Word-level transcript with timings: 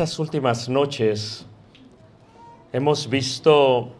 estas 0.00 0.18
últimas 0.18 0.66
noches 0.70 1.46
hemos 2.72 3.10
visto 3.10 3.92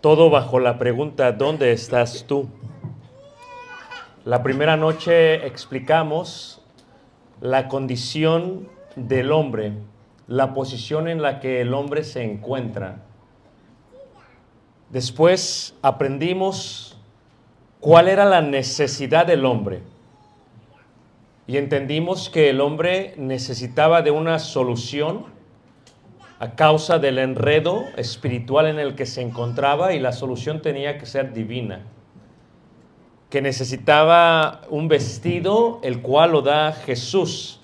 todo 0.00 0.28
bajo 0.28 0.58
la 0.58 0.76
pregunta 0.76 1.30
¿dónde 1.30 1.70
estás 1.70 2.24
tú? 2.26 2.48
La 4.24 4.42
primera 4.42 4.76
noche 4.76 5.46
explicamos 5.46 6.60
la 7.40 7.68
condición 7.68 8.68
del 8.96 9.30
hombre, 9.30 9.74
la 10.26 10.52
posición 10.52 11.06
en 11.06 11.22
la 11.22 11.38
que 11.38 11.60
el 11.60 11.72
hombre 11.72 12.02
se 12.02 12.24
encuentra. 12.24 13.04
Después 14.90 15.76
aprendimos 15.80 16.98
cuál 17.78 18.08
era 18.08 18.24
la 18.24 18.40
necesidad 18.40 19.28
del 19.28 19.44
hombre 19.44 19.93
y 21.46 21.58
entendimos 21.58 22.30
que 22.30 22.50
el 22.50 22.60
hombre 22.60 23.14
necesitaba 23.16 24.02
de 24.02 24.10
una 24.10 24.38
solución 24.38 25.26
a 26.38 26.56
causa 26.56 26.98
del 26.98 27.18
enredo 27.18 27.84
espiritual 27.96 28.66
en 28.66 28.78
el 28.78 28.94
que 28.94 29.06
se 29.06 29.20
encontraba 29.20 29.92
y 29.92 30.00
la 30.00 30.12
solución 30.12 30.62
tenía 30.62 30.98
que 30.98 31.06
ser 31.06 31.32
divina. 31.32 31.82
Que 33.30 33.42
necesitaba 33.42 34.62
un 34.70 34.88
vestido 34.88 35.80
el 35.82 36.00
cual 36.00 36.32
lo 36.32 36.42
da 36.42 36.72
Jesús 36.72 37.60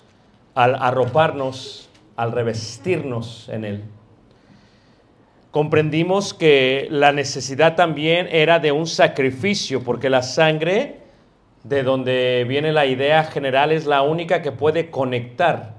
al 0.55 0.75
arroparnos, 0.75 1.89
al 2.17 2.33
revestirnos 2.33 3.49
en 3.49 3.65
él. 3.65 3.85
Comprendimos 5.51 6.33
que 6.33 6.87
la 6.91 7.13
necesidad 7.13 7.75
también 7.75 8.29
era 8.31 8.61
de 8.61 8.71
un 8.71 8.87
sacrificio, 8.87 9.83
porque 9.83 10.09
la 10.09 10.23
sangre, 10.23 11.00
de 11.65 11.83
donde 11.83 12.45
viene 12.49 12.73
la 12.73 12.87
idea 12.87 13.25
general, 13.25 13.73
es 13.73 13.87
la 13.87 14.03
única 14.03 14.43
que 14.43 14.53
puede 14.53 14.91
conectar. 14.91 15.75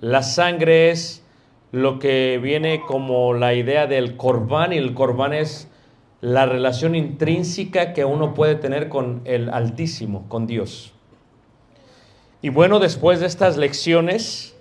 La 0.00 0.22
sangre 0.22 0.90
es 0.90 1.24
lo 1.72 1.98
que 1.98 2.38
viene 2.42 2.82
como 2.86 3.34
la 3.34 3.54
idea 3.54 3.86
del 3.86 4.16
corbán, 4.16 4.72
y 4.72 4.76
el 4.76 4.94
corbán 4.94 5.32
es 5.32 5.68
la 6.20 6.46
relación 6.46 6.94
intrínseca 6.94 7.92
que 7.92 8.04
uno 8.04 8.34
puede 8.34 8.54
tener 8.54 8.88
con 8.88 9.22
el 9.24 9.50
Altísimo, 9.50 10.28
con 10.28 10.46
Dios. 10.46 10.92
Y 12.42 12.50
bueno, 12.50 12.78
después 12.78 13.20
de 13.20 13.26
estas 13.26 13.56
lecciones, 13.56 14.56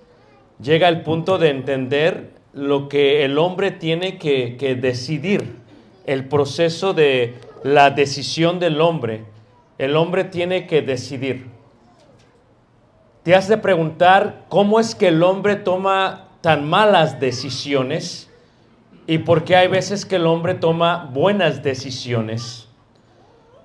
llega 0.62 0.88
el 0.88 1.01
punto 1.01 1.38
de 1.38 1.50
entender 1.50 2.31
lo 2.53 2.90
que 2.90 3.23
el 3.23 3.38
hombre 3.38 3.72
tiene 3.72 4.17
que, 4.17 4.57
que 4.57 4.75
decidir, 4.75 5.57
el 6.06 6.28
proceso 6.28 6.94
de 6.94 7.35
la 7.63 7.91
decisión 7.91 8.59
del 8.59 8.81
hombre. 8.81 9.25
El 9.77 9.95
hombre 9.95 10.23
tiene 10.23 10.65
que 10.65 10.81
decidir. 10.81 11.47
Te 13.23 13.35
has 13.35 13.47
de 13.47 13.57
preguntar 13.57 14.45
cómo 14.49 14.79
es 14.79 14.95
que 14.95 15.09
el 15.09 15.21
hombre 15.21 15.55
toma 15.55 16.29
tan 16.41 16.67
malas 16.67 17.19
decisiones 17.19 18.29
y 19.05 19.19
por 19.19 19.43
qué 19.43 19.55
hay 19.55 19.67
veces 19.67 20.05
que 20.05 20.16
el 20.16 20.25
hombre 20.25 20.55
toma 20.55 21.09
buenas 21.13 21.61
decisiones. 21.61 22.67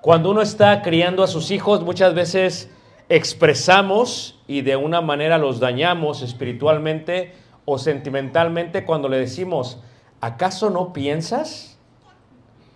Cuando 0.00 0.30
uno 0.30 0.42
está 0.42 0.82
criando 0.82 1.22
a 1.22 1.28
sus 1.28 1.50
hijos, 1.50 1.82
muchas 1.82 2.12
veces 2.14 2.70
expresamos 3.08 4.40
y 4.46 4.62
de 4.62 4.76
una 4.76 5.00
manera 5.00 5.38
los 5.38 5.60
dañamos 5.60 6.22
espiritualmente 6.22 7.34
o 7.64 7.78
sentimentalmente 7.78 8.84
cuando 8.84 9.08
le 9.08 9.18
decimos, 9.18 9.80
¿acaso 10.20 10.70
no 10.70 10.92
piensas? 10.92 11.78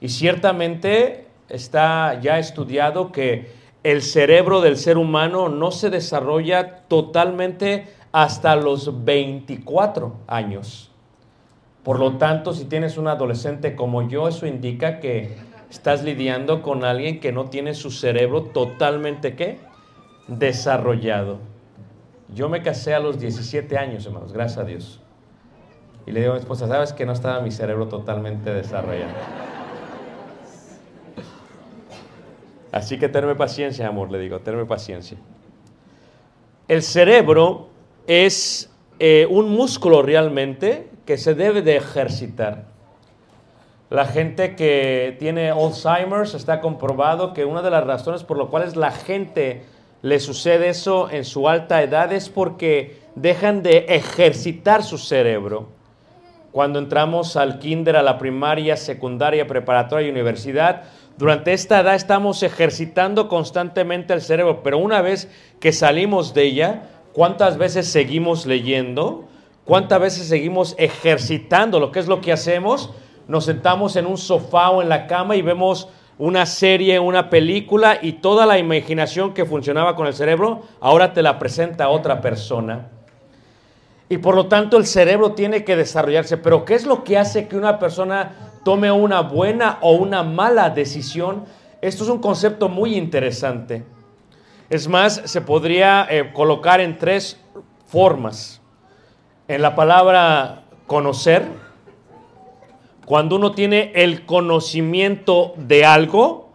Y 0.00 0.08
ciertamente 0.08 1.25
está 1.48 2.20
ya 2.20 2.38
estudiado 2.38 3.12
que 3.12 3.50
el 3.82 4.02
cerebro 4.02 4.60
del 4.60 4.76
ser 4.76 4.98
humano 4.98 5.48
no 5.48 5.70
se 5.70 5.90
desarrolla 5.90 6.78
totalmente 6.88 7.86
hasta 8.12 8.56
los 8.56 9.04
24 9.04 10.16
años. 10.26 10.90
Por 11.84 12.00
lo 12.00 12.16
tanto, 12.16 12.52
si 12.52 12.64
tienes 12.64 12.98
un 12.98 13.06
adolescente 13.06 13.76
como 13.76 14.08
yo, 14.08 14.26
eso 14.26 14.46
indica 14.46 14.98
que 14.98 15.36
estás 15.70 16.02
lidiando 16.02 16.62
con 16.62 16.84
alguien 16.84 17.20
que 17.20 17.30
no 17.30 17.44
tiene 17.44 17.74
su 17.74 17.90
cerebro 17.90 18.42
totalmente 18.42 19.36
¿qué? 19.36 19.60
desarrollado. 20.26 21.38
Yo 22.34 22.48
me 22.48 22.62
casé 22.62 22.94
a 22.94 22.98
los 22.98 23.20
17 23.20 23.78
años, 23.78 24.04
hermanos, 24.06 24.32
gracias 24.32 24.58
a 24.58 24.64
Dios. 24.64 25.00
Y 26.06 26.12
le 26.12 26.20
digo 26.20 26.32
a 26.32 26.34
mi 26.34 26.40
esposa, 26.40 26.66
¿sabes 26.66 26.92
que 26.92 27.06
no 27.06 27.12
estaba 27.12 27.40
mi 27.40 27.52
cerebro 27.52 27.86
totalmente 27.86 28.52
desarrollado? 28.52 29.12
Así 32.72 32.98
que 32.98 33.08
tenme 33.08 33.34
paciencia, 33.34 33.88
amor, 33.88 34.10
le 34.10 34.18
digo, 34.18 34.40
tenme 34.40 34.64
paciencia. 34.64 35.16
El 36.68 36.82
cerebro 36.82 37.68
es 38.06 38.70
eh, 38.98 39.26
un 39.30 39.50
músculo 39.50 40.02
realmente 40.02 40.88
que 41.04 41.16
se 41.16 41.34
debe 41.34 41.62
de 41.62 41.76
ejercitar. 41.76 42.64
La 43.88 44.04
gente 44.04 44.56
que 44.56 45.16
tiene 45.20 45.50
Alzheimer's 45.50 46.34
está 46.34 46.60
comprobado 46.60 47.32
que 47.32 47.44
una 47.44 47.62
de 47.62 47.70
las 47.70 47.84
razones 47.84 48.24
por 48.24 48.36
las 48.36 48.48
cuales 48.48 48.74
la 48.74 48.90
gente 48.90 49.62
le 50.02 50.18
sucede 50.18 50.68
eso 50.68 51.08
en 51.10 51.24
su 51.24 51.48
alta 51.48 51.82
edad 51.82 52.12
es 52.12 52.28
porque 52.28 53.00
dejan 53.14 53.62
de 53.62 53.86
ejercitar 53.88 54.82
su 54.82 54.98
cerebro. 54.98 55.68
Cuando 56.50 56.78
entramos 56.78 57.36
al 57.36 57.58
kinder, 57.58 57.96
a 57.96 58.02
la 58.02 58.18
primaria, 58.18 58.76
secundaria, 58.76 59.46
preparatoria 59.46 60.08
y 60.08 60.10
universidad, 60.10 60.84
Durante 61.18 61.54
esta 61.54 61.80
edad 61.80 61.94
estamos 61.94 62.42
ejercitando 62.42 63.28
constantemente 63.28 64.12
el 64.12 64.20
cerebro, 64.20 64.62
pero 64.62 64.76
una 64.76 65.00
vez 65.00 65.30
que 65.60 65.72
salimos 65.72 66.34
de 66.34 66.44
ella, 66.44 66.82
¿cuántas 67.14 67.56
veces 67.56 67.86
seguimos 67.88 68.44
leyendo? 68.44 69.24
¿Cuántas 69.64 69.98
veces 69.98 70.28
seguimos 70.28 70.74
ejercitando 70.78 71.80
lo 71.80 71.90
que 71.90 72.00
es 72.00 72.06
lo 72.06 72.20
que 72.20 72.32
hacemos? 72.32 72.90
Nos 73.28 73.46
sentamos 73.46 73.96
en 73.96 74.04
un 74.04 74.18
sofá 74.18 74.68
o 74.68 74.82
en 74.82 74.90
la 74.90 75.06
cama 75.06 75.36
y 75.36 75.42
vemos 75.42 75.88
una 76.18 76.44
serie, 76.44 76.98
una 76.98 77.30
película 77.30 77.98
y 78.00 78.12
toda 78.12 78.44
la 78.44 78.58
imaginación 78.58 79.32
que 79.32 79.46
funcionaba 79.46 79.96
con 79.96 80.06
el 80.06 80.14
cerebro, 80.14 80.62
ahora 80.80 81.14
te 81.14 81.22
la 81.22 81.38
presenta 81.38 81.88
otra 81.88 82.20
persona. 82.20 82.90
Y 84.10 84.18
por 84.18 84.34
lo 84.34 84.46
tanto 84.46 84.76
el 84.76 84.86
cerebro 84.86 85.32
tiene 85.32 85.64
que 85.64 85.76
desarrollarse. 85.76 86.36
Pero 86.36 86.64
¿qué 86.64 86.74
es 86.74 86.86
lo 86.86 87.04
que 87.04 87.18
hace 87.18 87.48
que 87.48 87.56
una 87.56 87.78
persona 87.78 88.52
tome 88.66 88.90
una 88.90 89.20
buena 89.20 89.78
o 89.80 89.92
una 89.92 90.24
mala 90.24 90.70
decisión? 90.70 91.44
Esto 91.80 92.02
es 92.02 92.10
un 92.10 92.18
concepto 92.18 92.68
muy 92.68 92.96
interesante. 92.96 93.84
Es 94.68 94.88
más, 94.88 95.22
se 95.24 95.40
podría 95.40 96.04
eh, 96.10 96.32
colocar 96.32 96.80
en 96.80 96.98
tres 96.98 97.40
formas. 97.86 98.60
En 99.46 99.62
la 99.62 99.76
palabra 99.76 100.64
conocer, 100.88 101.44
cuando 103.04 103.36
uno 103.36 103.52
tiene 103.52 103.92
el 103.94 104.26
conocimiento 104.26 105.54
de 105.56 105.84
algo, 105.84 106.50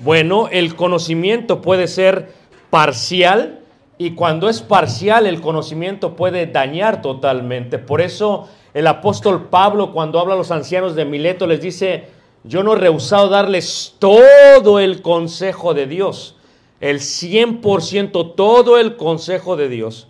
bueno, 0.00 0.48
el 0.50 0.76
conocimiento 0.76 1.62
puede 1.62 1.88
ser 1.88 2.34
parcial 2.68 3.60
y 3.96 4.10
cuando 4.10 4.50
es 4.50 4.60
parcial 4.60 5.26
el 5.26 5.40
conocimiento 5.40 6.14
puede 6.14 6.46
dañar 6.46 7.00
totalmente. 7.00 7.78
Por 7.78 8.02
eso 8.02 8.50
el 8.74 8.88
apóstol 8.88 9.48
Pablo 9.48 9.92
cuando 9.92 10.18
habla 10.18 10.34
a 10.34 10.36
los 10.36 10.50
ancianos 10.50 10.96
de 10.96 11.04
Mileto 11.04 11.46
les 11.46 11.60
dice, 11.60 12.08
yo 12.42 12.62
no 12.62 12.74
he 12.74 12.76
rehusado 12.76 13.28
darles 13.28 13.94
todo 14.00 14.80
el 14.80 15.00
consejo 15.00 15.72
de 15.72 15.86
Dios, 15.86 16.36
el 16.80 16.98
100%, 16.98 18.34
todo 18.34 18.78
el 18.78 18.96
consejo 18.96 19.56
de 19.56 19.68
Dios. 19.68 20.08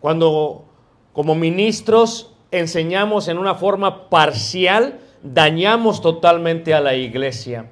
Cuando 0.00 0.64
como 1.12 1.34
ministros 1.34 2.32
enseñamos 2.50 3.28
en 3.28 3.38
una 3.38 3.54
forma 3.54 4.10
parcial, 4.10 4.98
dañamos 5.22 6.00
totalmente 6.00 6.74
a 6.74 6.80
la 6.80 6.94
iglesia. 6.94 7.70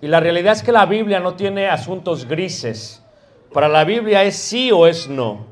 Y 0.00 0.06
la 0.06 0.20
realidad 0.20 0.52
es 0.52 0.62
que 0.62 0.72
la 0.72 0.86
Biblia 0.86 1.20
no 1.20 1.34
tiene 1.34 1.68
asuntos 1.68 2.26
grises. 2.26 3.02
Para 3.52 3.68
la 3.68 3.84
Biblia 3.84 4.22
es 4.22 4.36
sí 4.36 4.70
o 4.72 4.86
es 4.86 5.08
no. 5.08 5.46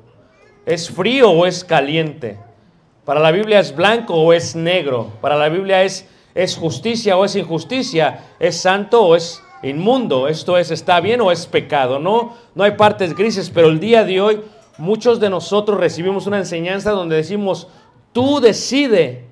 Es 0.64 0.90
frío 0.90 1.30
o 1.30 1.46
es 1.46 1.64
caliente. 1.64 2.38
Para 3.10 3.18
la 3.18 3.32
Biblia 3.32 3.58
es 3.58 3.74
blanco 3.74 4.14
o 4.14 4.32
es 4.32 4.54
negro. 4.54 5.08
Para 5.20 5.34
la 5.34 5.48
Biblia 5.48 5.82
es, 5.82 6.08
es 6.32 6.56
justicia 6.56 7.16
o 7.16 7.24
es 7.24 7.34
injusticia. 7.34 8.20
Es 8.38 8.60
santo 8.60 9.02
o 9.02 9.16
es 9.16 9.42
inmundo. 9.64 10.28
Esto 10.28 10.56
es 10.56 10.70
está 10.70 11.00
bien 11.00 11.20
o 11.20 11.32
es 11.32 11.44
pecado. 11.46 11.98
No, 11.98 12.36
no 12.54 12.62
hay 12.62 12.76
partes 12.76 13.16
grises, 13.16 13.50
pero 13.50 13.66
el 13.66 13.80
día 13.80 14.04
de 14.04 14.20
hoy 14.20 14.40
muchos 14.78 15.18
de 15.18 15.28
nosotros 15.28 15.80
recibimos 15.80 16.28
una 16.28 16.38
enseñanza 16.38 16.92
donde 16.92 17.16
decimos, 17.16 17.66
tú 18.12 18.38
decide 18.38 19.24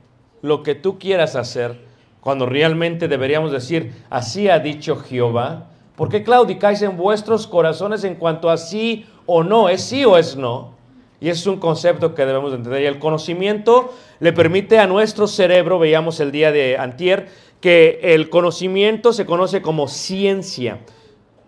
lo 0.43 0.65
que 0.65 0.75
tú 0.75 0.99
quieras 0.99 1.37
hacer, 1.37 1.81
cuando 2.19 2.47
realmente 2.47 3.07
deberíamos 3.07 3.53
decir, 3.53 3.93
así 4.11 4.49
ha 4.49 4.59
dicho 4.59 4.97
Jehová. 4.97 5.69
¿Por 5.95 6.09
qué 6.09 6.25
claudicáis 6.25 6.83
en 6.83 6.97
vuestros 6.97 7.47
corazones 7.47 8.03
en 8.03 8.17
cuanto 8.17 8.51
a 8.51 8.57
sí 8.57 9.07
o 9.25 9.45
no? 9.45 9.69
¿Es 9.69 9.85
sí 9.85 10.05
o 10.05 10.19
es 10.19 10.35
no? 10.35 10.78
Y 11.21 11.29
ese 11.29 11.41
es 11.41 11.47
un 11.47 11.59
concepto 11.59 12.15
que 12.15 12.25
debemos 12.25 12.53
entender. 12.53 12.83
Y 12.83 12.87
el 12.87 12.99
conocimiento 12.99 13.93
le 14.21 14.33
permite 14.33 14.79
a 14.79 14.87
nuestro 14.87 15.27
cerebro, 15.27 15.79
veíamos 15.79 16.21
el 16.21 16.31
día 16.31 16.53
de 16.53 16.79
antier, 16.79 17.29
que 17.61 17.99
el 18.03 18.31
conocimiento 18.31 19.13
se 19.13 19.27
conoce 19.27 19.61
como 19.61 19.89
ciencia. 19.89 20.79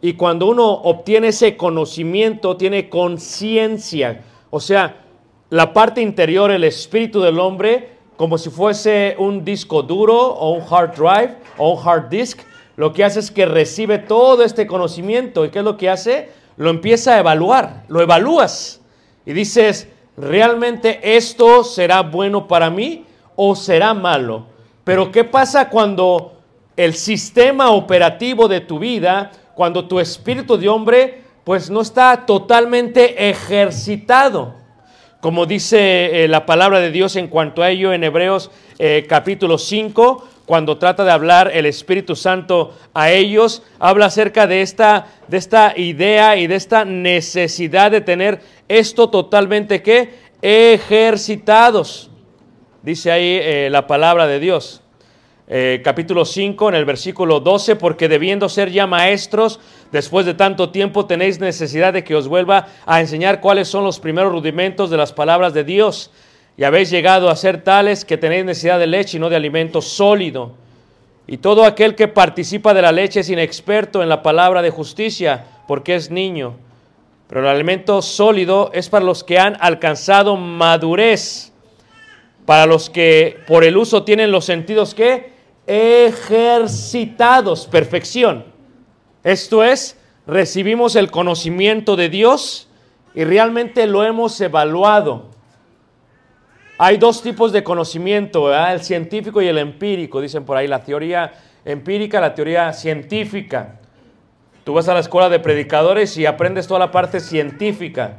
Y 0.02 0.14
cuando 0.14 0.46
uno 0.46 0.68
obtiene 0.68 1.28
ese 1.28 1.56
conocimiento, 1.56 2.56
tiene 2.56 2.88
conciencia. 2.88 4.22
O 4.50 4.58
sea, 4.58 5.04
la 5.50 5.72
parte 5.72 6.00
interior, 6.00 6.50
el 6.50 6.64
espíritu 6.64 7.20
del 7.20 7.38
hombre, 7.38 7.90
como 8.16 8.38
si 8.38 8.50
fuese 8.50 9.14
un 9.18 9.44
disco 9.44 9.82
duro 9.82 10.16
o 10.16 10.52
un 10.52 10.62
hard 10.68 10.96
drive 10.96 11.36
o 11.58 11.74
un 11.74 11.88
hard 11.88 12.08
disk, 12.08 12.40
lo 12.76 12.92
que 12.92 13.04
hace 13.04 13.20
es 13.20 13.30
que 13.30 13.46
recibe 13.46 13.98
todo 13.98 14.42
este 14.42 14.66
conocimiento. 14.66 15.44
¿Y 15.44 15.50
qué 15.50 15.58
es 15.58 15.64
lo 15.64 15.76
que 15.76 15.90
hace? 15.90 16.30
Lo 16.56 16.70
empieza 16.70 17.14
a 17.14 17.20
evaluar, 17.20 17.84
lo 17.88 18.00
evalúas. 18.00 18.79
Y 19.30 19.32
dices, 19.32 19.86
¿realmente 20.16 21.16
esto 21.16 21.62
será 21.62 22.02
bueno 22.02 22.48
para 22.48 22.68
mí 22.68 23.04
o 23.36 23.54
será 23.54 23.94
malo? 23.94 24.46
Pero 24.82 25.12
¿qué 25.12 25.22
pasa 25.22 25.68
cuando 25.68 26.32
el 26.76 26.94
sistema 26.94 27.70
operativo 27.70 28.48
de 28.48 28.58
tu 28.60 28.80
vida, 28.80 29.30
cuando 29.54 29.86
tu 29.86 30.00
espíritu 30.00 30.56
de 30.56 30.68
hombre, 30.68 31.22
pues 31.44 31.70
no 31.70 31.80
está 31.80 32.26
totalmente 32.26 33.30
ejercitado? 33.30 34.56
Como 35.20 35.46
dice 35.46 36.24
eh, 36.24 36.26
la 36.26 36.44
palabra 36.44 36.80
de 36.80 36.90
Dios 36.90 37.14
en 37.14 37.28
cuanto 37.28 37.62
a 37.62 37.70
ello 37.70 37.92
en 37.92 38.02
Hebreos 38.02 38.50
eh, 38.80 39.06
capítulo 39.08 39.58
5, 39.58 40.28
cuando 40.50 40.78
trata 40.78 41.04
de 41.04 41.12
hablar 41.12 41.52
el 41.54 41.64
Espíritu 41.64 42.16
Santo 42.16 42.74
a 42.92 43.12
ellos, 43.12 43.62
habla 43.78 44.06
acerca 44.06 44.48
de 44.48 44.62
esta, 44.62 45.06
de 45.28 45.36
esta 45.36 45.74
idea 45.76 46.34
y 46.34 46.48
de 46.48 46.56
esta 46.56 46.84
necesidad 46.84 47.92
de 47.92 48.00
tener 48.00 48.40
esto 48.66 49.10
totalmente 49.10 49.80
que 49.80 50.12
ejercitados. 50.42 52.10
Dice 52.82 53.12
ahí 53.12 53.38
eh, 53.40 53.68
la 53.70 53.86
palabra 53.86 54.26
de 54.26 54.40
Dios. 54.40 54.82
Eh, 55.46 55.82
capítulo 55.84 56.24
5, 56.24 56.70
en 56.70 56.74
el 56.74 56.84
versículo 56.84 57.38
12, 57.38 57.76
porque 57.76 58.08
debiendo 58.08 58.48
ser 58.48 58.72
ya 58.72 58.88
maestros, 58.88 59.60
después 59.92 60.26
de 60.26 60.34
tanto 60.34 60.70
tiempo 60.70 61.06
tenéis 61.06 61.38
necesidad 61.38 61.92
de 61.92 62.02
que 62.02 62.16
os 62.16 62.26
vuelva 62.26 62.66
a 62.86 63.00
enseñar 63.00 63.40
cuáles 63.40 63.68
son 63.68 63.84
los 63.84 64.00
primeros 64.00 64.32
rudimentos 64.32 64.90
de 64.90 64.96
las 64.96 65.12
palabras 65.12 65.54
de 65.54 65.62
Dios. 65.62 66.10
Y 66.60 66.64
habéis 66.64 66.90
llegado 66.90 67.30
a 67.30 67.36
ser 67.36 67.64
tales 67.64 68.04
que 68.04 68.18
tenéis 68.18 68.44
necesidad 68.44 68.78
de 68.78 68.86
leche 68.86 69.16
y 69.16 69.20
no 69.20 69.30
de 69.30 69.36
alimento 69.36 69.80
sólido. 69.80 70.52
Y 71.26 71.38
todo 71.38 71.64
aquel 71.64 71.94
que 71.94 72.06
participa 72.06 72.74
de 72.74 72.82
la 72.82 72.92
leche 72.92 73.20
es 73.20 73.30
inexperto 73.30 74.02
en 74.02 74.10
la 74.10 74.22
palabra 74.22 74.60
de 74.60 74.68
justicia, 74.68 75.46
porque 75.66 75.94
es 75.94 76.10
niño. 76.10 76.56
Pero 77.28 77.40
el 77.40 77.46
alimento 77.46 78.02
sólido 78.02 78.70
es 78.74 78.90
para 78.90 79.06
los 79.06 79.24
que 79.24 79.38
han 79.38 79.56
alcanzado 79.58 80.36
madurez, 80.36 81.50
para 82.44 82.66
los 82.66 82.90
que 82.90 83.38
por 83.46 83.64
el 83.64 83.78
uso 83.78 84.02
tienen 84.02 84.30
los 84.30 84.44
sentidos 84.44 84.94
que 84.94 85.32
ejercitados, 85.66 87.68
perfección. 87.68 88.44
Esto 89.24 89.64
es, 89.64 89.98
recibimos 90.26 90.94
el 90.94 91.10
conocimiento 91.10 91.96
de 91.96 92.10
Dios 92.10 92.68
y 93.14 93.24
realmente 93.24 93.86
lo 93.86 94.04
hemos 94.04 94.38
evaluado. 94.42 95.39
Hay 96.82 96.96
dos 96.96 97.22
tipos 97.22 97.52
de 97.52 97.62
conocimiento, 97.62 98.50
el 98.50 98.80
científico 98.82 99.42
y 99.42 99.48
el 99.48 99.58
empírico, 99.58 100.18
dicen 100.18 100.46
por 100.46 100.56
ahí, 100.56 100.66
la 100.66 100.82
teoría 100.82 101.30
empírica, 101.62 102.22
la 102.22 102.34
teoría 102.34 102.72
científica. 102.72 103.80
Tú 104.64 104.72
vas 104.72 104.88
a 104.88 104.94
la 104.94 105.00
escuela 105.00 105.28
de 105.28 105.40
predicadores 105.40 106.16
y 106.16 106.24
aprendes 106.24 106.66
toda 106.66 106.80
la 106.80 106.90
parte 106.90 107.20
científica. 107.20 108.16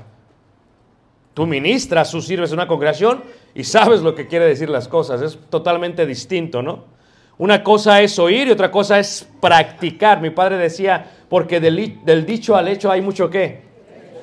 Tú 1.34 1.48
ministras, 1.48 2.12
tú 2.12 2.22
sirves 2.22 2.52
una 2.52 2.68
congregación 2.68 3.24
y 3.56 3.64
sabes 3.64 4.04
lo 4.04 4.14
que 4.14 4.28
quiere 4.28 4.46
decir 4.46 4.70
las 4.70 4.88
cosas. 4.88 5.24
Es 5.24 5.40
totalmente 5.50 6.06
distinto, 6.06 6.62
¿no? 6.62 6.84
Una 7.40 7.64
cosa 7.64 8.00
es 8.04 8.20
oír 8.20 8.48
y 8.48 8.52
otra 8.52 8.70
cosa 8.70 9.00
es 9.00 9.28
practicar. 9.42 10.22
Mi 10.22 10.30
padre 10.30 10.58
decía, 10.58 11.04
porque 11.30 11.60
del, 11.60 12.06
del 12.06 12.28
dicho 12.28 12.56
al 12.56 12.68
hecho 12.68 12.92
hay 12.92 13.02
mucho 13.02 13.28
qué? 13.28 13.62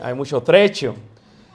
Hay 0.01 0.15
mucho 0.15 0.41
trecho. 0.45 0.95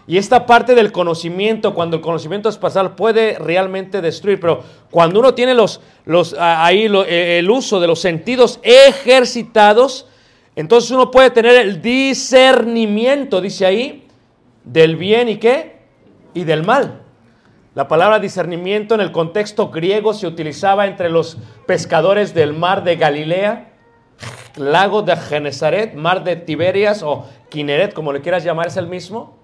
Y 0.06 0.18
esta 0.18 0.46
parte 0.46 0.76
del 0.76 0.92
conocimiento, 0.92 1.74
cuando 1.74 1.96
el 1.96 2.02
conocimiento 2.02 2.50
es 2.50 2.58
pasar, 2.58 2.96
puede 2.96 3.40
realmente 3.40 4.02
destruir. 4.02 4.40
Pero 4.40 4.62
cuando 4.92 5.20
uno 5.20 5.34
tiene 5.34 5.54
los, 5.54 5.80
los, 6.06 6.36
ahí 6.38 6.90
lo, 6.90 7.06
el 7.06 7.50
uso 7.50 7.80
de 7.80 7.88
los 7.88 8.00
sentidos 8.00 8.60
ejercitados, 8.64 10.08
entonces 10.56 10.92
uno 10.92 11.10
puede 11.10 11.30
tener 11.32 11.56
el 11.56 11.82
discernimiento, 11.82 13.40
dice 13.40 13.66
ahí, 13.66 14.08
del 14.66 14.98
bien 14.98 15.30
y 15.30 15.38
qué? 15.38 15.78
Y 16.34 16.44
del 16.44 16.64
mal. 16.64 17.00
La 17.74 17.88
palabra 17.88 18.20
discernimiento 18.20 18.94
en 18.94 19.02
el 19.02 19.12
contexto 19.12 19.70
griego 19.70 20.14
se 20.14 20.28
utilizaba 20.28 20.86
entre 20.86 21.10
los 21.10 21.38
pescadores 21.66 22.34
del 22.34 22.54
mar 22.54 22.84
de 22.84 22.98
Galilea, 22.98 23.72
lago 24.58 25.02
de 25.02 25.16
Genezaret, 25.16 25.96
mar 25.96 26.24
de 26.24 26.36
Tiberias 26.36 27.02
o 27.02 27.26
Kineret, 27.50 27.94
como 27.94 28.14
le 28.14 28.22
quieras 28.22 28.44
llamar, 28.44 28.68
es 28.68 28.78
el 28.78 28.88
mismo. 28.88 29.43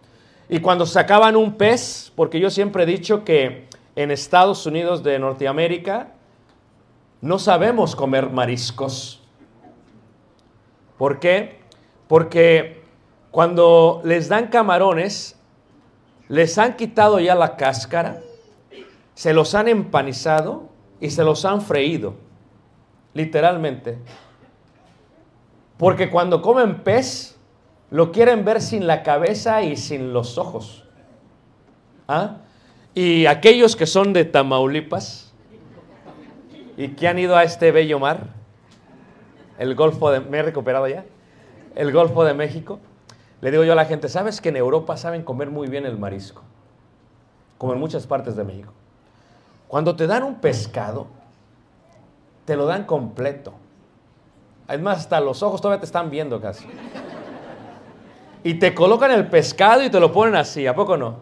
Y 0.49 0.59
cuando 0.61 0.87
sacaban 0.87 1.35
un 1.35 1.53
pez, 1.53 2.11
porque 2.15 2.39
yo 2.39 2.49
siempre 2.49 2.83
he 2.83 2.85
dicho 2.87 3.23
que 3.23 3.67
en 3.95 4.09
Estados 4.09 4.65
Unidos 4.65 5.03
de 5.03 5.19
Norteamérica 5.19 6.13
no 7.21 7.37
sabemos 7.37 7.95
comer 7.95 8.31
mariscos. 8.31 9.21
¿Por 10.97 11.19
qué? 11.19 11.59
Porque 12.07 12.81
cuando 13.29 14.01
les 14.03 14.27
dan 14.27 14.47
camarones, 14.47 15.39
les 16.27 16.57
han 16.57 16.75
quitado 16.75 17.19
ya 17.19 17.35
la 17.35 17.55
cáscara, 17.55 18.21
se 19.13 19.33
los 19.33 19.53
han 19.53 19.67
empanizado 19.67 20.69
y 20.99 21.11
se 21.11 21.23
los 21.23 21.45
han 21.45 21.61
freído, 21.61 22.15
literalmente. 23.13 23.99
Porque 25.77 26.09
cuando 26.09 26.41
comen 26.41 26.83
pez, 26.83 27.38
lo 27.91 28.11
quieren 28.11 28.45
ver 28.45 28.61
sin 28.61 28.87
la 28.87 29.03
cabeza 29.03 29.61
y 29.63 29.75
sin 29.75 30.13
los 30.13 30.37
ojos. 30.37 30.85
¿Ah? 32.07 32.37
Y 32.93 33.25
aquellos 33.25 33.75
que 33.75 33.85
son 33.85 34.13
de 34.13 34.25
Tamaulipas 34.25 35.33
y 36.77 36.89
que 36.89 37.07
han 37.07 37.19
ido 37.19 37.35
a 37.35 37.43
este 37.43 37.71
bello 37.71 37.99
mar, 37.99 38.27
el 39.57 39.75
Golfo 39.75 40.11
de... 40.11 40.19
¿Me 40.19 40.39
he 40.39 40.43
recuperado 40.43 40.87
ya? 40.87 41.05
El 41.75 41.91
Golfo 41.91 42.23
de 42.23 42.33
México. 42.33 42.79
Le 43.41 43.51
digo 43.51 43.63
yo 43.63 43.73
a 43.73 43.75
la 43.75 43.85
gente, 43.85 44.09
¿sabes 44.09 44.41
que 44.41 44.49
en 44.49 44.57
Europa 44.57 44.97
saben 44.97 45.23
comer 45.23 45.49
muy 45.49 45.67
bien 45.67 45.85
el 45.85 45.97
marisco? 45.97 46.43
Como 47.57 47.73
en 47.73 47.79
muchas 47.79 48.05
partes 48.05 48.35
de 48.35 48.43
México. 48.43 48.73
Cuando 49.67 49.95
te 49.95 50.07
dan 50.07 50.23
un 50.23 50.35
pescado, 50.35 51.07
te 52.45 52.55
lo 52.55 52.65
dan 52.65 52.85
completo. 52.85 53.53
Además, 54.67 54.99
hasta 54.99 55.19
los 55.19 55.43
ojos 55.43 55.61
todavía 55.61 55.79
te 55.79 55.85
están 55.85 56.09
viendo 56.09 56.41
casi. 56.41 56.65
Y 58.43 58.55
te 58.55 58.73
colocan 58.73 59.11
el 59.11 59.27
pescado 59.27 59.83
y 59.83 59.89
te 59.89 59.99
lo 59.99 60.11
ponen 60.11 60.35
así, 60.35 60.65
¿a 60.65 60.75
poco 60.75 60.95
no? 60.95 61.17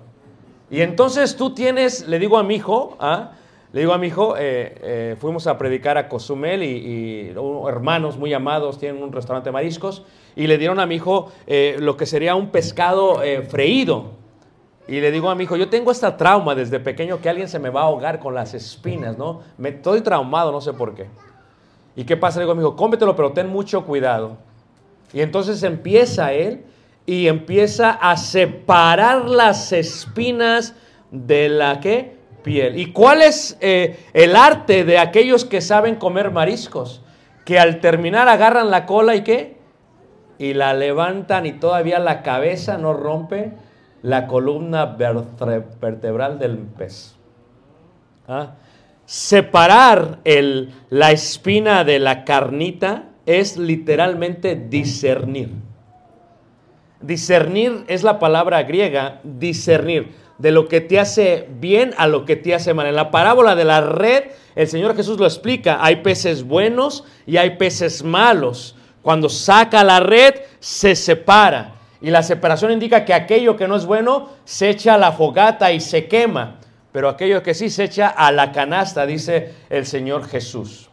Y 0.70 0.82
entonces 0.82 1.36
tú 1.36 1.54
tienes, 1.54 2.08
le 2.08 2.20
digo 2.20 2.38
a 2.38 2.44
mi 2.44 2.56
hijo, 2.56 2.98
¿ah? 3.00 3.32
le 3.74 3.82
digo 3.82 3.94
a 3.94 3.98
mi 3.98 4.08
hijo, 4.08 4.36
eh, 4.38 4.76
eh, 4.82 5.16
fuimos 5.20 5.48
a 5.48 5.58
predicar 5.58 5.98
a 5.98 6.10
Cozumel 6.10 6.64
y, 6.64 7.34
hermanos 7.68 8.18
muy 8.18 8.34
amados 8.34 8.78
tienen 8.78 9.02
un 9.02 9.12
restaurante 9.12 9.50
de 9.50 9.54
mariscos 9.54 10.04
y 10.36 10.48
le 10.48 10.58
dieron 10.58 10.80
a 10.80 10.86
mi 10.86 10.96
hijo 10.96 11.32
eh, 11.48 11.78
lo 11.80 11.98
que 11.98 12.06
sería 12.06 12.36
un 12.36 12.50
pescado 12.50 13.22
freído. 13.50 14.18
Y 14.88 15.02
le 15.02 15.12
digo 15.12 15.30
a 15.30 15.36
mi 15.36 15.44
hijo, 15.44 15.58
yo 15.58 15.68
tengo 15.68 15.92
esta 15.92 16.16
trauma 16.16 16.56
desde 16.56 16.80
pequeño 16.80 17.20
que 17.20 17.28
alguien 17.28 17.50
se 17.50 17.60
me 17.60 17.70
va 17.70 17.82
a 17.82 17.84
ahogar 17.86 18.20
con 18.20 18.34
las 18.34 18.54
espinas, 18.54 19.18
¿no? 19.18 19.42
Me 19.58 19.70
estoy 19.70 20.00
traumado, 20.00 20.52
no 20.52 20.62
sé 20.62 20.72
por 20.72 20.96
qué. 20.96 21.08
¿Y 21.98 22.06
qué 22.06 22.16
pasa? 22.16 22.40
Le 22.40 22.44
digo 22.44 22.54
a 22.54 22.56
mi 22.56 22.62
hijo, 22.62 22.76
cómetelo, 22.78 23.14
pero 23.14 23.34
ten 23.34 23.50
mucho 23.50 23.84
cuidado. 23.86 24.38
Y 25.12 25.20
entonces 25.20 25.62
empieza 25.64 26.32
él 26.32 26.64
y 27.08 27.30
empieza 27.30 27.92
a 27.92 28.18
separar 28.18 29.30
las 29.30 29.72
espinas 29.72 30.76
de 31.10 31.48
la 31.48 31.80
¿qué? 31.80 32.18
piel. 32.44 32.78
¿Y 32.78 32.92
cuál 32.92 33.22
es 33.22 33.58
eh, 33.62 33.98
el 34.14 34.36
arte 34.36 34.84
de 34.84 35.00
aquellos 35.00 35.46
que 35.46 35.62
saben 35.62 35.96
comer 35.96 36.32
mariscos? 36.32 37.02
Que 37.46 37.60
al 37.60 37.80
terminar 37.80 38.28
agarran 38.28 38.70
la 38.70 38.86
cola 38.86 39.16
y 39.16 39.24
qué? 39.24 39.58
Y 40.38 40.54
la 40.54 40.74
levantan 40.74 41.46
y 41.46 41.54
todavía 41.54 41.98
la 41.98 42.22
cabeza 42.24 42.78
no 42.78 42.94
rompe 42.94 43.54
la 44.02 44.28
columna 44.28 44.86
vertebral 44.86 46.40
del 46.40 46.58
pez. 46.58 47.16
¿Ah? 48.28 48.56
Separar 49.06 50.20
la 50.90 51.12
espina 51.12 51.86
de 51.86 52.00
la 52.00 52.26
carnita 52.26 53.06
es 53.26 53.56
literalmente 53.56 54.58
discernir. 54.58 55.67
Discernir 57.02 57.86
es 57.88 58.04
la 58.04 58.20
palabra 58.20 58.64
griega, 58.64 59.22
discernir, 59.24 60.16
de 60.38 60.52
lo 60.52 60.68
que 60.68 60.82
te 60.82 61.00
hace 61.00 61.48
bien 61.60 61.94
a 61.98 62.08
lo 62.08 62.26
que 62.26 62.36
te 62.36 62.56
hace 62.56 62.74
mal. 62.74 62.88
En 62.88 62.96
la 62.96 63.12
parábola 63.12 63.56
de 63.56 63.66
la 63.66 63.82
red, 63.82 64.26
el 64.56 64.68
Señor 64.68 64.96
Jesús 64.96 65.20
lo 65.20 65.26
explica, 65.26 65.78
hay 65.82 65.98
peces 65.98 66.44
buenos 66.44 67.04
y 67.26 67.38
hay 67.38 67.58
peces 67.58 68.04
malos. 68.04 68.76
Cuando 69.02 69.30
saca 69.30 69.84
la 69.84 70.00
red, 70.00 70.36
se 70.60 70.96
separa. 70.96 71.76
Y 72.02 72.10
la 72.10 72.24
separación 72.24 72.72
indica 72.72 73.06
que 73.06 73.14
aquello 73.14 73.56
que 73.56 73.68
no 73.68 73.76
es 73.76 73.86
bueno 73.86 74.30
se 74.46 74.70
echa 74.70 74.96
a 74.96 74.98
la 74.98 75.12
fogata 75.12 75.72
y 75.72 75.80
se 75.80 76.08
quema, 76.08 76.60
pero 76.92 77.10
aquello 77.10 77.42
que 77.42 77.54
sí 77.54 77.70
se 77.70 77.86
echa 77.86 78.08
a 78.08 78.32
la 78.32 78.52
canasta, 78.52 79.06
dice 79.06 79.54
el 79.70 79.86
Señor 79.86 80.28
Jesús. 80.28 80.90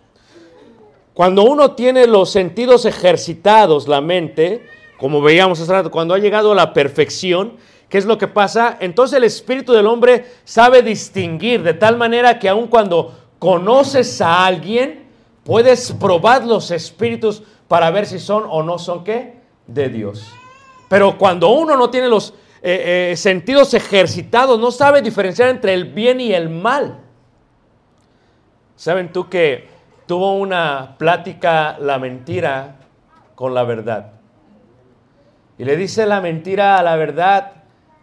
Cuando 1.12 1.44
uno 1.44 1.72
tiene 1.72 2.06
los 2.06 2.30
sentidos 2.30 2.86
ejercitados, 2.86 3.86
la 3.86 4.00
mente, 4.00 4.66
como 4.98 5.20
veíamos 5.20 5.60
hace 5.60 5.72
rato, 5.72 5.90
cuando 5.90 6.14
ha 6.14 6.18
llegado 6.18 6.52
a 6.52 6.54
la 6.54 6.72
perfección, 6.72 7.54
¿qué 7.88 7.98
es 7.98 8.06
lo 8.06 8.18
que 8.18 8.28
pasa? 8.28 8.76
Entonces 8.80 9.16
el 9.16 9.24
espíritu 9.24 9.72
del 9.72 9.86
hombre 9.86 10.26
sabe 10.44 10.82
distinguir 10.82 11.62
de 11.62 11.74
tal 11.74 11.96
manera 11.96 12.38
que 12.38 12.48
aun 12.48 12.68
cuando 12.68 13.14
conoces 13.38 14.20
a 14.20 14.46
alguien, 14.46 15.04
puedes 15.44 15.92
probar 15.92 16.44
los 16.44 16.70
espíritus 16.70 17.42
para 17.68 17.90
ver 17.90 18.06
si 18.06 18.18
son 18.18 18.44
o 18.48 18.62
no 18.62 18.78
son 18.78 19.04
qué? 19.04 19.34
De 19.66 19.88
Dios. 19.88 20.26
Pero 20.88 21.18
cuando 21.18 21.50
uno 21.50 21.76
no 21.76 21.90
tiene 21.90 22.08
los 22.08 22.34
eh, 22.62 23.10
eh, 23.12 23.16
sentidos 23.16 23.74
ejercitados, 23.74 24.58
no 24.58 24.70
sabe 24.70 25.02
diferenciar 25.02 25.48
entre 25.48 25.74
el 25.74 25.84
bien 25.84 26.20
y 26.20 26.32
el 26.32 26.48
mal. 26.48 27.00
¿Saben 28.76 29.12
tú 29.12 29.28
que 29.28 29.68
tuvo 30.06 30.36
una 30.36 30.96
plática 30.98 31.76
la 31.78 31.98
mentira 31.98 32.76
con 33.34 33.54
la 33.54 33.64
verdad? 33.64 34.13
Y 35.58 35.64
le 35.64 35.76
dice 35.76 36.06
la 36.06 36.20
mentira 36.20 36.78
a 36.78 36.82
la 36.82 36.96
verdad, 36.96 37.52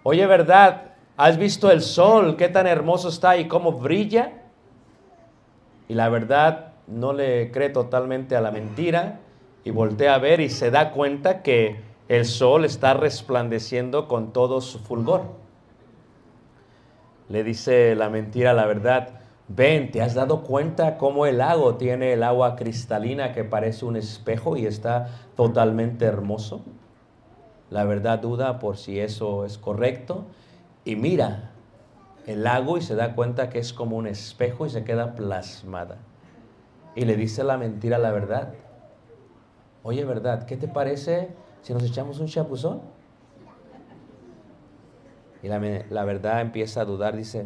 oye 0.03 0.25
verdad, 0.25 0.93
¿has 1.17 1.37
visto 1.37 1.69
el 1.69 1.81
sol? 1.81 2.37
¿Qué 2.37 2.47
tan 2.47 2.65
hermoso 2.65 3.09
está 3.09 3.37
y 3.37 3.47
cómo 3.47 3.73
brilla? 3.73 4.31
Y 5.89 5.93
la 5.93 6.07
verdad 6.07 6.73
no 6.87 7.11
le 7.11 7.51
cree 7.51 7.69
totalmente 7.69 8.35
a 8.35 8.41
la 8.41 8.51
mentira 8.51 9.19
y 9.63 9.71
voltea 9.71 10.15
a 10.15 10.19
ver 10.19 10.39
y 10.39 10.49
se 10.49 10.71
da 10.71 10.91
cuenta 10.91 11.41
que 11.41 11.81
el 12.07 12.25
sol 12.25 12.65
está 12.65 12.93
resplandeciendo 12.93 14.07
con 14.07 14.31
todo 14.31 14.61
su 14.61 14.79
fulgor. 14.79 15.23
Le 17.29 17.43
dice 17.43 17.95
la 17.95 18.09
mentira 18.09 18.51
a 18.51 18.53
la 18.53 18.65
verdad, 18.65 19.19
ven, 19.47 19.91
¿te 19.91 20.01
has 20.01 20.13
dado 20.13 20.43
cuenta 20.43 20.97
cómo 20.97 21.25
el 21.25 21.37
lago 21.37 21.75
tiene 21.75 22.13
el 22.13 22.23
agua 22.23 22.55
cristalina 22.55 23.33
que 23.33 23.43
parece 23.43 23.85
un 23.85 23.95
espejo 23.95 24.57
y 24.57 24.65
está 24.65 25.09
totalmente 25.35 26.05
hermoso? 26.05 26.63
La 27.71 27.85
verdad 27.85 28.19
duda 28.19 28.59
por 28.59 28.77
si 28.77 28.99
eso 28.99 29.45
es 29.45 29.57
correcto 29.57 30.25
y 30.83 30.97
mira 30.97 31.51
el 32.27 32.43
lago 32.43 32.77
y 32.77 32.81
se 32.81 32.95
da 32.95 33.15
cuenta 33.15 33.49
que 33.49 33.59
es 33.59 33.71
como 33.71 33.95
un 33.95 34.07
espejo 34.07 34.65
y 34.65 34.69
se 34.69 34.83
queda 34.83 35.15
plasmada. 35.15 35.97
Y 36.95 37.05
le 37.05 37.15
dice 37.15 37.45
la 37.45 37.57
mentira 37.57 37.95
a 37.95 37.99
la 37.99 38.11
verdad. 38.11 38.53
Oye, 39.83 40.03
verdad, 40.03 40.45
¿qué 40.45 40.57
te 40.57 40.67
parece 40.67 41.29
si 41.61 41.73
nos 41.73 41.83
echamos 41.83 42.19
un 42.19 42.27
chapuzón? 42.27 42.81
Y 45.41 45.47
la, 45.47 45.59
la, 45.89 46.03
verdad 46.03 46.41
empieza 46.41 46.81
a 46.81 46.85
dudar, 46.85 47.15
dice, 47.15 47.45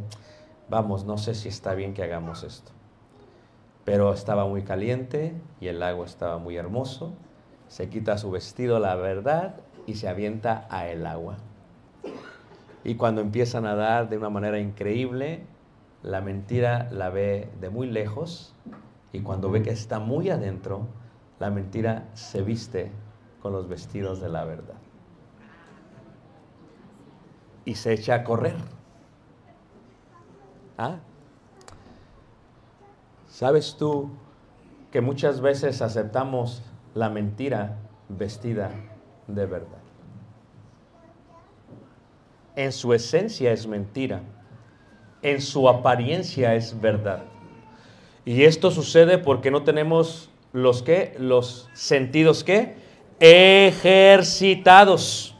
vamos, 0.69 1.05
no 1.05 1.19
sé 1.19 1.35
si 1.35 1.49
está 1.49 1.75
bien 1.75 1.93
que 1.93 2.01
hagamos 2.01 2.43
esto. 2.43 2.71
Pero 3.85 4.11
estaba 4.11 4.45
muy 4.47 4.63
caliente 4.63 5.33
y 5.61 5.67
el 5.67 5.79
lago 5.79 6.03
estaba 6.03 6.39
muy 6.39 6.57
hermoso. 6.57 7.13
Se 7.67 7.89
quita 7.89 8.17
su 8.17 8.31
vestido, 8.31 8.79
la 8.79 8.95
verdad, 8.95 9.57
y 9.85 9.95
se 9.95 10.07
avienta 10.07 10.67
a 10.69 10.87
el 10.87 11.05
agua. 11.05 11.37
Y 12.83 12.95
cuando 12.95 13.21
empieza 13.21 13.57
a 13.57 13.61
nadar 13.61 14.09
de 14.09 14.17
una 14.17 14.29
manera 14.29 14.59
increíble, 14.59 15.45
la 16.03 16.21
mentira 16.21 16.87
la 16.91 17.09
ve 17.09 17.49
de 17.59 17.69
muy 17.69 17.87
lejos 17.87 18.53
y 19.11 19.21
cuando 19.21 19.49
ve 19.49 19.63
que 19.63 19.71
está 19.71 19.99
muy 19.99 20.29
adentro, 20.29 20.87
la 21.39 21.49
mentira 21.49 22.09
se 22.13 22.41
viste 22.41 22.91
con 23.41 23.53
los 23.53 23.67
vestidos 23.67 24.21
de 24.21 24.29
la 24.29 24.45
verdad. 24.45 24.75
Y 27.65 27.75
se 27.75 27.93
echa 27.93 28.15
a 28.15 28.23
correr. 28.23 28.55
¿Ah? 30.77 30.97
¿Sabes 33.27 33.75
tú 33.77 34.11
que 34.91 35.01
muchas 35.01 35.41
veces 35.41 35.81
aceptamos 35.81 36.61
la 36.93 37.09
mentira 37.09 37.77
vestida 38.09 38.71
de 39.27 39.45
verdad. 39.45 39.77
En 42.55 42.71
su 42.71 42.93
esencia 42.93 43.51
es 43.51 43.67
mentira, 43.67 44.21
en 45.21 45.41
su 45.41 45.67
apariencia 45.67 46.55
es 46.55 46.79
verdad. 46.79 47.23
Y 48.23 48.43
esto 48.43 48.71
sucede 48.71 49.17
porque 49.17 49.51
no 49.51 49.63
tenemos 49.63 50.29
los 50.53 50.81
que 50.81 51.15
los 51.19 51.69
sentidos 51.73 52.43
que 52.43 52.75
ejercitados. 53.19 55.35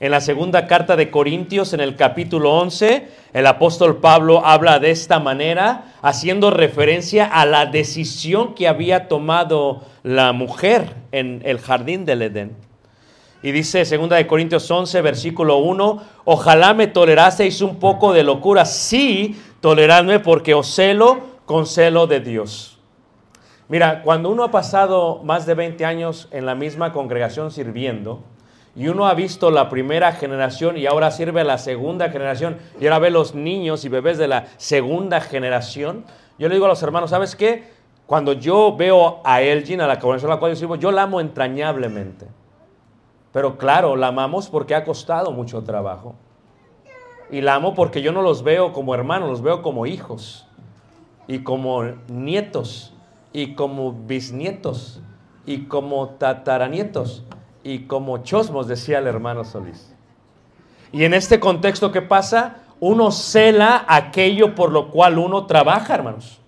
En 0.00 0.12
la 0.12 0.20
segunda 0.20 0.68
carta 0.68 0.94
de 0.94 1.10
Corintios, 1.10 1.72
en 1.72 1.80
el 1.80 1.96
capítulo 1.96 2.56
11, 2.58 3.08
el 3.32 3.46
apóstol 3.46 3.96
Pablo 3.96 4.46
habla 4.46 4.78
de 4.78 4.92
esta 4.92 5.18
manera, 5.18 5.92
haciendo 6.02 6.50
referencia 6.50 7.26
a 7.26 7.44
la 7.46 7.66
decisión 7.66 8.54
que 8.54 8.68
había 8.68 9.08
tomado 9.08 9.82
la 10.04 10.32
mujer 10.32 10.94
en 11.10 11.42
el 11.44 11.58
jardín 11.58 12.04
del 12.04 12.22
Edén. 12.22 12.67
Y 13.42 13.52
dice 13.52 13.84
2 13.84 14.08
de 14.08 14.26
Corintios 14.26 14.68
11, 14.70 15.00
versículo 15.00 15.58
1, 15.58 16.02
ojalá 16.24 16.74
me 16.74 16.88
toleraseis 16.88 17.60
un 17.62 17.76
poco 17.78 18.12
de 18.12 18.24
locura. 18.24 18.64
Sí, 18.64 19.40
toleradme 19.60 20.18
porque 20.18 20.54
os 20.54 20.74
celo 20.74 21.20
con 21.44 21.66
celo 21.66 22.06
de 22.06 22.20
Dios. 22.20 22.78
Mira, 23.68 24.02
cuando 24.02 24.30
uno 24.30 24.44
ha 24.44 24.50
pasado 24.50 25.20
más 25.22 25.46
de 25.46 25.54
20 25.54 25.84
años 25.84 26.28
en 26.30 26.46
la 26.46 26.54
misma 26.54 26.92
congregación 26.92 27.50
sirviendo, 27.50 28.22
y 28.74 28.88
uno 28.88 29.06
ha 29.06 29.14
visto 29.14 29.50
la 29.50 29.68
primera 29.68 30.12
generación 30.12 30.76
y 30.76 30.86
ahora 30.86 31.10
sirve 31.10 31.40
a 31.40 31.44
la 31.44 31.58
segunda 31.58 32.10
generación, 32.10 32.58
y 32.80 32.86
ahora 32.86 32.98
ve 32.98 33.10
los 33.10 33.34
niños 33.34 33.84
y 33.84 33.88
bebés 33.88 34.18
de 34.18 34.28
la 34.28 34.46
segunda 34.56 35.20
generación, 35.20 36.04
yo 36.38 36.48
le 36.48 36.54
digo 36.54 36.66
a 36.66 36.68
los 36.68 36.82
hermanos, 36.82 37.10
¿sabes 37.10 37.36
qué? 37.36 37.64
Cuando 38.06 38.32
yo 38.32 38.74
veo 38.76 39.20
a 39.24 39.42
Elgin, 39.42 39.80
a 39.80 39.86
la 39.86 39.98
congregación 39.98 40.30
a 40.30 40.34
la 40.34 40.40
cual 40.40 40.52
yo 40.52 40.56
sirvo, 40.56 40.76
yo 40.76 40.90
la 40.90 41.02
amo 41.02 41.20
entrañablemente. 41.20 42.26
Pero 43.38 43.56
claro, 43.56 43.94
la 43.94 44.08
amamos 44.08 44.48
porque 44.48 44.74
ha 44.74 44.82
costado 44.82 45.30
mucho 45.30 45.62
trabajo. 45.62 46.16
Y 47.30 47.40
la 47.40 47.54
amo 47.54 47.72
porque 47.72 48.02
yo 48.02 48.10
no 48.10 48.20
los 48.20 48.42
veo 48.42 48.72
como 48.72 48.96
hermanos, 48.96 49.30
los 49.30 49.42
veo 49.42 49.62
como 49.62 49.86
hijos. 49.86 50.44
Y 51.28 51.44
como 51.44 51.84
nietos. 52.08 52.94
Y 53.32 53.54
como 53.54 53.92
bisnietos. 53.92 55.00
Y 55.46 55.66
como 55.66 56.08
tataranietos. 56.18 57.22
Y 57.62 57.84
como 57.84 58.24
chosmos, 58.24 58.66
decía 58.66 58.98
el 58.98 59.06
hermano 59.06 59.44
Solís. 59.44 59.94
Y 60.90 61.04
en 61.04 61.14
este 61.14 61.38
contexto, 61.38 61.92
¿qué 61.92 62.02
pasa? 62.02 62.56
Uno 62.80 63.12
cela 63.12 63.84
aquello 63.86 64.56
por 64.56 64.72
lo 64.72 64.90
cual 64.90 65.16
uno 65.16 65.46
trabaja, 65.46 65.94
hermanos. 65.94 66.40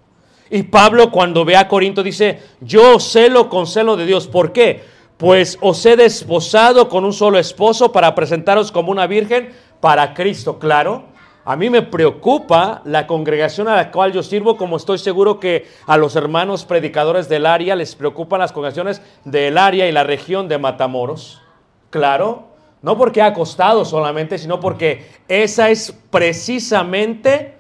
Y 0.51 0.65
Pablo 0.65 1.13
cuando 1.13 1.45
ve 1.45 1.55
a 1.55 1.69
Corinto 1.69 2.03
dice, 2.03 2.43
yo 2.61 2.99
celo 2.99 3.49
con 3.49 3.69
celo 3.69 3.97
de 3.97 4.07
Dios. 4.07 4.27
¿Por 4.27 4.51
qué? 4.51 4.99
Pues 5.21 5.59
os 5.61 5.85
he 5.85 5.97
desposado 5.97 6.89
con 6.89 7.05
un 7.05 7.13
solo 7.13 7.39
esposo 7.39 7.93
para 7.93 8.15
presentaros 8.15 8.73
como 8.73 8.91
una 8.91 9.07
virgen 9.07 9.51
para 9.79 10.15
Cristo. 10.15 10.59
Claro, 10.59 11.05
a 11.45 11.57
mí 11.57 11.69
me 11.69 11.83
preocupa 11.83 12.81
la 12.87 13.07
congregación 13.07 13.69
a 13.69 13.77
la 13.77 13.91
cual 13.91 14.13
yo 14.13 14.23
sirvo, 14.23 14.57
como 14.57 14.79
estoy 14.79 14.97
seguro 14.97 15.39
que 15.39 15.69
a 15.87 15.99
los 15.99 16.17
hermanos 16.17 16.65
predicadores 16.65 17.29
del 17.29 17.45
área 17.45 17.77
les 17.77 17.95
preocupan 17.97 18.41
las 18.41 18.53
congregaciones 18.53 19.03
del 19.27 19.59
área 19.59 19.87
y 19.87 19.93
la 19.93 20.05
región 20.05 20.49
de 20.49 20.57
Matamoros. 20.57 21.43
Claro, 21.91 22.45
no 22.81 22.97
porque 22.97 23.21
ha 23.21 23.35
costado 23.35 23.85
solamente, 23.85 24.39
sino 24.39 24.59
porque 24.59 25.05
esa 25.29 25.69
es 25.69 25.95
precisamente 26.09 27.57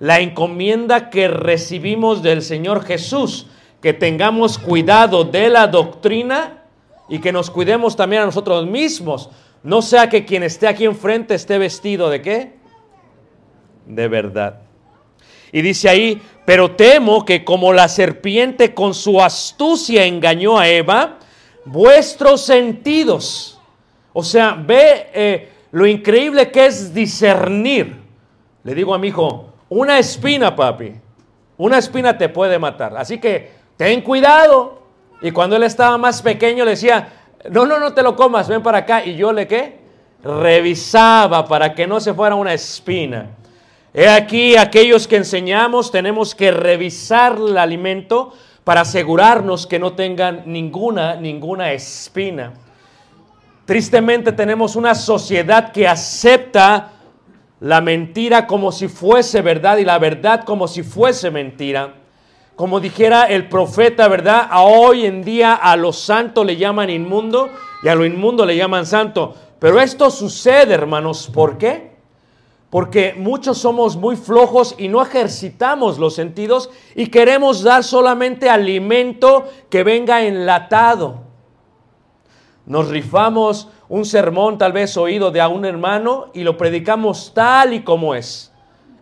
la 0.00 0.18
encomienda 0.18 1.10
que 1.10 1.28
recibimos 1.28 2.24
del 2.24 2.42
Señor 2.42 2.84
Jesús, 2.84 3.46
que 3.80 3.92
tengamos 3.92 4.58
cuidado 4.58 5.22
de 5.22 5.48
la 5.48 5.68
doctrina 5.68 6.63
y 7.08 7.18
que 7.18 7.32
nos 7.32 7.50
cuidemos 7.50 7.96
también 7.96 8.22
a 8.22 8.26
nosotros 8.26 8.66
mismos. 8.66 9.30
No 9.62 9.82
sea 9.82 10.08
que 10.08 10.24
quien 10.24 10.42
esté 10.42 10.66
aquí 10.66 10.84
enfrente 10.84 11.34
esté 11.34 11.58
vestido 11.58 12.10
de 12.10 12.22
qué? 12.22 12.54
De 13.86 14.08
verdad. 14.08 14.60
Y 15.52 15.62
dice 15.62 15.88
ahí, 15.88 16.20
pero 16.44 16.72
temo 16.72 17.24
que 17.24 17.44
como 17.44 17.72
la 17.72 17.88
serpiente 17.88 18.74
con 18.74 18.92
su 18.92 19.20
astucia 19.20 20.04
engañó 20.04 20.58
a 20.58 20.68
Eva, 20.68 21.18
vuestros 21.64 22.42
sentidos, 22.42 23.60
o 24.12 24.22
sea, 24.22 24.52
ve 24.54 25.10
eh, 25.14 25.48
lo 25.72 25.86
increíble 25.86 26.50
que 26.50 26.66
es 26.66 26.92
discernir. 26.92 27.96
Le 28.62 28.74
digo 28.74 28.94
a 28.94 28.98
mi 28.98 29.08
hijo, 29.08 29.52
una 29.68 29.98
espina, 29.98 30.54
papi, 30.54 30.92
una 31.56 31.78
espina 31.78 32.16
te 32.16 32.28
puede 32.28 32.58
matar. 32.58 32.96
Así 32.96 33.18
que 33.18 33.50
ten 33.76 34.00
cuidado. 34.02 34.83
Y 35.24 35.30
cuando 35.30 35.56
él 35.56 35.62
estaba 35.62 35.96
más 35.96 36.20
pequeño 36.20 36.66
le 36.66 36.72
decía, 36.72 37.08
no, 37.50 37.64
no, 37.64 37.80
no 37.80 37.94
te 37.94 38.02
lo 38.02 38.14
comas, 38.14 38.46
ven 38.46 38.62
para 38.62 38.78
acá. 38.80 39.02
Y 39.06 39.16
yo 39.16 39.32
le 39.32 39.48
qué? 39.48 39.78
Revisaba 40.22 41.46
para 41.46 41.74
que 41.74 41.86
no 41.86 41.98
se 41.98 42.12
fuera 42.12 42.34
una 42.34 42.52
espina. 42.52 43.30
He 43.94 44.06
aquí, 44.06 44.54
aquellos 44.54 45.08
que 45.08 45.16
enseñamos 45.16 45.90
tenemos 45.90 46.34
que 46.34 46.50
revisar 46.50 47.38
el 47.38 47.56
alimento 47.56 48.34
para 48.64 48.82
asegurarnos 48.82 49.66
que 49.66 49.78
no 49.78 49.94
tengan 49.94 50.42
ninguna, 50.44 51.16
ninguna 51.16 51.72
espina. 51.72 52.52
Tristemente 53.64 54.30
tenemos 54.30 54.76
una 54.76 54.94
sociedad 54.94 55.72
que 55.72 55.88
acepta 55.88 56.90
la 57.60 57.80
mentira 57.80 58.46
como 58.46 58.70
si 58.72 58.88
fuese 58.88 59.40
verdad 59.40 59.78
y 59.78 59.86
la 59.86 59.98
verdad 59.98 60.44
como 60.44 60.68
si 60.68 60.82
fuese 60.82 61.30
mentira. 61.30 62.03
Como 62.56 62.78
dijera 62.78 63.24
el 63.24 63.48
profeta, 63.48 64.06
¿verdad? 64.06 64.46
A 64.48 64.62
hoy 64.62 65.06
en 65.06 65.24
día 65.24 65.54
a 65.54 65.76
lo 65.76 65.92
santo 65.92 66.44
le 66.44 66.56
llaman 66.56 66.88
inmundo 66.88 67.50
y 67.82 67.88
a 67.88 67.96
lo 67.96 68.04
inmundo 68.04 68.46
le 68.46 68.56
llaman 68.56 68.86
santo. 68.86 69.34
Pero 69.58 69.80
esto 69.80 70.10
sucede, 70.10 70.72
hermanos, 70.72 71.30
¿por 71.32 71.58
qué? 71.58 71.94
Porque 72.70 73.14
muchos 73.16 73.58
somos 73.58 73.96
muy 73.96 74.16
flojos 74.16 74.76
y 74.78 74.88
no 74.88 75.02
ejercitamos 75.02 75.98
los 75.98 76.14
sentidos 76.14 76.70
y 76.94 77.08
queremos 77.08 77.62
dar 77.62 77.82
solamente 77.82 78.48
alimento 78.48 79.48
que 79.68 79.82
venga 79.82 80.22
enlatado. 80.22 81.22
Nos 82.66 82.88
rifamos 82.88 83.68
un 83.88 84.04
sermón 84.04 84.58
tal 84.58 84.72
vez 84.72 84.96
oído 84.96 85.30
de 85.30 85.40
a 85.40 85.48
un 85.48 85.64
hermano 85.64 86.30
y 86.34 86.44
lo 86.44 86.56
predicamos 86.56 87.32
tal 87.34 87.74
y 87.74 87.82
como 87.82 88.14
es. 88.14 88.53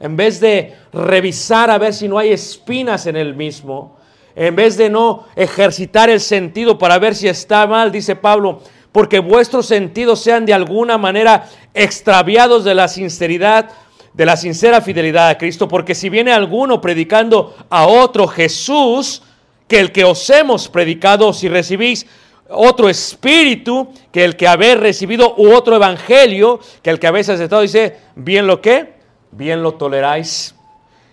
En 0.02 0.16
vez 0.16 0.40
de 0.40 0.74
revisar 0.92 1.70
a 1.70 1.78
ver 1.78 1.94
si 1.94 2.08
no 2.08 2.18
hay 2.18 2.32
espinas 2.32 3.06
en 3.06 3.14
el 3.14 3.36
mismo, 3.36 3.96
en 4.34 4.56
vez 4.56 4.76
de 4.76 4.90
no 4.90 5.26
ejercitar 5.36 6.10
el 6.10 6.18
sentido 6.18 6.76
para 6.76 6.98
ver 6.98 7.14
si 7.14 7.28
está 7.28 7.68
mal, 7.68 7.92
dice 7.92 8.16
Pablo, 8.16 8.60
porque 8.90 9.20
vuestros 9.20 9.66
sentidos 9.66 10.20
sean 10.20 10.44
de 10.44 10.54
alguna 10.54 10.98
manera 10.98 11.48
extraviados 11.72 12.64
de 12.64 12.74
la 12.74 12.88
sinceridad, 12.88 13.70
de 14.12 14.26
la 14.26 14.36
sincera 14.36 14.80
fidelidad 14.80 15.28
a 15.28 15.38
Cristo, 15.38 15.68
porque 15.68 15.94
si 15.94 16.08
viene 16.08 16.32
alguno 16.32 16.80
predicando 16.80 17.54
a 17.70 17.86
otro 17.86 18.26
Jesús, 18.26 19.22
que 19.68 19.78
el 19.78 19.92
que 19.92 20.02
os 20.02 20.28
hemos 20.30 20.68
predicado, 20.68 21.32
si 21.32 21.48
recibís 21.48 22.06
otro 22.50 22.88
espíritu 22.88 23.88
que 24.10 24.24
el 24.24 24.34
que 24.34 24.48
habéis 24.48 24.80
recibido 24.80 25.36
u 25.38 25.52
otro 25.52 25.76
evangelio 25.76 26.58
que 26.82 26.90
el 26.90 26.98
que 26.98 27.06
habéis 27.06 27.28
aceptado, 27.28 27.62
dice, 27.62 27.98
bien 28.16 28.48
lo 28.48 28.60
que, 28.60 28.91
bien 29.32 29.62
lo 29.62 29.74
toleráis. 29.74 30.54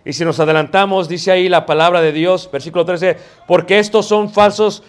Y 0.06 0.14
si 0.14 0.24
nos 0.24 0.40
adelantamos, 0.40 1.10
dice 1.10 1.32
ahí 1.32 1.50
la 1.50 1.66
palabra 1.66 2.02
de 2.02 2.12
Dios, 2.12 2.50
versículo 2.52 2.86
13, 2.86 3.18
porque 3.48 3.80
estos 3.80 4.06
son 4.06 4.30
falsos 4.30 4.82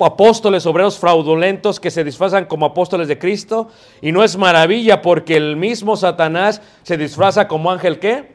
apóstoles, 0.00 0.66
obreros 0.66 0.98
fraudulentos 0.98 1.80
que 1.80 1.90
se 1.90 2.04
disfrazan 2.04 2.44
como 2.44 2.66
apóstoles 2.66 3.08
de 3.08 3.18
Cristo. 3.18 3.68
Y 4.02 4.12
no 4.12 4.22
es 4.22 4.36
maravilla 4.36 5.00
porque 5.00 5.36
el 5.36 5.56
mismo 5.56 5.96
Satanás 5.96 6.60
se 6.82 6.96
disfraza 6.96 7.48
como 7.48 7.70
ángel 7.70 7.98
qué. 7.98 8.34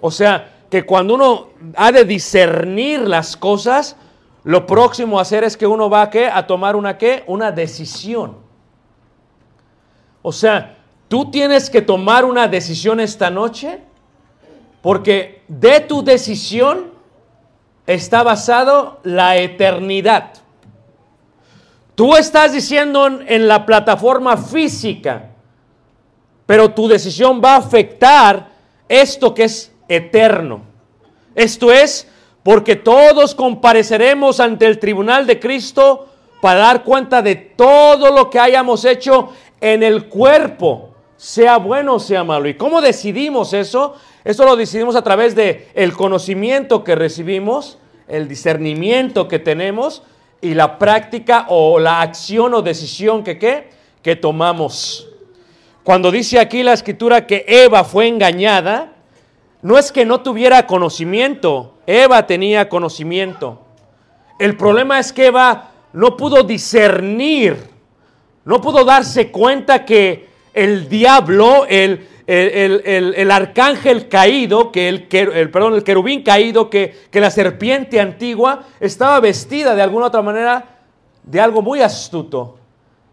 O 0.00 0.10
sea, 0.10 0.52
que 0.70 0.84
cuando 0.84 1.14
uno 1.14 1.48
ha 1.76 1.92
de 1.92 2.04
discernir 2.04 3.00
las 3.00 3.36
cosas, 3.36 3.96
lo 4.44 4.66
próximo 4.66 5.18
a 5.18 5.22
hacer 5.22 5.44
es 5.44 5.56
que 5.56 5.66
uno 5.66 5.88
va 5.88 6.02
a, 6.02 6.10
¿qué? 6.10 6.26
a 6.26 6.46
tomar 6.46 6.76
una 6.76 6.98
qué? 6.98 7.24
Una 7.26 7.50
decisión. 7.50 8.36
O 10.22 10.30
sea, 10.30 10.76
tú 11.08 11.30
tienes 11.30 11.70
que 11.70 11.82
tomar 11.82 12.24
una 12.24 12.48
decisión 12.48 13.00
esta 13.00 13.30
noche 13.30 13.80
porque 14.82 15.42
de 15.48 15.80
tu 15.80 16.02
decisión 16.02 16.92
está 17.86 18.22
basado 18.22 19.00
la 19.02 19.36
eternidad. 19.36 20.32
Tú 21.94 22.16
estás 22.16 22.52
diciendo 22.52 23.06
en, 23.06 23.24
en 23.26 23.48
la 23.48 23.64
plataforma 23.64 24.36
física, 24.36 25.30
pero 26.44 26.72
tu 26.72 26.88
decisión 26.88 27.40
va 27.42 27.54
a 27.54 27.58
afectar 27.58 28.50
esto 28.88 29.34
que 29.34 29.44
es 29.44 29.72
eterno. 29.88 30.62
Esto 31.34 31.72
es 31.72 32.08
porque 32.42 32.76
todos 32.76 33.34
compareceremos 33.34 34.38
ante 34.40 34.66
el 34.66 34.78
tribunal 34.78 35.26
de 35.26 35.40
Cristo 35.40 36.08
para 36.40 36.60
dar 36.60 36.84
cuenta 36.84 37.20
de 37.22 37.34
todo 37.34 38.14
lo 38.14 38.30
que 38.30 38.38
hayamos 38.38 38.84
hecho 38.84 39.32
en 39.60 39.82
el 39.82 40.06
cuerpo, 40.06 40.94
sea 41.16 41.58
bueno 41.58 41.94
o 41.94 42.00
sea 42.00 42.24
malo. 42.24 42.48
¿Y 42.48 42.54
cómo 42.54 42.80
decidimos 42.80 43.52
eso? 43.52 43.94
Eso 44.24 44.44
lo 44.44 44.56
decidimos 44.56 44.96
a 44.96 45.02
través 45.02 45.34
de 45.34 45.68
el 45.74 45.92
conocimiento 45.92 46.84
que 46.84 46.94
recibimos, 46.94 47.78
el 48.08 48.28
discernimiento 48.28 49.28
que 49.28 49.38
tenemos 49.38 50.02
y 50.40 50.54
la 50.54 50.78
práctica 50.78 51.46
o 51.48 51.78
la 51.78 52.02
acción 52.02 52.54
o 52.54 52.62
decisión 52.62 53.24
que 53.24 53.38
¿qué? 53.38 53.70
que 54.02 54.16
tomamos. 54.16 55.08
Cuando 55.82 56.10
dice 56.10 56.38
aquí 56.38 56.62
la 56.62 56.72
escritura 56.72 57.26
que 57.26 57.44
Eva 57.46 57.84
fue 57.84 58.08
engañada, 58.08 58.92
no 59.62 59.78
es 59.78 59.90
que 59.90 60.04
no 60.04 60.20
tuviera 60.20 60.66
conocimiento, 60.66 61.74
Eva 61.86 62.26
tenía 62.26 62.68
conocimiento. 62.68 63.62
El 64.38 64.56
problema 64.56 64.98
es 64.98 65.12
que 65.12 65.26
Eva 65.26 65.70
no 65.92 66.16
pudo 66.16 66.42
discernir, 66.42 67.56
no 68.44 68.60
pudo 68.60 68.84
darse 68.84 69.30
cuenta 69.30 69.84
que 69.84 70.28
el 70.56 70.88
diablo, 70.88 71.66
el, 71.68 72.08
el, 72.26 73.30
arcángel 73.30 74.08
caído, 74.08 74.72
que 74.72 74.88
el, 74.88 75.06
el, 75.12 75.50
perdón, 75.50 75.74
el 75.74 75.84
querubín 75.84 76.24
caído, 76.24 76.68
que, 76.68 76.92
que 77.12 77.20
la 77.20 77.30
serpiente 77.30 78.00
antigua 78.00 78.64
estaba 78.80 79.20
vestida 79.20 79.76
de 79.76 79.82
alguna 79.82 80.06
otra 80.06 80.22
manera 80.22 80.80
de 81.22 81.40
algo 81.40 81.62
muy 81.62 81.80
astuto. 81.80 82.58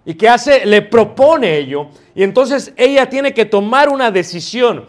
Y 0.06 0.16
que 0.16 0.28
hace, 0.28 0.66
le 0.66 0.82
propone 0.82 1.56
ello. 1.58 1.90
Y 2.16 2.24
entonces 2.24 2.74
ella 2.76 3.08
tiene 3.08 3.34
que 3.34 3.46
tomar 3.46 3.90
una 3.90 4.10
decisión 4.10 4.88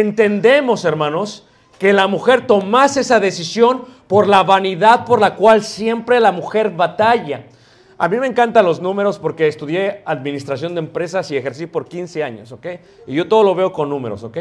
entendemos, 0.00 0.84
hermanos, 0.84 1.46
que 1.78 1.92
la 1.92 2.06
mujer 2.06 2.46
tomase 2.46 3.00
esa 3.00 3.20
decisión 3.20 3.84
por 4.06 4.28
la 4.28 4.42
vanidad 4.42 5.04
por 5.04 5.20
la 5.20 5.34
cual 5.34 5.62
siempre 5.62 6.20
la 6.20 6.32
mujer 6.32 6.70
batalla. 6.70 7.46
A 7.96 8.08
mí 8.08 8.16
me 8.16 8.26
encantan 8.26 8.64
los 8.64 8.80
números 8.80 9.18
porque 9.18 9.46
estudié 9.46 10.02
administración 10.04 10.74
de 10.74 10.80
empresas 10.80 11.30
y 11.30 11.36
ejercí 11.36 11.66
por 11.66 11.86
15 11.86 12.24
años, 12.24 12.50
¿ok? 12.50 12.66
Y 13.06 13.14
yo 13.14 13.28
todo 13.28 13.44
lo 13.44 13.54
veo 13.54 13.72
con 13.72 13.88
números, 13.88 14.24
¿ok? 14.24 14.38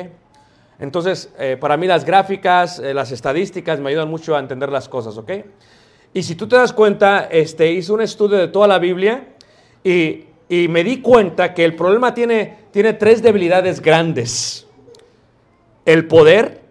Entonces, 0.80 1.32
eh, 1.38 1.56
para 1.60 1.78
mí 1.78 1.86
las 1.86 2.04
gráficas, 2.04 2.80
eh, 2.80 2.94
las 2.96 3.12
estadísticas 3.12 3.80
me 3.80 3.90
ayudan 3.90 4.10
mucho 4.10 4.36
a 4.36 4.40
entender 4.40 4.70
las 4.70 4.90
cosas, 4.90 5.18
¿ok? 5.18 5.32
Y 6.14 6.24
si 6.24 6.36
tú 6.36 6.48
te 6.48 6.56
das 6.56 6.74
cuenta, 6.74 7.28
este, 7.32 7.72
hice 7.72 7.92
un 7.92 8.02
estudio 8.02 8.38
de 8.38 8.48
toda 8.48 8.68
la 8.68 8.80
Biblia 8.80 9.28
y, 9.84 10.26
y 10.50 10.68
me 10.68 10.84
di 10.84 11.02
cuenta 11.02 11.54
que 11.54 11.64
el 11.64 11.76
problema 11.76 12.14
tiene, 12.16 12.58
tiene 12.72 12.94
tres 12.94 13.22
debilidades 13.22 13.82
grandes. 13.82 14.68
El 15.86 16.08
poder, 16.08 16.62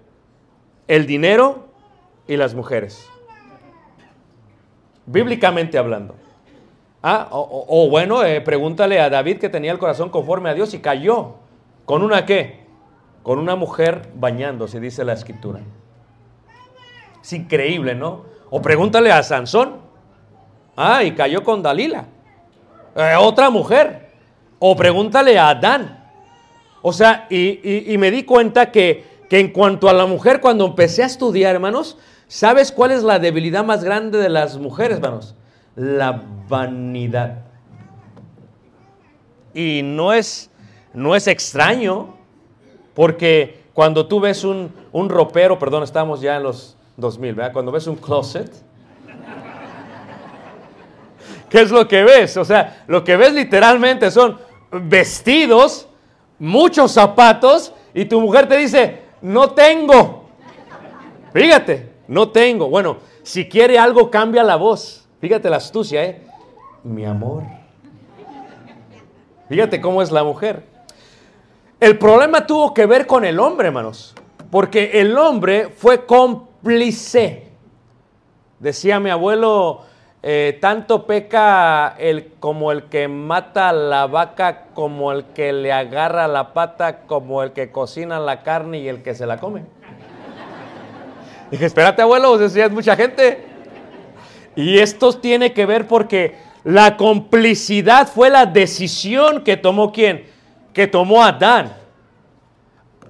el 0.88 1.06
dinero 1.06 1.68
y 2.26 2.36
las 2.36 2.54
mujeres. 2.54 3.06
Bíblicamente 5.06 5.78
hablando. 5.78 6.21
Ah, 7.02 7.26
o, 7.32 7.88
bueno, 7.90 8.22
eh, 8.24 8.40
pregúntale 8.40 9.00
a 9.00 9.10
David 9.10 9.38
que 9.38 9.48
tenía 9.48 9.72
el 9.72 9.78
corazón 9.78 10.08
conforme 10.10 10.50
a 10.50 10.54
Dios 10.54 10.72
y 10.74 10.78
cayó. 10.78 11.34
¿Con 11.84 12.02
una 12.02 12.24
qué? 12.26 12.62
Con 13.24 13.38
una 13.38 13.56
mujer 13.56 14.08
bañándose, 14.14 14.78
dice 14.78 15.04
la 15.04 15.12
escritura. 15.14 15.60
Es 17.22 17.32
increíble, 17.32 17.94
¿no? 17.94 18.24
O 18.50 18.62
pregúntale 18.62 19.10
a 19.10 19.22
Sansón. 19.22 19.76
Ah, 20.76 21.02
y 21.02 21.12
cayó 21.12 21.42
con 21.42 21.62
Dalila. 21.62 22.06
Eh, 22.94 23.14
otra 23.18 23.50
mujer. 23.50 24.10
O 24.60 24.76
pregúntale 24.76 25.38
a 25.38 25.48
Adán. 25.50 26.04
O 26.82 26.92
sea, 26.92 27.26
y, 27.30 27.60
y- 27.68 27.92
y 27.92 27.98
me 27.98 28.10
di 28.10 28.22
cuenta 28.24 28.70
que, 28.70 29.04
que 29.28 29.40
en 29.40 29.48
cuanto 29.52 29.88
a 29.88 29.92
la 29.92 30.06
mujer, 30.06 30.40
cuando 30.40 30.66
empecé 30.66 31.02
a 31.02 31.06
estudiar, 31.06 31.54
hermanos, 31.54 31.98
¿sabes 32.28 32.70
cuál 32.70 32.92
es 32.92 33.02
la 33.02 33.18
debilidad 33.18 33.64
más 33.64 33.82
grande 33.82 34.18
de 34.18 34.28
las 34.28 34.56
mujeres, 34.58 34.98
hermanos? 34.98 35.34
La 35.76 36.22
vanidad. 36.48 37.44
Y 39.54 39.82
no 39.82 40.12
es, 40.12 40.50
no 40.92 41.14
es 41.14 41.26
extraño, 41.26 42.14
porque 42.94 43.62
cuando 43.72 44.06
tú 44.06 44.20
ves 44.20 44.44
un, 44.44 44.72
un 44.92 45.08
ropero, 45.08 45.58
perdón, 45.58 45.82
estamos 45.82 46.20
ya 46.20 46.36
en 46.36 46.42
los 46.42 46.76
2000, 46.96 47.34
¿verdad? 47.34 47.52
Cuando 47.52 47.72
ves 47.72 47.86
un 47.86 47.96
closet, 47.96 48.50
¿qué 51.48 51.62
es 51.62 51.70
lo 51.70 51.88
que 51.88 52.04
ves? 52.04 52.36
O 52.36 52.44
sea, 52.44 52.84
lo 52.86 53.02
que 53.04 53.16
ves 53.16 53.32
literalmente 53.32 54.10
son 54.10 54.38
vestidos, 54.70 55.88
muchos 56.38 56.92
zapatos, 56.92 57.72
y 57.94 58.06
tu 58.06 58.20
mujer 58.20 58.48
te 58.48 58.56
dice, 58.56 59.02
no 59.20 59.50
tengo. 59.50 60.24
Fíjate, 61.32 61.92
no 62.08 62.30
tengo. 62.30 62.68
Bueno, 62.68 62.98
si 63.22 63.48
quiere 63.48 63.78
algo, 63.78 64.10
cambia 64.10 64.42
la 64.42 64.56
voz. 64.56 65.01
Fíjate 65.22 65.48
la 65.48 65.58
astucia, 65.58 66.02
¿eh? 66.02 66.20
Mi 66.82 67.06
amor. 67.06 67.44
Fíjate 69.48 69.80
cómo 69.80 70.02
es 70.02 70.10
la 70.10 70.24
mujer. 70.24 70.64
El 71.78 71.96
problema 71.96 72.44
tuvo 72.44 72.74
que 72.74 72.86
ver 72.86 73.06
con 73.06 73.24
el 73.24 73.38
hombre, 73.38 73.68
hermanos, 73.68 74.16
porque 74.50 75.00
el 75.00 75.16
hombre 75.16 75.68
fue 75.68 76.06
cómplice. 76.06 77.52
Decía 78.58 78.98
mi 78.98 79.10
abuelo, 79.10 79.82
eh, 80.24 80.58
tanto 80.60 81.06
peca 81.06 81.94
el, 81.98 82.32
como 82.40 82.72
el 82.72 82.86
que 82.86 83.06
mata 83.06 83.68
a 83.68 83.72
la 83.72 84.08
vaca, 84.08 84.64
como 84.74 85.12
el 85.12 85.26
que 85.26 85.52
le 85.52 85.72
agarra 85.72 86.26
la 86.26 86.52
pata, 86.52 87.02
como 87.02 87.44
el 87.44 87.52
que 87.52 87.70
cocina 87.70 88.18
la 88.18 88.42
carne 88.42 88.78
y 88.78 88.88
el 88.88 89.04
que 89.04 89.14
se 89.14 89.26
la 89.26 89.38
come. 89.38 89.62
Dije, 91.52 91.66
espérate 91.66 92.02
abuelo, 92.02 92.32
o 92.32 92.40
es 92.40 92.70
mucha 92.72 92.96
gente. 92.96 93.51
Y 94.56 94.78
esto 94.78 95.12
tiene 95.14 95.52
que 95.52 95.66
ver 95.66 95.86
porque 95.88 96.36
la 96.64 96.96
complicidad 96.96 98.08
fue 98.08 98.30
la 98.30 98.46
decisión 98.46 99.42
que 99.42 99.56
tomó 99.56 99.92
quién? 99.92 100.26
Que 100.72 100.86
tomó 100.86 101.22
Adán. 101.24 101.76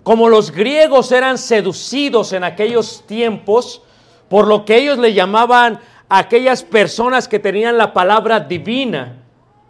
Como 0.02 0.28
los 0.28 0.50
griegos 0.50 1.12
eran 1.12 1.38
seducidos 1.38 2.32
en 2.32 2.44
aquellos 2.44 3.04
tiempos 3.06 3.82
por 4.28 4.46
lo 4.46 4.64
que 4.64 4.76
ellos 4.76 4.98
le 4.98 5.12
llamaban 5.12 5.78
aquellas 6.08 6.62
personas 6.62 7.28
que 7.28 7.38
tenían 7.38 7.76
la 7.76 7.92
palabra 7.92 8.40
divina. 8.40 9.18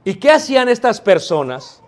¿Y 0.05 0.15
qué 0.15 0.31
hacían 0.31 0.69
estas 0.69 1.01
personas? 1.01 1.83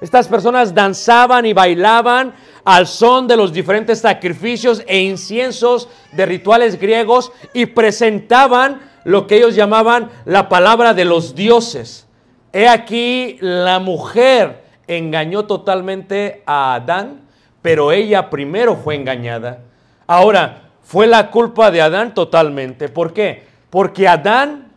Estas 0.00 0.28
personas 0.28 0.74
danzaban 0.74 1.46
y 1.46 1.52
bailaban 1.52 2.34
al 2.64 2.86
son 2.86 3.26
de 3.26 3.36
los 3.36 3.52
diferentes 3.52 4.00
sacrificios 4.00 4.82
e 4.86 5.00
inciensos 5.00 5.88
de 6.12 6.26
rituales 6.26 6.78
griegos 6.78 7.32
y 7.54 7.66
presentaban 7.66 8.91
lo 9.04 9.26
que 9.26 9.36
ellos 9.36 9.54
llamaban 9.54 10.10
la 10.24 10.48
palabra 10.48 10.94
de 10.94 11.04
los 11.04 11.34
dioses. 11.34 12.06
He 12.52 12.68
aquí 12.68 13.38
la 13.40 13.78
mujer 13.78 14.62
engañó 14.86 15.44
totalmente 15.44 16.42
a 16.46 16.74
Adán, 16.74 17.22
pero 17.62 17.92
ella 17.92 18.30
primero 18.30 18.76
fue 18.76 18.94
engañada. 18.94 19.60
Ahora, 20.06 20.70
fue 20.82 21.06
la 21.06 21.30
culpa 21.30 21.70
de 21.70 21.80
Adán 21.80 22.14
totalmente. 22.14 22.88
¿Por 22.88 23.12
qué? 23.12 23.44
Porque 23.70 24.08
Adán 24.08 24.68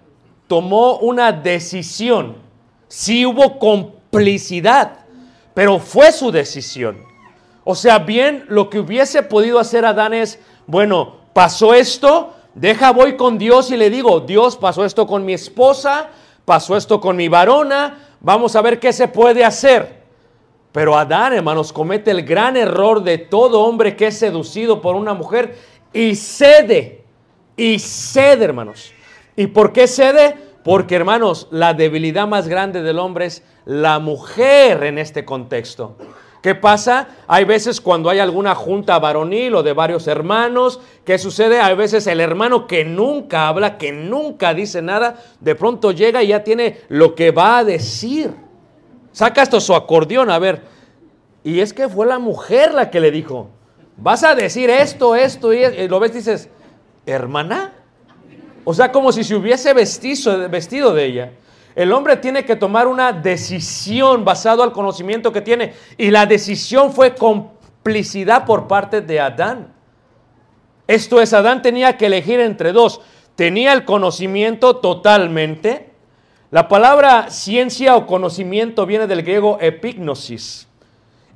tomó 0.47 0.97
una 0.99 1.31
decisión. 1.31 2.38
Sí 2.88 3.25
hubo 3.25 3.59
complicidad, 3.59 4.99
pero 5.53 5.79
fue 5.79 6.11
su 6.11 6.31
decisión. 6.31 6.97
O 7.63 7.75
sea, 7.75 7.99
bien, 7.99 8.45
lo 8.47 8.69
que 8.69 8.79
hubiese 8.79 9.23
podido 9.23 9.59
hacer 9.59 9.85
Adán 9.85 10.13
es, 10.13 10.39
bueno, 10.67 11.15
pasó 11.33 11.73
esto, 11.73 12.35
deja 12.55 12.91
voy 12.91 13.15
con 13.15 13.37
Dios 13.37 13.69
y 13.69 13.77
le 13.77 13.89
digo, 13.89 14.21
Dios, 14.21 14.57
pasó 14.57 14.83
esto 14.83 15.05
con 15.05 15.23
mi 15.23 15.33
esposa, 15.33 16.09
pasó 16.45 16.75
esto 16.75 16.99
con 16.99 17.15
mi 17.15 17.27
varona, 17.27 18.15
vamos 18.21 18.55
a 18.55 18.61
ver 18.61 18.79
qué 18.79 18.91
se 18.91 19.07
puede 19.07 19.45
hacer. 19.45 20.03
Pero 20.71 20.97
Adán, 20.97 21.33
hermanos, 21.33 21.71
comete 21.71 22.11
el 22.11 22.23
gran 22.23 22.57
error 22.57 23.03
de 23.03 23.17
todo 23.17 23.61
hombre 23.61 23.95
que 23.95 24.07
es 24.07 24.17
seducido 24.17 24.81
por 24.81 24.95
una 24.95 25.13
mujer 25.13 25.55
y 25.93 26.15
cede, 26.15 27.05
y 27.55 27.79
cede, 27.79 28.43
hermanos. 28.43 28.91
¿Y 29.37 29.47
por 29.47 29.71
qué 29.71 29.87
cede? 29.87 30.35
Porque, 30.65 30.95
hermanos, 30.95 31.47
la 31.51 31.73
debilidad 31.73 32.27
más 32.27 32.47
grande 32.47 32.81
del 32.81 32.99
hombre 32.99 33.27
es 33.27 33.43
la 33.65 33.99
mujer 33.99 34.83
en 34.83 34.97
este 34.97 35.23
contexto. 35.23 35.95
¿Qué 36.45 36.53
pasa? 36.53 37.08
Hay 37.25 37.43
veces 37.43 37.81
cuando 37.81 38.08
hay 38.08 38.19
alguna 38.19 38.53
junta 38.53 38.99
varonil 38.99 39.55
o 39.55 39.63
de 39.63 39.73
varios 39.73 40.05
hermanos, 40.05 40.79
¿qué 41.03 41.17
sucede? 41.17 41.60
Hay 41.60 41.75
veces 41.75 42.05
el 42.05 42.19
hermano 42.19 42.67
que 42.67 42.86
nunca 42.86 43.47
habla, 43.47 43.79
que 43.79 43.91
nunca 43.91 44.53
dice 44.53 44.84
nada, 44.84 45.15
de 45.39 45.55
pronto 45.55 45.91
llega 45.91 46.21
y 46.21 46.27
ya 46.27 46.43
tiene 46.43 46.81
lo 46.88 47.15
que 47.15 47.31
va 47.31 47.58
a 47.58 47.63
decir. 47.63 48.29
Saca 49.12 49.41
esto 49.41 49.60
su 49.60 49.73
acordeón, 49.73 50.29
a 50.29 50.38
ver. 50.38 50.62
Y 51.43 51.62
es 51.62 51.73
que 51.73 51.89
fue 51.89 52.05
la 52.05 52.19
mujer 52.19 52.75
la 52.75 52.91
que 52.91 52.99
le 52.99 53.10
dijo, 53.10 53.49
vas 53.97 54.23
a 54.23 54.36
decir 54.36 54.69
esto, 54.69 55.15
esto 55.15 55.51
y, 55.51 55.63
es-". 55.63 55.79
y 55.79 55.88
lo 55.88 55.99
ves 55.99 56.13
dices, 56.13 56.49
hermana. 57.08 57.73
O 58.65 58.75
sea, 58.75 58.91
como 58.91 59.12
si 59.12 59.23
se 59.23 59.36
hubiese 59.36 59.73
vestido 59.73 60.93
de 60.93 61.05
ella. 61.05 61.31
El 61.75 61.91
hombre 61.91 62.15
tiene 62.15 62.45
que 62.45 62.55
tomar 62.55 62.88
una 62.88 63.11
decisión 63.11 64.23
basado 64.23 64.63
al 64.63 64.71
conocimiento 64.71 65.33
que 65.33 65.41
tiene. 65.41 65.73
Y 65.97 66.09
la 66.09 66.25
decisión 66.25 66.93
fue 66.93 67.13
complicidad 67.13 68.45
por 68.45 68.67
parte 68.67 69.01
de 69.01 69.19
Adán. 69.19 69.73
Esto 70.88 71.19
es, 71.19 71.33
Adán 71.33 71.61
tenía 71.61 71.97
que 71.97 72.05
elegir 72.05 72.39
entre 72.39 72.71
dos. 72.71 73.01
Tenía 73.35 73.73
el 73.73 73.83
conocimiento 73.83 74.77
totalmente. 74.77 75.89
La 76.49 76.69
palabra 76.69 77.29
ciencia 77.29 77.97
o 77.97 78.07
conocimiento 78.07 78.85
viene 78.85 79.07
del 79.07 79.23
griego 79.23 79.57
epignosis. 79.59 80.69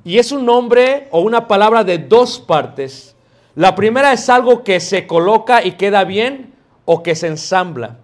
Y 0.02 0.18
es 0.18 0.32
un 0.32 0.46
nombre 0.46 1.08
o 1.10 1.20
una 1.20 1.46
palabra 1.46 1.84
de 1.84 1.98
dos 1.98 2.40
partes. 2.40 3.14
La 3.54 3.74
primera 3.74 4.14
es 4.14 4.30
algo 4.30 4.64
que 4.64 4.80
se 4.80 5.06
coloca 5.06 5.62
y 5.62 5.72
queda 5.72 6.04
bien 6.04 6.54
o 6.86 7.02
que 7.02 7.14
se 7.14 7.26
ensambla. 7.26 7.98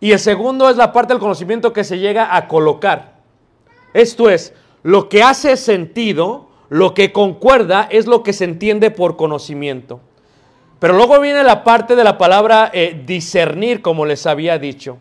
Y 0.00 0.12
el 0.12 0.18
segundo 0.18 0.68
es 0.70 0.76
la 0.76 0.92
parte 0.92 1.12
del 1.12 1.20
conocimiento 1.20 1.72
que 1.72 1.84
se 1.84 1.98
llega 1.98 2.34
a 2.34 2.48
colocar. 2.48 3.20
Esto 3.92 4.30
es, 4.30 4.54
lo 4.82 5.08
que 5.08 5.22
hace 5.22 5.56
sentido, 5.56 6.48
lo 6.68 6.94
que 6.94 7.12
concuerda, 7.12 7.86
es 7.90 8.06
lo 8.06 8.22
que 8.22 8.32
se 8.32 8.44
entiende 8.44 8.90
por 8.90 9.16
conocimiento. 9.16 10.00
Pero 10.78 10.94
luego 10.94 11.20
viene 11.20 11.44
la 11.44 11.62
parte 11.62 11.94
de 11.94 12.04
la 12.04 12.16
palabra 12.16 12.70
eh, 12.72 13.02
discernir, 13.04 13.82
como 13.82 14.06
les 14.06 14.26
había 14.26 14.58
dicho. 14.58 14.96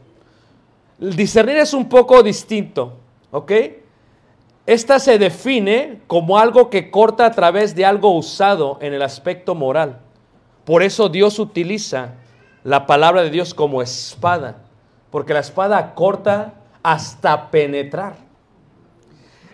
Discernir 0.97 1.57
es 1.57 1.73
un 1.73 1.87
poco 1.87 2.21
distinto, 2.21 2.97
¿ok? 3.31 3.51
Esta 4.65 4.99
se 4.99 5.17
define 5.17 6.01
como 6.07 6.37
algo 6.37 6.69
que 6.69 6.91
corta 6.91 7.25
a 7.25 7.31
través 7.31 7.73
de 7.73 7.85
algo 7.85 8.11
usado 8.15 8.77
en 8.81 8.93
el 8.93 9.01
aspecto 9.01 9.55
moral. 9.55 9.99
Por 10.65 10.83
eso 10.83 11.07
Dios 11.07 11.39
utiliza 11.39 12.15
la 12.65 12.85
palabra 12.85 13.23
de 13.23 13.29
Dios 13.29 13.53
como 13.53 13.81
espada, 13.81 14.57
porque 15.11 15.33
la 15.33 15.39
espada 15.39 15.93
corta 15.95 16.53
hasta 16.83 17.51
penetrar. 17.51 18.29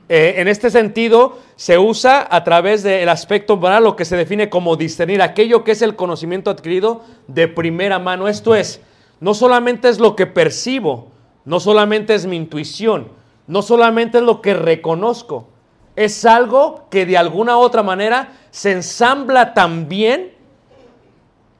Eh, 0.08 0.36
en 0.38 0.48
este 0.48 0.70
sentido, 0.70 1.40
se 1.56 1.80
usa 1.80 2.28
a 2.30 2.44
través 2.44 2.84
del 2.84 3.10
aspecto 3.10 3.58
moral 3.58 3.84
lo 3.84 3.96
que 3.96 4.06
se 4.06 4.16
define 4.16 4.50
como 4.50 4.76
discernir, 4.76 5.22
aquello 5.22 5.64
que 5.64 5.72
es 5.72 5.82
el 5.82 5.96
conocimiento 5.96 6.52
adquirido 6.52 7.04
de 7.28 7.48
primera 7.48 7.98
mano. 7.98 8.28
Esto 8.28 8.54
es, 8.54 8.82
no 9.20 9.34
solamente 9.34 9.90
es 9.90 10.00
lo 10.00 10.16
que 10.16 10.28
percibo, 10.28 11.08
no 11.44 11.60
solamente 11.60 12.14
es 12.14 12.28
mi 12.28 12.36
intuición, 12.36 13.08
no 13.48 13.62
solamente 13.62 14.20
es 14.20 14.24
lo 14.24 14.42
que 14.42 14.54
reconozco, 14.54 15.50
Es 15.96 16.26
algo 16.26 16.88
que 16.92 17.06
de 17.06 17.18
alguna 17.18 17.58
otra 17.58 17.82
manera 17.82 18.34
se 18.52 18.74
ensambla 18.74 19.54
tan 19.54 19.88
bien 19.88 20.34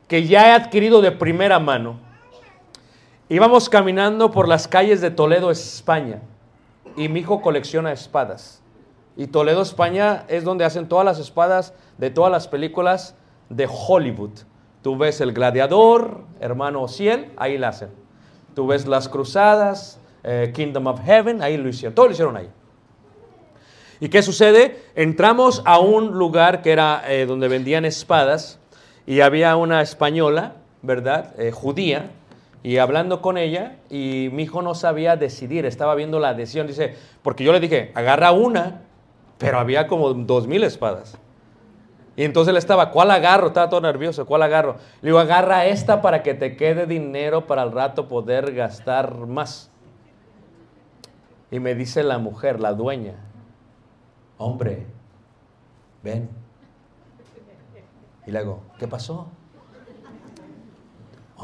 que 0.10 0.28
ya 0.28 0.50
he 0.50 0.52
adquirido 0.52 1.02
de 1.02 1.14
primera 1.14 1.58
mano. 1.58 2.05
Íbamos 3.28 3.70
caminando 3.70 4.30
por 4.30 4.48
las 4.48 4.68
calles 4.68 5.02
de 5.02 5.10
Toledo, 5.10 5.50
España, 5.50 6.22
y 6.96 7.10
mi 7.10 7.22
hijo 7.22 7.42
colecciona 7.42 7.92
espadas. 7.92 8.62
Y 9.18 9.26
Toledo, 9.26 9.64
España 9.64 10.26
es 10.28 10.44
donde 10.44 10.64
hacen 10.64 10.88
todas 10.88 11.06
las 11.06 11.18
espadas 11.18 11.74
de 11.98 12.12
todas 12.12 12.32
las 12.32 12.48
películas 12.48 13.16
de 13.50 13.68
Hollywood. 13.68 14.30
Tú 14.84 14.96
ves 14.96 15.22
El 15.22 15.34
Gladiador, 15.34 16.22
Hermano 16.40 16.88
Ciel, 16.88 17.32
ahí 17.36 17.58
la 17.58 17.70
hacen. 17.70 17.90
Tú 18.54 18.68
ves 18.68 18.86
Las 18.86 19.10
Cruzadas, 19.10 20.00
eh, 20.24 20.52
Kingdom 20.54 20.86
of 20.86 21.02
Heaven, 21.04 21.42
ahí 21.42 21.58
lo 21.58 21.68
hicieron. 21.68 21.96
Todo 21.96 22.06
lo 22.06 22.12
hicieron 22.12 22.38
ahí. 22.38 22.50
¿Y 24.00 24.10
qué 24.10 24.22
sucede? 24.22 24.84
Entramos 24.94 25.64
a 25.66 25.80
un 25.80 26.12
lugar 26.12 26.62
que 26.62 26.72
era 26.72 27.02
eh, 27.08 27.26
donde 27.26 27.48
vendían 27.48 27.86
espadas 27.86 28.60
y 29.08 29.22
había 29.22 29.56
una 29.56 29.82
española, 29.82 30.58
¿verdad? 30.84 31.34
Eh, 31.40 31.50
judía, 31.50 32.12
y 32.66 32.80
hablando 32.80 33.22
con 33.22 33.38
ella, 33.38 33.76
y 33.92 34.30
mi 34.34 34.42
hijo 34.42 34.64
no 34.64 34.74
sabía 34.74 35.16
decidir, 35.18 35.68
estaba 35.68 35.94
viendo 35.94 36.20
la 36.20 36.34
decisión, 36.34 36.66
dice, 36.66 36.96
porque 37.22 37.44
yo 37.44 37.54
le 37.54 37.60
dije, 37.60 37.92
agarra 37.94 38.32
una, 38.32 38.82
pero 39.38 39.60
había 39.60 39.86
como 39.86 40.12
dos 40.16 40.48
mil 40.48 40.64
espadas. 40.64 41.16
Y 42.16 42.24
entonces 42.24 42.50
él 42.50 42.58
estaba, 42.58 42.90
¿cuál 42.90 43.12
agarro? 43.12 43.50
Estaba 43.50 43.70
todo 43.70 43.82
nervioso, 43.82 44.26
¿cuál 44.26 44.42
agarro? 44.42 44.78
Le 45.04 45.10
digo, 45.10 45.20
agarra 45.20 45.68
esta 45.68 46.02
para 46.02 46.24
que 46.24 46.34
te 46.34 46.58
quede 46.58 46.88
dinero 46.88 47.46
para 47.46 47.62
al 47.62 47.72
rato 47.72 48.08
poder 48.08 48.52
gastar 48.56 49.16
más. 49.16 49.70
Y 51.52 51.60
me 51.60 51.76
dice 51.76 52.02
la 52.02 52.18
mujer, 52.18 52.60
la 52.60 52.74
dueña, 52.74 53.14
hombre, 54.40 54.88
ven. 56.02 56.32
Y 58.26 58.32
le 58.32 58.40
digo, 58.40 58.64
¿qué 58.80 58.88
pasó? 58.88 59.28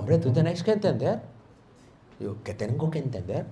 Hombre, 0.02 0.18
tú 0.18 0.34
tenéis 0.34 0.64
que 0.64 0.72
entender. 0.72 1.20
Digo, 2.18 2.38
¿qué 2.44 2.56
tengo 2.56 2.90
que 2.90 2.98
entender? 2.98 3.46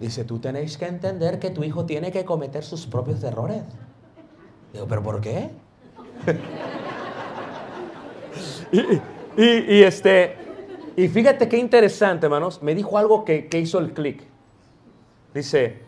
Dice, 0.00 0.24
tú 0.24 0.38
tenéis 0.38 0.78
que 0.78 0.86
entender 0.86 1.38
que 1.38 1.50
tu 1.50 1.62
hijo 1.64 1.84
tiene 1.84 2.10
que 2.10 2.24
cometer 2.24 2.64
sus 2.64 2.86
propios 2.86 3.22
errores. 3.22 3.62
Digo, 4.72 4.86
¿pero 4.88 5.02
por 5.02 5.20
qué? 5.20 5.50
y, 9.36 9.82
este, 9.82 10.34
y 10.96 11.08
fíjate 11.08 11.46
qué 11.46 11.58
interesante, 11.58 12.24
hermanos. 12.24 12.62
Me 12.62 12.74
dijo 12.74 12.96
algo 12.96 13.26
que, 13.26 13.48
que 13.48 13.58
hizo 13.60 13.80
el 13.80 13.92
clic. 13.92 14.22
Dice, 15.34 15.82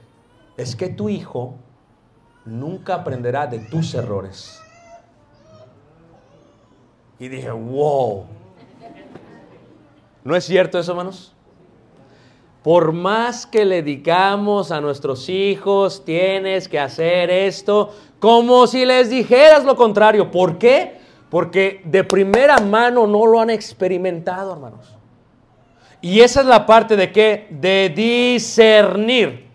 es 0.59 0.77
que 0.77 0.91
tu 0.91 1.09
hijo 1.09 1.55
nunca 2.45 2.97
aprenderá 2.97 3.47
de 3.47 3.61
tus 3.61 3.95
errores. 3.95 4.61
Y 7.19 7.29
dije, 7.29 7.51
wow. 7.51 8.27
¿No 10.25 10.37
es 10.37 10.45
cierto 10.45 10.79
eso, 10.79 10.93
hermanos? 10.93 11.33
Por 12.63 12.93
más 12.93 13.47
que 13.47 13.65
le 13.65 13.83
digamos 13.83 14.71
a 14.71 14.81
nuestros 14.81 15.29
hijos, 15.31 16.05
tienes 16.05 16.69
que 16.69 16.79
hacer 16.79 17.31
esto, 17.31 17.95
como 18.19 18.67
si 18.67 18.85
les 18.85 19.09
dijeras 19.09 19.65
lo 19.65 19.77
contrario. 19.77 20.31
¿Por 20.31 20.59
qué? 20.59 21.01
Porque 21.31 21.81
de 21.85 22.05
primera 22.05 22.59
mano 22.59 23.07
no 23.07 23.25
lo 23.25 23.41
han 23.41 23.49
experimentado, 23.49 24.53
hermanos. 24.53 24.95
Y 26.03 26.21
esa 26.21 26.41
es 26.41 26.47
la 26.47 26.67
parte 26.67 26.97
de 26.97 27.13
qué? 27.13 27.47
De 27.51 27.91
discernir 27.95 29.47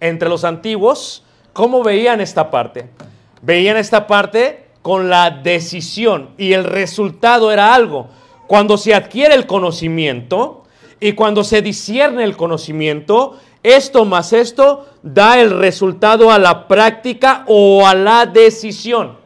entre 0.00 0.28
los 0.28 0.44
antiguos 0.44 1.24
cómo 1.52 1.84
veían 1.84 2.20
esta 2.20 2.50
parte. 2.50 2.88
Veían 3.40 3.76
esta 3.76 4.06
parte 4.06 4.66
con 4.82 5.08
la 5.08 5.30
decisión 5.30 6.30
y 6.36 6.54
el 6.54 6.64
resultado 6.64 7.52
era 7.52 7.72
algo. 7.72 8.08
Cuando 8.46 8.76
se 8.76 8.94
adquiere 8.94 9.34
el 9.34 9.46
conocimiento 9.46 10.64
y 11.00 11.12
cuando 11.12 11.44
se 11.44 11.62
discierne 11.62 12.24
el 12.24 12.36
conocimiento, 12.36 13.38
esto 13.62 14.04
más 14.04 14.32
esto 14.32 14.86
da 15.02 15.40
el 15.40 15.58
resultado 15.58 16.30
a 16.30 16.38
la 16.38 16.66
práctica 16.66 17.44
o 17.46 17.86
a 17.86 17.94
la 17.94 18.26
decisión. 18.26 19.18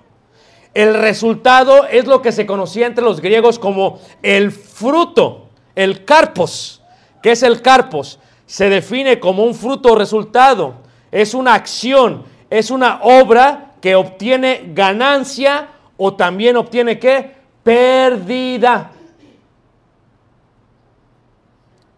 El 0.74 0.92
resultado 0.94 1.86
es 1.86 2.06
lo 2.06 2.20
que 2.20 2.32
se 2.32 2.44
conocía 2.44 2.86
entre 2.86 3.04
los 3.04 3.20
griegos 3.20 3.58
como 3.58 3.98
el 4.22 4.52
fruto, 4.52 5.48
el 5.74 6.04
carpos. 6.04 6.82
¿Qué 7.22 7.32
es 7.32 7.42
el 7.42 7.62
carpos? 7.62 8.18
Se 8.44 8.68
define 8.68 9.18
como 9.18 9.44
un 9.44 9.54
fruto 9.54 9.92
o 9.92 9.94
resultado. 9.96 10.74
Es 11.10 11.32
una 11.32 11.54
acción, 11.54 12.24
es 12.50 12.70
una 12.70 13.00
obra 13.02 13.72
que 13.80 13.94
obtiene 13.94 14.70
ganancia 14.74 15.68
o 15.96 16.14
también 16.14 16.56
obtiene 16.56 16.98
qué? 16.98 17.36
Pérdida. 17.62 18.92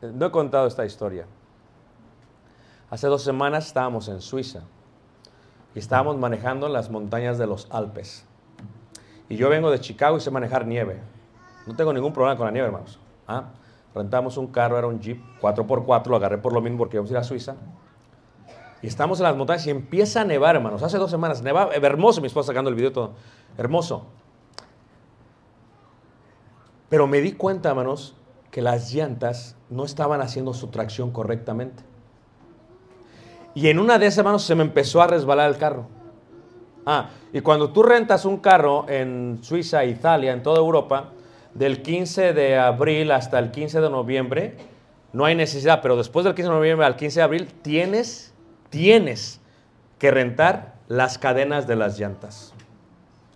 No 0.01 0.27
he 0.27 0.31
contado 0.31 0.67
esta 0.67 0.85
historia. 0.85 1.27
Hace 2.91 3.07
dos 3.09 3.23
semanas 3.23 3.67
estábamos 3.67 4.09
en 4.09 4.21
Suiza 4.21 4.63
y 5.75 5.79
estábamos 5.79 6.17
manejando 6.17 6.69
las 6.69 6.91
montañas 6.91 7.37
de 7.37 7.47
los 7.47 7.69
Alpes. 7.71 8.25
Y 9.29 9.37
yo 9.37 9.49
vengo 9.49 9.71
de 9.71 9.81
Chicago 9.81 10.17
y 10.17 10.21
sé 10.21 10.31
manejar 10.31 10.67
nieve. 10.67 11.01
No 11.67 11.77
tengo 11.77 11.93
ningún 11.93 12.13
problema 12.13 12.37
con 12.37 12.47
la 12.47 12.53
nieve, 12.53 12.69
hermanos. 12.69 12.99
¿Ah? 13.27 13.51
Rentamos 13.95 14.37
un 14.37 14.47
carro, 14.47 14.79
era 14.79 14.87
un 14.87 15.01
Jeep 15.01 15.21
4x4, 15.41 16.07
lo 16.07 16.17
agarré 16.17 16.39
por 16.39 16.53
lo 16.53 16.61
mismo 16.61 16.79
porque 16.79 16.97
íbamos 16.97 17.11
a 17.11 17.15
ir 17.15 17.19
a 17.19 17.25
Suiza. 17.25 17.57
Y 18.81 18.87
estamos 18.87 19.19
en 19.19 19.25
las 19.25 19.37
montañas 19.37 19.67
y 19.67 19.71
empieza 19.71 20.21
a 20.21 20.25
nevar, 20.25 20.55
hermanos. 20.55 20.83
Hace 20.83 20.99
dos 20.99 21.11
semanas, 21.11 21.43
nevaba, 21.43 21.75
hermoso, 21.75 22.21
mi 22.21 22.29
esposa 22.29 22.49
sacando 22.49 22.71
el 22.71 22.77
video 22.77 22.93
todo. 22.93 23.15
Hermoso. 23.59 24.07
Pero 26.89 27.07
me 27.07 27.21
di 27.21 27.33
cuenta, 27.33 27.71
hermanos, 27.71 28.15
que 28.59 28.63
las 28.63 28.93
llantas 28.93 29.55
no 29.71 29.85
estaban 29.85 30.21
haciendo 30.21 30.53
su 30.53 30.67
tracción 30.67 31.13
correctamente. 31.13 31.85
Y 33.55 33.69
en 33.69 33.79
una 33.79 34.01
de 34.01 34.07
esas, 34.07 34.19
hermanos, 34.19 34.43
se 34.43 34.57
me 34.57 34.65
empezó 34.65 35.01
a 35.01 35.07
resbalar 35.07 35.49
el 35.49 35.59
carro. 35.59 35.87
Ah, 36.85 37.11
y 37.33 37.41
cuando 37.41 37.71
tú 37.71 37.85
rentas 37.85 38.25
un 38.25 38.39
carro 38.39 38.85
en 38.89 39.39
Suiza, 39.43 39.85
Italia, 39.85 40.33
en 40.33 40.43
toda 40.43 40.59
Europa, 40.59 41.11
del 41.55 41.83
15 41.83 42.33
de 42.33 42.59
abril 42.59 43.13
hasta 43.13 43.39
el 43.39 43.53
15 43.53 43.81
de 43.81 43.91
noviembre, 43.91 44.57
no 45.13 45.25
hay 45.25 45.37
necesidad, 45.37 45.81
pero 45.81 45.97
después 45.97 46.25
del 46.25 46.35
15 46.35 46.49
de 46.49 46.57
noviembre 46.57 46.85
al 46.85 46.97
15 46.97 47.21
de 47.21 47.23
abril, 47.23 47.47
tienes, 47.63 48.35
tienes 48.71 49.41
que 50.01 50.11
rentar 50.11 50.75
las 50.89 51.17
cadenas 51.17 51.69
de 51.69 51.77
las 51.77 51.97
llantas. 51.97 52.55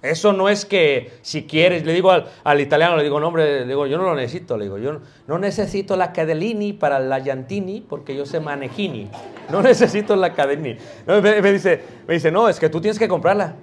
Eso 0.02 0.32
no 0.32 0.48
es 0.48 0.66
que 0.66 1.12
si 1.22 1.46
quieres, 1.46 1.86
le 1.86 1.92
digo 1.92 2.10
al, 2.10 2.28
al 2.42 2.60
italiano, 2.60 2.96
le 2.96 3.04
digo, 3.04 3.20
no 3.20 3.28
hombre, 3.28 3.64
digo, 3.64 3.86
yo 3.86 3.98
no 3.98 4.02
lo 4.02 4.16
necesito, 4.16 4.56
le 4.56 4.64
digo, 4.64 4.76
yo 4.76 5.00
no, 5.28 5.38
necesito 5.38 5.94
la 5.96 6.12
cadelini 6.12 6.72
para 6.72 6.98
la 6.98 7.20
llantini 7.20 7.80
porque 7.80 8.16
yo 8.16 8.26
sé 8.26 8.40
manejini. 8.40 9.08
No 9.48 9.62
necesito 9.62 10.16
la 10.16 10.32
cadelini. 10.34 10.76
No, 11.06 11.22
me, 11.22 11.40
me 11.40 11.52
dice, 11.52 11.80
me 12.08 12.14
dice, 12.14 12.32
no, 12.32 12.48
es 12.48 12.58
que 12.58 12.68
tú 12.68 12.80
tienes 12.80 12.98
que 12.98 13.06
comprarla. 13.06 13.54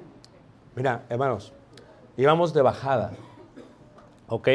Mira, 0.75 1.03
hermanos, 1.09 1.51
íbamos 2.15 2.53
de 2.53 2.61
bajada, 2.61 3.11
¿ok? 4.29 4.47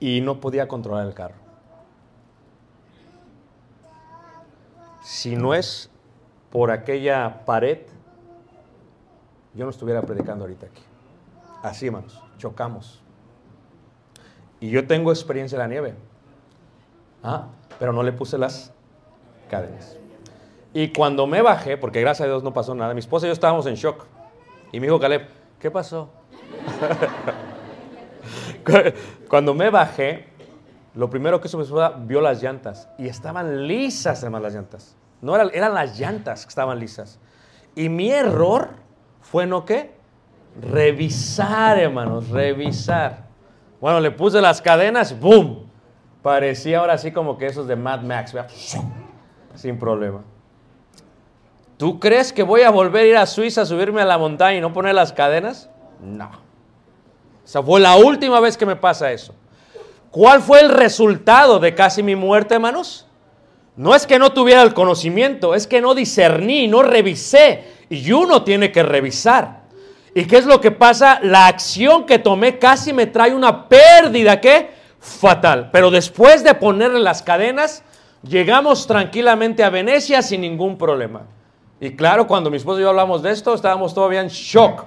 Y 0.00 0.20
no 0.20 0.38
podía 0.38 0.68
controlar 0.68 1.06
el 1.06 1.14
carro. 1.14 1.36
Si 5.02 5.34
no 5.34 5.54
es 5.54 5.88
por 6.50 6.70
aquella 6.70 7.46
pared, 7.46 7.78
yo 9.56 9.64
no 9.64 9.70
estuviera 9.70 10.02
predicando 10.02 10.44
ahorita 10.44 10.66
aquí. 10.66 10.82
Así, 11.62 11.86
hermanos, 11.86 12.22
chocamos. 12.36 13.02
Y 14.60 14.70
yo 14.70 14.86
tengo 14.86 15.10
experiencia 15.10 15.56
en 15.56 15.60
la 15.60 15.68
nieve. 15.68 15.94
Ah, 17.22 17.48
pero 17.78 17.92
no 17.92 18.02
le 18.02 18.12
puse 18.12 18.38
las 18.38 18.72
cadenas. 19.50 19.96
Y 20.74 20.92
cuando 20.92 21.26
me 21.26 21.40
bajé, 21.40 21.78
porque 21.78 22.00
gracias 22.00 22.26
a 22.26 22.28
Dios 22.28 22.42
no 22.42 22.52
pasó 22.52 22.74
nada, 22.74 22.92
mi 22.92 23.00
esposa 23.00 23.26
y 23.26 23.28
yo 23.30 23.32
estábamos 23.32 23.66
en 23.66 23.74
shock. 23.74 24.04
Y 24.72 24.80
me 24.80 24.86
dijo 24.86 25.00
Caleb, 25.00 25.26
¿qué 25.58 25.70
pasó? 25.70 26.10
cuando 29.30 29.54
me 29.54 29.70
bajé, 29.70 30.26
lo 30.94 31.08
primero 31.08 31.40
que 31.40 31.48
hizo 31.48 31.56
mi 31.56 31.64
esposa 31.64 31.94
vio 31.98 32.20
las 32.20 32.42
llantas. 32.42 32.88
Y 32.98 33.08
estaban 33.08 33.66
lisas, 33.66 34.22
hermanos, 34.22 34.44
las 34.44 34.54
llantas. 34.54 34.96
No 35.22 35.34
eran, 35.34 35.50
eran 35.54 35.72
las 35.72 35.98
llantas 35.98 36.44
que 36.44 36.50
estaban 36.50 36.78
lisas. 36.78 37.18
Y 37.74 37.88
mi 37.88 38.10
error 38.10 38.85
fue 39.30 39.46
no 39.46 39.64
qué? 39.64 39.94
Revisar, 40.60 41.78
hermanos, 41.78 42.28
revisar. 42.28 43.26
Bueno, 43.80 44.00
le 44.00 44.10
puse 44.10 44.40
las 44.40 44.62
cadenas, 44.62 45.18
¡boom! 45.18 45.66
Parecía 46.22 46.78
ahora 46.78 46.94
así 46.94 47.12
como 47.12 47.36
que 47.36 47.46
esos 47.46 47.66
de 47.66 47.76
Mad 47.76 48.02
Max, 48.02 48.32
¿verdad? 48.32 48.50
sin 49.54 49.78
problema. 49.78 50.22
¿Tú 51.76 51.98
crees 51.98 52.32
que 52.32 52.42
voy 52.42 52.62
a 52.62 52.70
volver 52.70 53.04
a 53.04 53.06
ir 53.06 53.16
a 53.16 53.26
Suiza 53.26 53.62
a 53.62 53.66
subirme 53.66 54.00
a 54.00 54.04
la 54.04 54.18
montaña 54.18 54.58
y 54.58 54.60
no 54.60 54.72
poner 54.72 54.94
las 54.94 55.12
cadenas? 55.12 55.68
No. 56.00 56.30
Esa 57.44 57.62
fue 57.62 57.80
la 57.80 57.96
última 57.96 58.40
vez 58.40 58.56
que 58.56 58.66
me 58.66 58.76
pasa 58.76 59.12
eso. 59.12 59.34
¿Cuál 60.10 60.40
fue 60.40 60.60
el 60.60 60.70
resultado 60.70 61.58
de 61.58 61.74
casi 61.74 62.02
mi 62.02 62.16
muerte, 62.16 62.54
hermanos? 62.54 63.05
No 63.76 63.94
es 63.94 64.06
que 64.06 64.18
no 64.18 64.32
tuviera 64.32 64.62
el 64.62 64.72
conocimiento, 64.72 65.54
es 65.54 65.66
que 65.66 65.80
no 65.80 65.94
discerní, 65.94 66.66
no 66.66 66.82
revisé. 66.82 67.64
Y 67.90 68.10
uno 68.12 68.42
tiene 68.42 68.72
que 68.72 68.82
revisar. 68.82 69.64
¿Y 70.14 70.24
qué 70.24 70.38
es 70.38 70.46
lo 70.46 70.62
que 70.62 70.70
pasa? 70.70 71.20
La 71.22 71.46
acción 71.46 72.06
que 72.06 72.18
tomé 72.18 72.58
casi 72.58 72.94
me 72.94 73.06
trae 73.06 73.34
una 73.34 73.68
pérdida, 73.68 74.40
¿qué? 74.40 74.70
Fatal. 74.98 75.68
Pero 75.70 75.90
después 75.90 76.42
de 76.42 76.54
ponerle 76.54 77.00
las 77.00 77.22
cadenas, 77.22 77.84
llegamos 78.22 78.86
tranquilamente 78.86 79.62
a 79.62 79.68
Venecia 79.68 80.22
sin 80.22 80.40
ningún 80.40 80.78
problema. 80.78 81.26
Y 81.78 81.90
claro, 81.90 82.26
cuando 82.26 82.50
mi 82.50 82.56
esposo 82.56 82.78
y 82.78 82.82
yo 82.82 82.88
hablamos 82.88 83.22
de 83.22 83.30
esto, 83.30 83.52
estábamos 83.52 83.92
todavía 83.92 84.22
en 84.22 84.28
shock. 84.28 84.84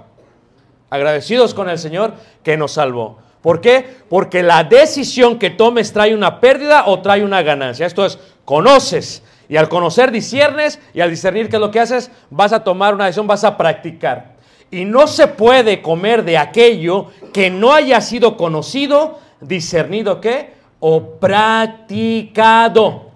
Agradecidos 0.89 1.54
con 1.54 1.69
el 1.69 1.78
Señor 1.78 2.13
que 2.41 2.58
nos 2.58 2.71
salvó. 2.71 3.19
¿Por 3.41 3.62
qué? 3.62 3.86
Porque 4.10 4.43
la 4.43 4.63
decisión 4.63 5.39
que 5.39 5.52
tomes 5.52 5.93
trae 5.93 6.13
una 6.13 6.39
pérdida 6.41 6.86
o 6.88 7.02
trae 7.02 7.23
una 7.23 7.41
ganancia. 7.41 7.86
Esto 7.86 8.06
es, 8.06 8.17
conoces. 8.50 9.22
Y 9.48 9.58
al 9.58 9.70
conocer 9.70 10.10
disiernes 10.10 10.80
y 10.92 11.02
al 11.02 11.12
discernir 11.12 11.50
qué 11.50 11.58
es 11.58 11.60
lo 11.60 11.70
que 11.70 11.80
haces, 11.80 12.10
vas 12.32 12.52
a 12.52 12.64
tomar 12.64 12.96
una 12.96 13.06
decisión, 13.06 13.28
vas 13.28 13.44
a 13.44 13.56
practicar. 13.56 14.38
Y 14.72 14.86
no 14.86 15.06
se 15.06 15.28
puede 15.28 15.84
comer 15.84 16.26
de 16.26 16.36
aquello 16.40 17.12
que 17.32 17.52
no 17.52 17.72
haya 17.72 18.02
sido 18.02 18.38
conocido, 18.38 19.20
discernido 19.40 20.20
qué, 20.20 20.56
o 20.80 21.20
practicado. 21.20 23.12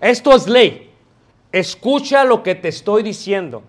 Esto 0.00 0.36
es 0.36 0.46
ley. 0.46 0.92
Escucha 1.50 2.22
lo 2.22 2.44
que 2.44 2.54
te 2.54 2.68
estoy 2.68 3.02
diciendo. 3.02 3.64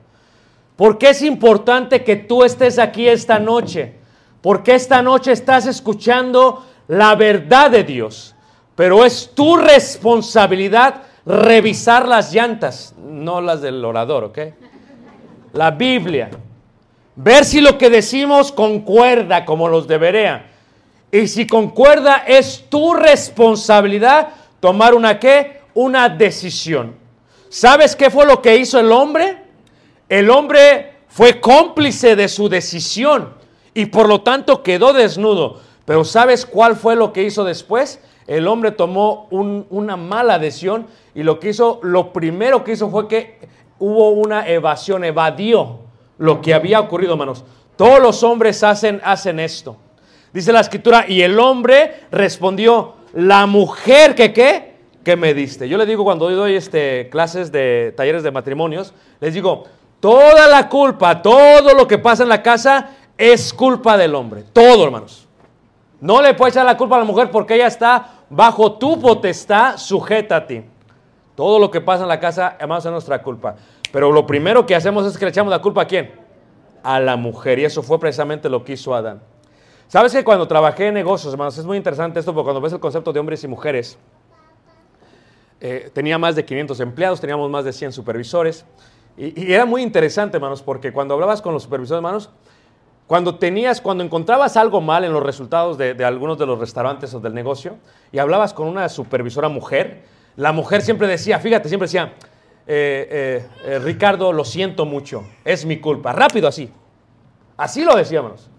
¿Por 0.75 0.99
qué 0.99 1.09
es 1.09 1.23
importante 1.23 2.03
que 2.03 2.17
tú 2.17 2.43
estés 2.43 2.77
aquí 2.77 3.07
esta 3.07 3.39
noche? 3.39 3.95
Porque 4.43 4.75
esta 4.75 5.01
noche 5.01 5.31
estás 5.31 5.65
escuchando 5.65 6.63
la 6.87 7.15
verdad 7.15 7.71
de 7.71 7.83
Dios. 7.83 8.35
Pero 8.77 9.03
es 9.03 9.31
tu 9.33 9.57
responsabilidad 9.57 11.01
revisar 11.25 12.07
las 12.07 12.31
llantas, 12.31 12.93
no 12.95 13.41
las 13.41 13.59
del 13.59 13.83
orador, 13.83 14.25
¿ok? 14.25 14.37
La 15.53 15.71
Biblia. 15.71 16.29
Ver 17.15 17.43
si 17.43 17.59
lo 17.59 17.79
que 17.79 17.89
decimos 17.89 18.51
concuerda 18.51 19.45
como 19.45 19.67
los 19.67 19.87
debería. 19.87 20.51
Y 21.11 21.27
si 21.27 21.47
concuerda, 21.47 22.17
es 22.27 22.65
tu 22.69 22.93
responsabilidad 22.93 24.27
tomar 24.59 24.93
una 24.93 25.19
qué? 25.19 25.61
Una 25.73 26.07
decisión. 26.07 26.93
¿Sabes 27.49 27.95
qué 27.95 28.11
fue 28.11 28.27
lo 28.27 28.43
que 28.43 28.57
hizo 28.57 28.79
el 28.79 28.91
hombre? 28.91 29.39
El 30.07 30.29
hombre 30.29 30.97
fue 31.07 31.41
cómplice 31.41 32.15
de 32.15 32.27
su 32.27 32.47
decisión 32.47 33.33
y 33.73 33.87
por 33.87 34.07
lo 34.07 34.21
tanto 34.21 34.61
quedó 34.61 34.93
desnudo. 34.93 35.61
Pero 35.83 36.05
¿sabes 36.05 36.45
cuál 36.45 36.75
fue 36.75 36.95
lo 36.95 37.11
que 37.11 37.23
hizo 37.23 37.43
después? 37.43 37.99
El 38.27 38.47
hombre 38.47 38.71
tomó 38.71 39.27
un- 39.31 39.65
una 39.69 39.95
mala 39.95 40.37
decisión 40.37 40.85
y 41.15 41.23
lo 41.23 41.39
que 41.39 41.49
hizo, 41.49 41.79
lo 41.81 42.11
primero 42.13 42.63
que 42.63 42.73
hizo 42.73 42.89
fue 42.89 43.07
que 43.07 43.39
hubo 43.79 44.09
una 44.09 44.47
evasión, 44.47 45.03
evadió 45.03 45.79
lo 46.17 46.41
que 46.41 46.53
había 46.53 46.79
ocurrido, 46.79 47.13
hermanos. 47.13 47.45
Todos 47.77 47.99
los 48.01 48.23
hombres 48.23 48.63
hacen, 48.63 49.01
esto. 49.39 49.77
Dice 50.33 50.51
la 50.51 50.59
escritura, 50.59 51.05
y 51.07 51.21
el 51.21 51.39
hombre 51.39 52.01
respondió, 52.11 52.95
la 53.13 53.45
mujer 53.45 54.13
que 54.13 54.33
qué, 54.33 54.75
que 55.03 55.15
me 55.15 55.33
diste. 55.33 55.69
Yo 55.69 55.77
le 55.77 55.85
digo 55.85 56.03
cuando 56.03 56.29
doy 56.29 56.55
este, 56.55 57.07
clases 57.09 57.51
de 57.51 57.93
talleres 57.95 58.23
de 58.23 58.31
matrimonios, 58.31 58.93
les 59.21 59.33
digo, 59.33 59.63
toda 60.01 60.47
la 60.47 60.67
culpa, 60.67 61.21
todo 61.21 61.73
lo 61.73 61.87
que 61.87 61.97
pasa 61.97 62.23
en 62.23 62.29
la 62.29 62.43
casa 62.43 62.89
es 63.17 63.53
culpa 63.53 63.95
del 63.97 64.13
hombre. 64.15 64.43
Todo, 64.51 64.83
hermanos. 64.83 65.27
No 66.01 66.21
le 66.21 66.33
puedes 66.35 66.55
echar 66.55 66.65
la 66.65 66.77
culpa 66.77 66.95
a 66.97 66.99
la 66.99 67.05
mujer 67.05 67.31
porque 67.31 67.55
ella 67.55 67.67
está 67.67 68.16
bajo 68.29 68.73
tu 68.73 68.99
potestad 68.99 69.77
ti. 70.47 70.63
Todo 71.35 71.59
lo 71.59 71.69
que 71.69 71.81
pasa 71.81 72.03
en 72.03 72.09
la 72.09 72.19
casa, 72.19 72.55
hermanos, 72.59 72.85
es 72.85 72.91
nuestra 72.91 73.21
culpa. 73.21 73.55
Pero 73.91 74.11
lo 74.11 74.25
primero 74.25 74.65
que 74.65 74.75
hacemos 74.75 75.05
es 75.05 75.17
que 75.17 75.25
le 75.25 75.29
echamos 75.29 75.51
la 75.51 75.61
culpa 75.61 75.83
a 75.83 75.87
quién? 75.87 76.11
A 76.83 76.99
la 76.99 77.15
mujer. 77.15 77.59
Y 77.59 77.65
eso 77.65 77.83
fue 77.83 77.99
precisamente 77.99 78.49
lo 78.49 78.63
que 78.63 78.73
hizo 78.73 78.93
Adán. 78.95 79.21
Sabes 79.87 80.11
que 80.11 80.23
cuando 80.23 80.47
trabajé 80.47 80.87
en 80.87 80.95
negocios, 80.95 81.31
hermanos, 81.31 81.57
es 81.57 81.65
muy 81.65 81.77
interesante 81.77 82.19
esto 82.19 82.33
porque 82.33 82.45
cuando 82.45 82.59
ves 82.59 82.73
el 82.73 82.79
concepto 82.79 83.13
de 83.13 83.19
hombres 83.19 83.43
y 83.43 83.47
mujeres, 83.47 83.97
eh, 85.61 85.89
tenía 85.93 86.17
más 86.17 86.35
de 86.35 86.43
500 86.43 86.79
empleados, 86.81 87.21
teníamos 87.21 87.49
más 87.49 87.63
de 87.63 87.71
100 87.71 87.93
supervisores. 87.93 88.65
Y, 89.15 89.47
y 89.47 89.53
era 89.53 89.65
muy 89.65 89.81
interesante, 89.81 90.37
hermanos, 90.37 90.61
porque 90.61 90.91
cuando 90.91 91.13
hablabas 91.13 91.41
con 91.41 91.53
los 91.53 91.63
supervisores, 91.63 91.99
hermanos, 91.99 92.31
cuando 93.07 93.35
tenías, 93.35 93.79
cuando 93.79 94.03
encontrabas 94.03 94.57
algo 94.57 94.81
mal 94.81 95.05
en 95.05 95.13
los 95.13 95.23
resultados 95.23 95.77
de, 95.77 96.03
algunos 96.03 96.37
de 96.37 96.45
los 96.45 96.59
restaurantes 96.59 97.13
o 97.13 97.21
del 97.21 97.33
negocio 97.33 97.77
y 98.11 98.19
hablabas 98.19 98.53
con 98.53 98.67
una 98.67 98.89
supervisora 98.89 99.47
mujer, 99.47 100.03
la 100.35 100.51
mujer 100.51 100.81
siempre 100.81 101.07
decía, 101.07 101.39
fíjate, 101.39 101.69
siempre 101.69 101.85
decía, 101.85 102.13
eh, 102.67 103.07
eh, 103.09 103.47
eh, 103.65 103.79
Ricardo, 103.79 104.33
lo 104.33 104.43
siento 104.43 104.85
mucho, 104.85 105.23
es 105.45 105.65
mi 105.65 105.79
culpa. 105.79 106.11
Rápido 106.11 106.49
así. 106.49 106.69
Así 107.55 107.85
lo 107.85 107.95
decía, 107.95 108.17
hermanos. 108.17 108.49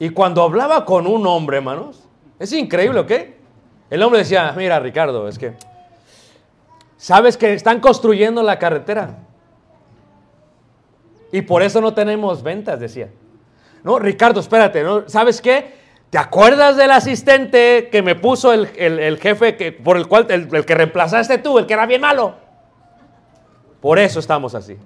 Y 0.00 0.10
cuando 0.10 0.42
hablaba 0.42 0.84
con 0.84 1.06
un 1.06 1.24
hombre, 1.28 1.58
hermanos, 1.58 2.08
es 2.40 2.52
increíble, 2.52 2.98
¿ok? 2.98 3.12
El 3.90 4.02
hombre 4.02 4.18
decía, 4.18 4.52
mira, 4.56 4.80
Ricardo, 4.80 5.28
es 5.28 5.38
que, 5.38 5.54
¿sabes 6.96 7.36
que 7.36 7.54
están 7.54 7.78
construyendo 7.78 8.42
la 8.42 8.58
carretera? 8.58 9.20
Y 11.30 11.42
por 11.42 11.62
eso 11.62 11.80
no 11.80 11.94
tenemos 11.94 12.42
ventas, 12.42 12.80
decía. 12.80 13.08
No, 13.84 13.98
Ricardo, 13.98 14.40
espérate. 14.40 14.84
¿sabes 15.06 15.40
qué? 15.40 15.80
¿Te 16.10 16.18
acuerdas 16.18 16.76
del 16.76 16.90
asistente 16.90 17.88
que 17.90 18.02
me 18.02 18.14
puso 18.14 18.52
el, 18.52 18.68
el- 18.76 19.18
jefe 19.18 19.56
que, 19.56 19.72
por 19.72 19.96
el 19.96 20.06
cual, 20.06 20.26
el, 20.28 20.54
el 20.54 20.64
que 20.64 20.74
reemplazaste 20.74 21.38
tú, 21.38 21.58
el 21.58 21.66
que 21.66 21.72
era 21.72 21.86
bien 21.86 22.00
malo? 22.02 22.34
Por 23.80 23.98
eso 23.98 24.20
estamos 24.20 24.54
así. 24.54 24.76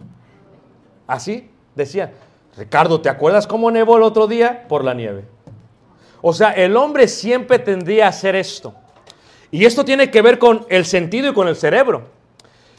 Así 1.07 1.51
decía. 1.75 2.13
Ricardo, 2.57 3.01
¿te 3.03 3.11
acuerdas 3.11 3.47
cómo 3.47 3.71
nevó 3.71 3.97
el 3.99 4.03
otro 4.03 4.27
día? 4.27 4.67
Por 4.67 4.83
la 4.83 4.95
nieve. 4.95 5.25
O 6.23 6.33
sea, 6.33 6.53
el 6.53 6.75
hombre 6.77 7.07
siempre 7.07 7.59
tendría 7.59 8.07
a 8.07 8.09
hacer 8.09 8.35
esto. 8.35 8.75
Y 9.51 9.65
esto 9.67 9.85
tiene 9.85 10.11
que 10.11 10.23
ver 10.23 10.39
con 10.39 10.65
el 10.71 10.87
sentido 10.87 11.29
y 11.31 11.35
con 11.35 11.49
el 11.49 11.57
cerebro. 11.57 12.05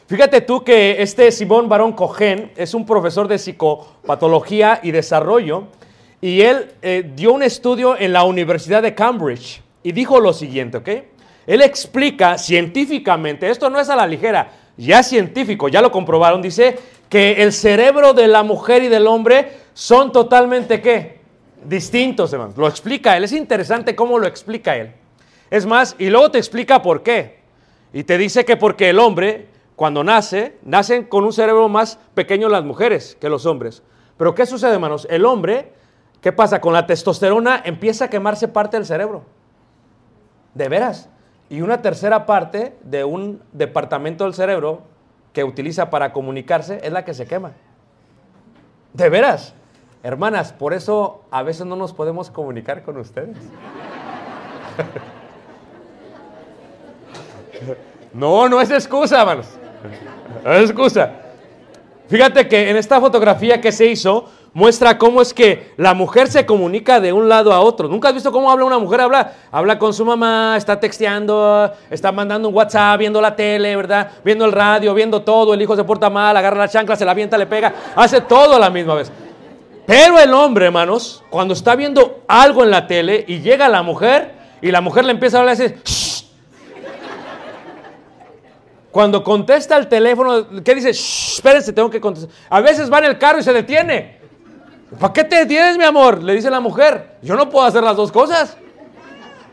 Fíjate 0.07 0.41
tú 0.41 0.63
que 0.63 1.01
este 1.01 1.31
Simón 1.31 1.69
Barón 1.69 1.93
Cohen 1.93 2.51
es 2.55 2.73
un 2.73 2.85
profesor 2.85 3.27
de 3.27 3.37
psicopatología 3.37 4.79
y 4.81 4.91
desarrollo 4.91 5.65
y 6.21 6.41
él 6.41 6.71
eh, 6.81 7.11
dio 7.15 7.33
un 7.33 7.43
estudio 7.43 7.97
en 7.97 8.13
la 8.13 8.23
Universidad 8.23 8.81
de 8.81 8.95
Cambridge 8.95 9.61
y 9.83 9.91
dijo 9.91 10.19
lo 10.19 10.33
siguiente, 10.33 10.77
¿ok? 10.77 10.89
Él 11.45 11.61
explica 11.61 12.37
científicamente, 12.37 13.49
esto 13.49 13.69
no 13.69 13.79
es 13.79 13.89
a 13.89 13.95
la 13.95 14.07
ligera, 14.07 14.51
ya 14.75 15.03
científico, 15.03 15.69
ya 15.69 15.81
lo 15.81 15.91
comprobaron, 15.91 16.41
dice 16.41 16.77
que 17.09 17.43
el 17.43 17.53
cerebro 17.53 18.13
de 18.13 18.27
la 18.27 18.43
mujer 18.43 18.83
y 18.83 18.89
del 18.89 19.07
hombre 19.07 19.53
son 19.73 20.11
totalmente, 20.11 20.81
¿qué? 20.81 21.19
Distintos, 21.63 22.33
hermanos. 22.33 22.57
Lo 22.57 22.67
explica 22.67 23.15
él, 23.15 23.23
es 23.23 23.31
interesante 23.31 23.95
cómo 23.95 24.19
lo 24.19 24.27
explica 24.27 24.75
él. 24.75 24.91
Es 25.49 25.65
más, 25.65 25.95
y 25.97 26.09
luego 26.09 26.31
te 26.31 26.37
explica 26.37 26.81
por 26.81 27.03
qué. 27.03 27.37
Y 27.93 28.03
te 28.03 28.17
dice 28.17 28.43
que 28.43 28.57
porque 28.57 28.89
el 28.89 28.99
hombre, 28.99 29.47
cuando 29.75 30.03
nace, 30.03 30.57
nacen 30.63 31.05
con 31.05 31.23
un 31.23 31.31
cerebro 31.31 31.69
más 31.69 31.99
pequeño 32.13 32.49
las 32.49 32.63
mujeres 32.63 33.17
que 33.19 33.29
los 33.29 33.45
hombres. 33.45 33.81
Pero 34.17 34.35
¿qué 34.35 34.45
sucede, 34.45 34.73
hermanos? 34.73 35.07
El 35.09 35.25
hombre, 35.25 35.71
¿qué 36.21 36.31
pasa? 36.31 36.61
Con 36.61 36.73
la 36.73 36.85
testosterona 36.85 37.61
empieza 37.63 38.05
a 38.05 38.09
quemarse 38.09 38.47
parte 38.47 38.77
del 38.77 38.85
cerebro. 38.85 39.23
De 40.53 40.69
veras. 40.69 41.09
Y 41.49 41.61
una 41.61 41.81
tercera 41.81 42.25
parte 42.25 42.75
de 42.83 43.03
un 43.03 43.41
departamento 43.53 44.25
del 44.25 44.33
cerebro 44.33 44.81
que 45.33 45.43
utiliza 45.43 45.89
para 45.89 46.13
comunicarse 46.13 46.79
es 46.83 46.91
la 46.91 47.05
que 47.05 47.13
se 47.13 47.25
quema. 47.25 47.51
De 48.93 49.09
veras. 49.09 49.53
Hermanas, 50.03 50.53
por 50.53 50.73
eso 50.73 51.23
a 51.31 51.43
veces 51.43 51.65
no 51.65 51.75
nos 51.75 51.93
podemos 51.93 52.29
comunicar 52.29 52.83
con 52.83 52.97
ustedes. 52.97 53.37
No, 58.13 58.47
no 58.49 58.61
es 58.61 58.71
excusa, 58.71 59.19
hermanos. 59.21 59.47
No 60.43 60.53
es 60.53 60.69
excusa. 60.69 61.11
Fíjate 62.07 62.47
que 62.47 62.69
en 62.69 62.77
esta 62.77 62.99
fotografía 62.99 63.59
que 63.59 63.71
se 63.71 63.85
hizo 63.85 64.29
muestra 64.57 64.97
cómo 64.97 65.21
es 65.21 65.35
que 65.35 65.71
la 65.77 65.93
mujer 65.93 66.29
se 66.29 66.43
comunica 66.43 66.99
de 66.99 67.13
un 67.13 67.29
lado 67.29 67.53
a 67.53 67.59
otro. 67.59 67.87
¿Nunca 67.87 68.07
has 68.07 68.15
visto 68.15 68.31
cómo 68.31 68.49
habla 68.49 68.65
una 68.65 68.79
mujer? 68.79 69.01
Habla, 69.01 69.33
habla 69.51 69.77
con 69.77 69.93
su 69.93 70.03
mamá, 70.03 70.55
está 70.57 70.79
texteando, 70.79 71.71
está 71.91 72.11
mandando 72.11 72.49
un 72.49 72.55
WhatsApp, 72.55 72.97
viendo 72.97 73.21
la 73.21 73.35
tele, 73.35 73.75
¿verdad? 73.75 74.13
Viendo 74.25 74.45
el 74.45 74.51
radio, 74.51 74.95
viendo 74.95 75.21
todo. 75.21 75.53
El 75.53 75.61
hijo 75.61 75.75
se 75.75 75.83
porta 75.83 76.09
mal, 76.09 76.35
agarra 76.35 76.57
la 76.57 76.67
chancla, 76.67 76.95
se 76.95 77.05
la 77.05 77.11
avienta, 77.11 77.37
le 77.37 77.45
pega. 77.45 77.71
Hace 77.95 78.21
todo 78.21 78.55
a 78.55 78.59
la 78.59 78.71
misma 78.71 78.95
vez. 78.95 79.11
Pero 79.85 80.17
el 80.17 80.33
hombre, 80.33 80.65
hermanos, 80.65 81.23
cuando 81.29 81.53
está 81.53 81.75
viendo 81.75 82.23
algo 82.27 82.63
en 82.63 82.71
la 82.71 82.87
tele 82.87 83.25
y 83.27 83.41
llega 83.41 83.69
la 83.69 83.83
mujer 83.83 84.31
y 84.59 84.71
la 84.71 84.81
mujer 84.81 85.05
le 85.05 85.11
empieza 85.11 85.37
a 85.37 85.41
hablar, 85.41 85.55
dice, 85.55 85.77
"Shh". 85.85 86.23
Cuando 88.89 89.23
contesta 89.23 89.77
el 89.77 89.87
teléfono, 89.87 90.47
¿qué 90.63 90.73
dice? 90.73 90.93
"Shh, 90.93 91.35
espérense, 91.35 91.73
tengo 91.73 91.91
que 91.91 92.01
contestar. 92.01 92.33
A 92.49 92.59
veces 92.59 92.91
va 92.91 92.97
en 92.97 93.05
el 93.05 93.19
carro 93.19 93.37
y 93.37 93.43
se 93.43 93.53
detiene. 93.53 94.16
¿Para 94.99 95.11
qué 95.11 95.23
te 95.23 95.37
detienes, 95.37 95.77
mi 95.77 95.83
amor? 95.83 96.23
Le 96.23 96.33
dice 96.33 96.49
la 96.49 96.61
mujer. 96.61 97.17
Yo 97.21 97.35
no 97.35 97.49
puedo 97.49 97.65
hacer 97.65 97.83
las 97.83 97.97
dos 97.97 98.11
cosas. 98.11 98.57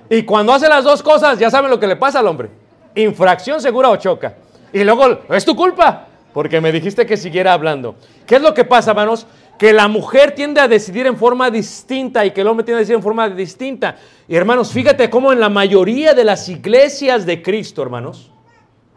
Y 0.09 0.23
cuando 0.23 0.53
hace 0.53 0.69
las 0.69 0.85
dos 0.85 1.03
cosas, 1.03 1.39
ya 1.39 1.51
saben 1.51 1.71
lo 1.71 1.81
que 1.81 1.87
le 1.87 1.97
pasa 1.97 2.21
al 2.21 2.29
hombre. 2.29 2.51
infracción 2.95 3.61
segura 3.61 3.91
o 3.91 3.97
choca. 3.97 4.37
Y 4.73 4.85
luego, 4.85 5.21
es 5.31 5.45
tu 5.45 5.57
culpa, 5.57 6.07
porque 6.33 6.61
me 6.61 6.71
dijiste 6.71 7.05
que 7.07 7.17
siguiera 7.17 7.53
hablando. 7.53 7.97
¿Qué 8.27 8.37
es 8.37 8.43
lo 8.43 8.55
que 8.55 8.65
pasa, 8.65 8.91
hermanos? 8.93 9.27
Que 9.59 9.73
la 9.73 9.89
mujer 9.89 10.35
tiende 10.35 10.61
a 10.61 10.69
decidir 10.69 11.07
en 11.07 11.17
forma 11.17 11.51
distinta 11.51 12.25
y 12.25 12.31
que 12.31 12.43
el 12.43 12.47
hombre 12.47 12.65
tiende 12.65 12.79
a 12.79 12.81
decidir 12.81 12.97
en 12.97 13.03
forma 13.03 13.29
distinta. 13.29 13.97
Y 14.29 14.37
hermanos, 14.37 14.73
fíjate 14.73 15.11
cómo 15.11 15.33
en 15.33 15.41
la 15.41 15.49
mayoría 15.49 16.15
de 16.15 16.25
las 16.25 16.49
iglesias 16.49 17.27
de 17.27 17.43
Cristo, 17.43 17.83
hermanos, 17.83 18.31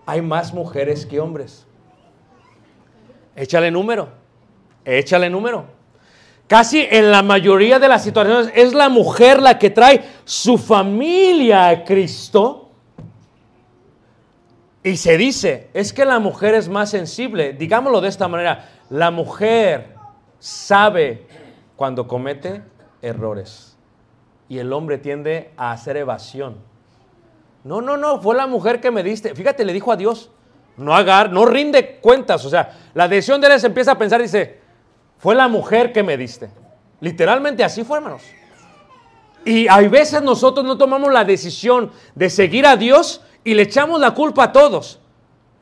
hay 0.05 0.21
más 0.21 0.53
mujeres 0.53 1.05
que 1.05 1.19
hombres. 1.19 1.65
Échale 3.35 3.71
número, 3.71 4.09
échale 4.83 5.29
número. 5.29 5.76
Casi 6.47 6.87
en 6.89 7.11
la 7.11 7.23
mayoría 7.23 7.77
de 7.77 7.89
las 7.89 8.03
situaciones 8.03 8.51
es 8.55 8.73
la 8.73 8.87
mujer 8.87 9.41
la 9.41 9.59
que 9.59 9.69
trae 9.69 10.03
su 10.23 10.57
familia 10.57 11.67
a 11.67 11.83
Cristo. 11.83 12.71
Y 14.81 14.95
se 14.95 15.17
dice, 15.17 15.69
es 15.73 15.91
que 15.91 16.05
la 16.05 16.19
mujer 16.19 16.55
es 16.55 16.69
más 16.69 16.89
sensible. 16.89 17.51
Digámoslo 17.51 17.99
de 17.99 18.07
esta 18.07 18.29
manera, 18.29 18.69
la 18.89 19.11
mujer 19.11 19.95
sabe 20.39 21.27
cuando 21.75 22.07
comete 22.07 22.63
errores. 23.01 23.75
Y 24.47 24.59
el 24.59 24.71
hombre 24.71 24.97
tiende 24.97 25.51
a 25.57 25.73
hacer 25.73 25.97
evasión. 25.97 26.55
No, 27.65 27.81
no, 27.81 27.97
no, 27.97 28.21
fue 28.21 28.33
la 28.37 28.47
mujer 28.47 28.79
que 28.79 28.91
me 28.91 29.03
diste. 29.03 29.35
Fíjate, 29.35 29.65
le 29.65 29.73
dijo 29.73 29.91
a 29.91 29.97
Dios, 29.97 30.31
no 30.77 30.95
agar, 30.95 31.33
no 31.33 31.45
rinde 31.45 31.97
cuentas. 31.97 32.45
O 32.45 32.49
sea, 32.49 32.71
la 32.93 33.09
decisión 33.09 33.41
de 33.41 33.47
él 33.47 33.59
se 33.59 33.67
empieza 33.67 33.91
a 33.91 33.97
pensar 33.97 34.21
dice, 34.21 34.61
fue 35.17 35.35
la 35.35 35.47
mujer 35.47 35.91
que 35.91 36.03
me 36.03 36.17
diste. 36.17 36.49
Literalmente 36.99 37.63
así 37.63 37.83
fue, 37.83 37.97
hermanos. 37.97 38.23
Y 39.45 39.67
hay 39.67 39.87
veces 39.87 40.21
nosotros 40.21 40.65
no 40.65 40.77
tomamos 40.77 41.11
la 41.11 41.23
decisión 41.23 41.91
de 42.15 42.29
seguir 42.29 42.65
a 42.65 42.75
Dios 42.75 43.21
y 43.43 43.53
le 43.53 43.63
echamos 43.63 43.99
la 43.99 44.11
culpa 44.11 44.45
a 44.45 44.51
todos. 44.51 44.99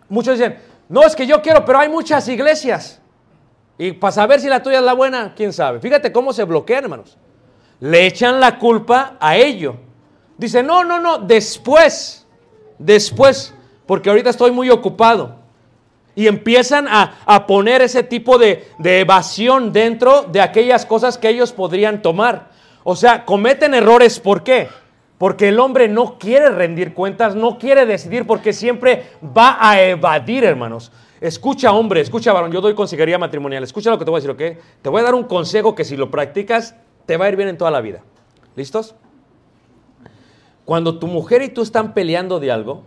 Muchos 0.10 0.38
dicen, 0.38 0.58
no 0.90 1.04
es 1.04 1.16
que 1.16 1.28
yo 1.28 1.42
quiero, 1.42 1.64
pero 1.66 1.80
hay 1.80 1.90
muchas 1.90 2.28
iglesias. 2.28 3.00
Y 3.78 3.92
para 3.92 4.12
saber 4.12 4.40
si 4.40 4.48
la 4.48 4.64
tuya 4.64 4.80
es 4.80 4.84
la 4.84 4.94
buena, 4.94 5.34
quién 5.36 5.52
sabe. 5.52 5.80
Fíjate 5.80 6.12
cómo 6.12 6.34
se 6.34 6.44
bloquean, 6.46 6.86
hermanos. 6.86 7.18
Le 7.80 8.06
echan 8.06 8.40
la 8.40 8.58
culpa 8.58 9.18
a 9.20 9.36
ello. 9.36 9.76
Dice, 10.38 10.64
no, 10.64 10.84
no, 10.84 11.00
no, 11.00 11.20
después, 11.20 12.26
después, 12.78 13.54
porque 13.86 14.10
ahorita 14.10 14.30
estoy 14.30 14.52
muy 14.52 14.70
ocupado. 14.70 15.45
Y 16.16 16.28
empiezan 16.28 16.88
a, 16.88 17.18
a 17.26 17.46
poner 17.46 17.82
ese 17.82 18.04
tipo 18.04 18.38
de, 18.38 18.68
de 18.80 19.02
evasión 19.02 19.74
dentro 19.74 20.24
de 20.24 20.42
aquellas 20.42 20.86
cosas 20.86 21.18
que 21.18 21.30
ellos 21.30 21.52
podrían 21.52 22.02
tomar. 22.02 22.50
O 22.84 22.96
sea, 22.96 23.26
cometen 23.26 23.74
errores, 23.74 24.20
¿por 24.20 24.44
qué? 24.44 24.70
Porque 25.18 25.50
el 25.50 25.60
hombre 25.60 25.88
no 25.88 26.18
quiere 26.20 26.50
rendir 26.50 26.94
cuentas, 26.94 27.36
no 27.36 27.58
quiere 27.58 27.86
decidir, 27.86 28.28
porque 28.28 28.54
siempre 28.54 29.08
va 29.36 29.58
a 29.60 29.82
evadir, 29.82 30.44
hermanos. 30.44 30.92
Escucha, 31.22 31.72
hombre, 31.72 32.02
escucha, 32.02 32.34
varón, 32.34 32.52
yo 32.52 32.62
doy 32.62 32.76
consejería 32.76 33.18
matrimonial. 33.18 33.64
Escucha 33.64 33.90
lo 33.90 33.98
que 33.98 34.06
te 34.06 34.12
voy 34.12 34.20
a 34.20 34.22
decir, 34.22 34.32
¿ok? 34.32 34.64
Te 34.82 34.90
voy 34.90 35.02
a 35.02 35.04
dar 35.04 35.16
un 35.16 35.24
consejo 35.24 35.74
que 35.74 35.86
si 35.86 35.96
lo 35.96 36.12
practicas, 36.12 36.76
te 37.06 37.18
va 37.18 37.26
a 37.26 37.30
ir 37.30 37.38
bien 37.38 37.50
en 37.50 37.58
toda 37.58 37.72
la 37.72 37.82
vida. 37.82 38.04
¿Listos? 38.56 38.96
Cuando 40.66 41.00
tu 41.00 41.08
mujer 41.08 41.42
y 41.42 41.50
tú 41.50 41.62
están 41.62 41.94
peleando 41.94 42.40
de 42.40 42.52
algo, 42.52 42.84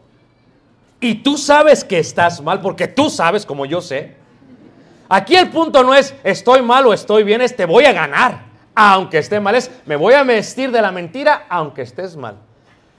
y 1.00 1.16
tú 1.16 1.36
sabes 1.36 1.84
que 1.84 1.98
estás 1.98 2.40
mal, 2.42 2.60
porque 2.60 2.88
tú 2.88 3.10
sabes, 3.10 3.46
como 3.46 3.66
yo 3.66 3.80
sé, 3.80 4.14
aquí 5.08 5.36
el 5.36 5.50
punto 5.50 5.82
no 5.82 5.94
es 5.94 6.14
estoy 6.24 6.62
mal 6.62 6.86
o 6.86 6.92
estoy 6.92 7.22
bien, 7.22 7.40
es 7.40 7.54
te 7.54 7.66
voy 7.66 7.84
a 7.84 7.92
ganar, 7.92 8.46
aunque 8.74 9.18
esté 9.18 9.40
mal, 9.40 9.54
es 9.54 9.70
me 9.86 9.96
voy 9.96 10.14
a 10.14 10.24
vestir 10.24 10.70
de 10.70 10.82
la 10.82 10.92
mentira, 10.92 11.46
aunque 11.48 11.82
estés 11.82 12.16
mal. 12.16 12.36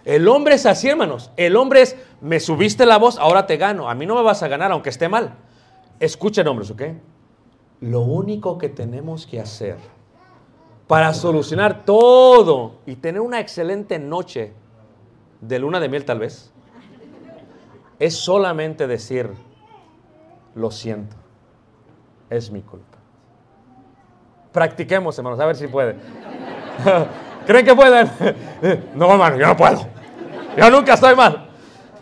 El 0.06 0.28
hombre 0.28 0.56
es 0.56 0.66
así, 0.66 0.88
hermanos. 0.88 1.30
El 1.38 1.56
hombre 1.56 1.82
es, 1.82 1.96
me 2.22 2.40
subiste 2.40 2.86
la 2.86 2.98
voz, 2.98 3.18
ahora 3.20 3.46
te 3.46 3.58
gano. 3.58 3.90
A 3.90 3.96
mí 3.96 4.06
no 4.06 4.16
me 4.16 4.24
vas 4.24 4.42
a 4.42 4.48
ganar, 4.48 4.72
aunque 4.72 4.90
esté 4.90 5.10
mal. 5.10 5.34
Escuchen, 6.00 6.48
hombres, 6.48 6.72
¿ok? 6.72 6.82
Lo 7.82 8.02
único 8.02 8.58
que 8.58 8.70
tenemos 8.70 9.28
que 9.28 9.40
hacer 9.40 9.78
para 10.88 11.14
solucionar 11.14 11.86
todo 11.86 12.78
y 12.86 12.96
tener 12.96 13.22
una 13.22 13.40
excelente 13.40 14.00
noche 14.00 14.54
de 15.42 15.60
luna 15.60 15.80
de 15.80 15.90
miel, 15.90 16.06
tal 16.06 16.20
vez, 16.20 16.52
es 18.00 18.16
solamente 18.16 18.88
decir, 18.88 19.30
lo 20.56 20.72
siento, 20.72 21.16
es 22.30 22.50
mi 22.50 22.62
culpa. 22.62 22.98
Practiquemos, 24.52 25.18
hermanos, 25.18 25.40
a 25.40 25.46
ver 25.46 25.56
si 25.56 25.68
puede. 25.68 25.96
¿Creen 27.46 27.66
que 27.66 27.76
pueden? 27.76 28.10
No, 28.96 29.12
hermano, 29.12 29.38
yo 29.38 29.48
no 29.48 29.56
puedo. 29.56 29.86
Yo 30.58 30.70
nunca 30.70 30.96
estoy 30.96 31.16
mal. 31.16 31.50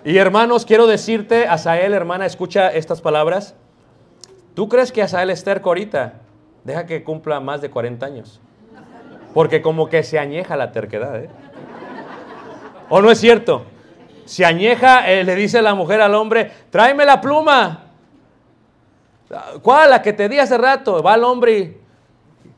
Y 0.03 0.17
hermanos, 0.17 0.65
quiero 0.65 0.87
decirte, 0.87 1.47
Asael, 1.47 1.93
hermana, 1.93 2.25
escucha 2.25 2.69
estas 2.69 3.01
palabras. 3.01 3.55
¿Tú 4.53 4.69
crees 4.69 4.91
que 4.91 5.01
Asael 5.03 5.29
es 5.29 5.43
terco 5.43 5.69
ahorita? 5.69 6.13
Deja 6.63 6.85
que 6.85 7.03
cumpla 7.03 7.39
más 7.39 7.61
de 7.61 7.69
40 7.69 8.05
años. 8.05 8.39
Porque 9.33 9.61
como 9.61 9.89
que 9.89 10.03
se 10.03 10.17
añeja 10.17 10.55
la 10.55 10.71
terquedad, 10.71 11.23
¿eh? 11.23 11.29
¿O 12.89 13.01
no 13.01 13.11
es 13.11 13.19
cierto? 13.19 13.65
Se 14.28 14.43
añeja, 14.43 15.09
eh, 15.09 15.23
le 15.23 15.36
dice 15.36 15.61
la 15.61 15.73
mujer 15.73 16.01
al 16.01 16.13
hombre, 16.13 16.51
tráeme 16.69 17.05
la 17.05 17.21
pluma. 17.21 17.86
¿Cuál? 19.61 19.89
La 19.89 20.01
que 20.01 20.11
te 20.11 20.28
di 20.28 20.38
hace 20.38 20.57
rato. 20.57 21.01
Va 21.01 21.15
el 21.15 21.23
hombre 21.23 21.57
y 21.57 21.78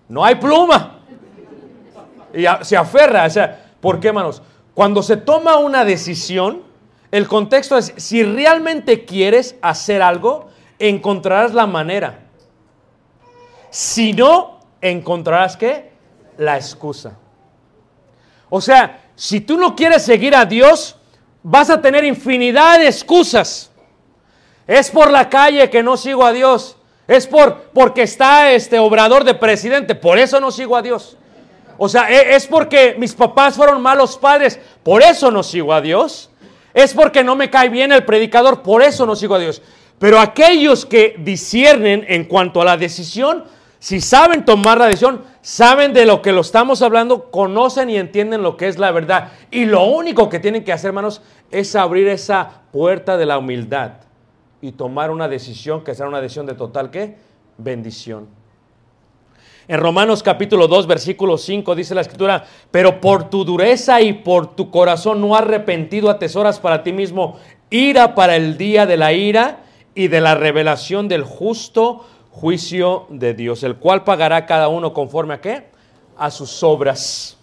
no 0.08 0.26
hay 0.26 0.36
pluma. 0.36 1.00
Y 2.34 2.46
se 2.64 2.76
aferra. 2.76 3.26
O 3.26 3.30
sea, 3.30 3.68
¿por 3.80 4.00
qué, 4.00 4.08
hermanos? 4.08 4.42
Cuando 4.74 5.04
se 5.04 5.16
toma 5.16 5.58
una 5.58 5.86
decisión, 5.86 6.64
el 7.12 7.28
contexto 7.28 7.78
es, 7.78 7.94
si 7.98 8.24
realmente 8.24 9.06
quieres 9.06 9.56
hacer 9.62 10.02
algo, 10.02 10.48
encontrarás 10.80 11.54
la 11.54 11.68
manera. 11.68 12.22
Si 13.70 14.14
no, 14.14 14.60
encontrarás 14.82 15.56
qué? 15.56 15.92
La 16.38 16.56
excusa. 16.56 17.16
O 18.50 18.60
sea, 18.60 19.12
si 19.16 19.42
tú 19.42 19.56
no 19.56 19.76
quieres 19.76 20.04
seguir 20.04 20.36
a 20.36 20.46
Dios, 20.46 20.99
vas 21.50 21.72
a 21.72 21.82
tener 21.82 22.04
infinidad 22.04 22.78
de 22.78 22.88
excusas. 22.88 23.72
Es 24.68 24.92
por 24.92 25.10
la 25.10 25.30
calle 25.30 25.68
que 25.72 25.82
no 25.82 25.98
sigo 25.98 26.24
a 26.24 26.32
Dios. 26.32 26.78
Es 27.08 27.26
por 27.26 27.64
porque 27.74 28.04
está 28.04 28.52
este 28.52 28.78
obrador 28.78 29.24
de 29.24 29.34
presidente, 29.34 29.96
por 29.96 30.20
eso 30.20 30.40
no 30.40 30.52
sigo 30.52 30.78
a 30.78 30.84
Dios. 30.84 31.18
O 31.80 31.90
sea, 31.90 32.12
e- 32.12 32.36
es 32.36 32.46
porque 32.46 32.96
mis 33.00 33.16
papás 33.16 33.56
fueron 33.56 33.82
malos 33.82 34.16
padres, 34.16 34.60
por 34.84 35.02
eso 35.02 35.32
no 35.32 35.42
sigo 35.42 35.74
a 35.74 35.82
Dios. 35.82 36.30
Es 36.72 36.94
porque 36.94 37.24
no 37.24 37.36
me 37.36 37.50
cae 37.50 37.70
bien 37.70 37.92
el 37.92 38.06
predicador, 38.06 38.62
por 38.62 38.84
eso 38.84 39.08
no 39.08 39.16
sigo 39.16 39.34
a 39.34 39.40
Dios. 39.40 39.64
Pero 39.98 40.20
aquellos 40.20 40.86
que 40.86 41.16
disciernen 41.18 42.06
en 42.08 42.26
cuanto 42.26 42.62
a 42.62 42.66
la 42.66 42.78
decisión, 42.78 43.46
si 43.80 44.02
saben 44.02 44.46
tomar 44.46 44.78
la 44.78 44.86
decisión, 44.86 45.24
saben 45.42 45.94
de 45.94 46.06
lo 46.06 46.22
que 46.22 46.34
lo 46.34 46.42
estamos 46.42 46.82
hablando, 46.82 47.32
conocen 47.32 47.90
y 47.90 47.98
entienden 47.98 48.44
lo 48.44 48.56
que 48.56 48.68
es 48.68 48.78
la 48.78 48.92
verdad. 48.92 49.32
Y 49.52 49.66
lo 49.66 49.86
único 49.86 50.30
que 50.30 50.40
tienen 50.40 50.64
que 50.64 50.74
hacer, 50.74 50.90
hermanos, 50.90 51.22
es 51.52 51.76
abrir 51.76 52.08
esa 52.08 52.62
puerta 52.72 53.18
de 53.18 53.26
la 53.26 53.38
humildad 53.38 53.94
y 54.62 54.72
tomar 54.74 55.12
una 55.12 55.28
decisión 55.28 55.84
que 55.84 55.96
será 55.96 56.10
una 56.10 56.22
decisión 56.22 56.46
de 56.46 56.54
total, 56.54 56.92
¿qué? 56.92 57.16
Bendición. 57.58 58.28
En 59.68 59.80
Romanos 59.80 60.24
capítulo 60.24 60.68
2, 60.68 60.88
versículo 60.88 61.38
5 61.38 61.76
dice 61.76 61.94
la 61.94 62.02
escritura, 62.02 62.44
pero 62.72 63.00
por 63.00 63.30
tu 63.30 63.46
dureza 63.46 64.02
y 64.02 64.14
por 64.14 64.56
tu 64.56 64.72
corazón 64.72 65.22
no 65.22 65.36
arrepentido 65.36 66.10
atesoras 66.10 66.60
para 66.60 66.82
ti 66.82 66.92
mismo 66.92 67.38
ira 67.70 68.16
para 68.16 68.36
el 68.36 68.58
día 68.58 68.86
de 68.86 68.98
la 68.98 69.14
ira 69.14 69.60
y 69.94 70.08
de 70.08 70.22
la 70.22 70.36
revelación 70.36 71.08
del 71.08 71.24
justo 71.24 72.06
juicio 72.32 73.06
de 73.10 73.34
Dios, 73.34 73.64
el 73.64 73.76
cual 73.76 74.04
pagará 74.04 74.46
cada 74.46 74.70
uno 74.70 74.94
conforme 74.94 75.36
a 75.36 75.42
qué? 75.42 75.66
A 76.18 76.32
sus 76.32 76.64
obras. 76.64 77.38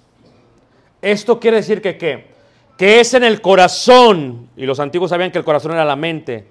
Esto 1.02 1.38
quiere 1.38 1.58
decir 1.58 1.80
que 1.80 1.96
qué? 1.96 2.35
Que 2.76 3.00
es 3.00 3.14
en 3.14 3.24
el 3.24 3.40
corazón, 3.40 4.50
y 4.56 4.66
los 4.66 4.80
antiguos 4.80 5.10
sabían 5.10 5.30
que 5.30 5.38
el 5.38 5.44
corazón 5.44 5.72
era 5.72 5.84
la 5.84 5.96
mente, 5.96 6.48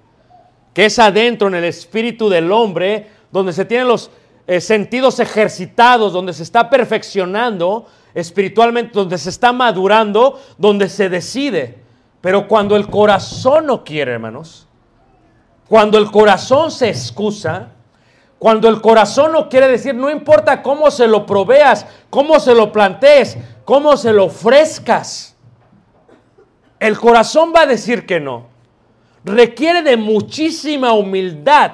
que 0.73 0.85
es 0.85 0.99
adentro 0.99 1.47
en 1.47 1.55
el 1.55 1.63
espíritu 1.65 2.29
del 2.29 2.51
hombre, 2.51 3.07
donde 3.31 3.53
se 3.53 3.65
tienen 3.65 3.87
los 3.87 4.11
eh, 4.47 4.61
sentidos 4.61 5.19
ejercitados, 5.19 6.13
donde 6.13 6.33
se 6.33 6.43
está 6.43 6.69
perfeccionando 6.69 7.87
espiritualmente, 8.13 8.91
donde 8.93 9.17
se 9.17 9.29
está 9.29 9.51
madurando, 9.51 10.39
donde 10.57 10.89
se 10.89 11.09
decide. 11.09 11.79
Pero 12.21 12.47
cuando 12.47 12.75
el 12.75 12.87
corazón 12.87 13.67
no 13.67 13.83
quiere, 13.83 14.13
hermanos, 14.13 14.67
cuando 15.67 15.97
el 15.97 16.11
corazón 16.11 16.71
se 16.71 16.89
excusa, 16.89 17.69
cuando 18.37 18.69
el 18.69 18.81
corazón 18.81 19.31
no 19.31 19.49
quiere 19.49 19.67
decir, 19.67 19.95
no 19.95 20.09
importa 20.09 20.61
cómo 20.61 20.91
se 20.91 21.07
lo 21.07 21.25
proveas, 21.25 21.85
cómo 22.09 22.39
se 22.39 22.53
lo 22.53 22.71
plantees, 22.71 23.37
cómo 23.63 23.97
se 23.97 24.13
lo 24.13 24.25
ofrezcas, 24.25 25.34
el 26.79 26.97
corazón 26.97 27.53
va 27.55 27.61
a 27.61 27.65
decir 27.65 28.05
que 28.05 28.19
no 28.19 28.47
requiere 29.25 29.81
de 29.81 29.97
muchísima 29.97 30.93
humildad, 30.93 31.71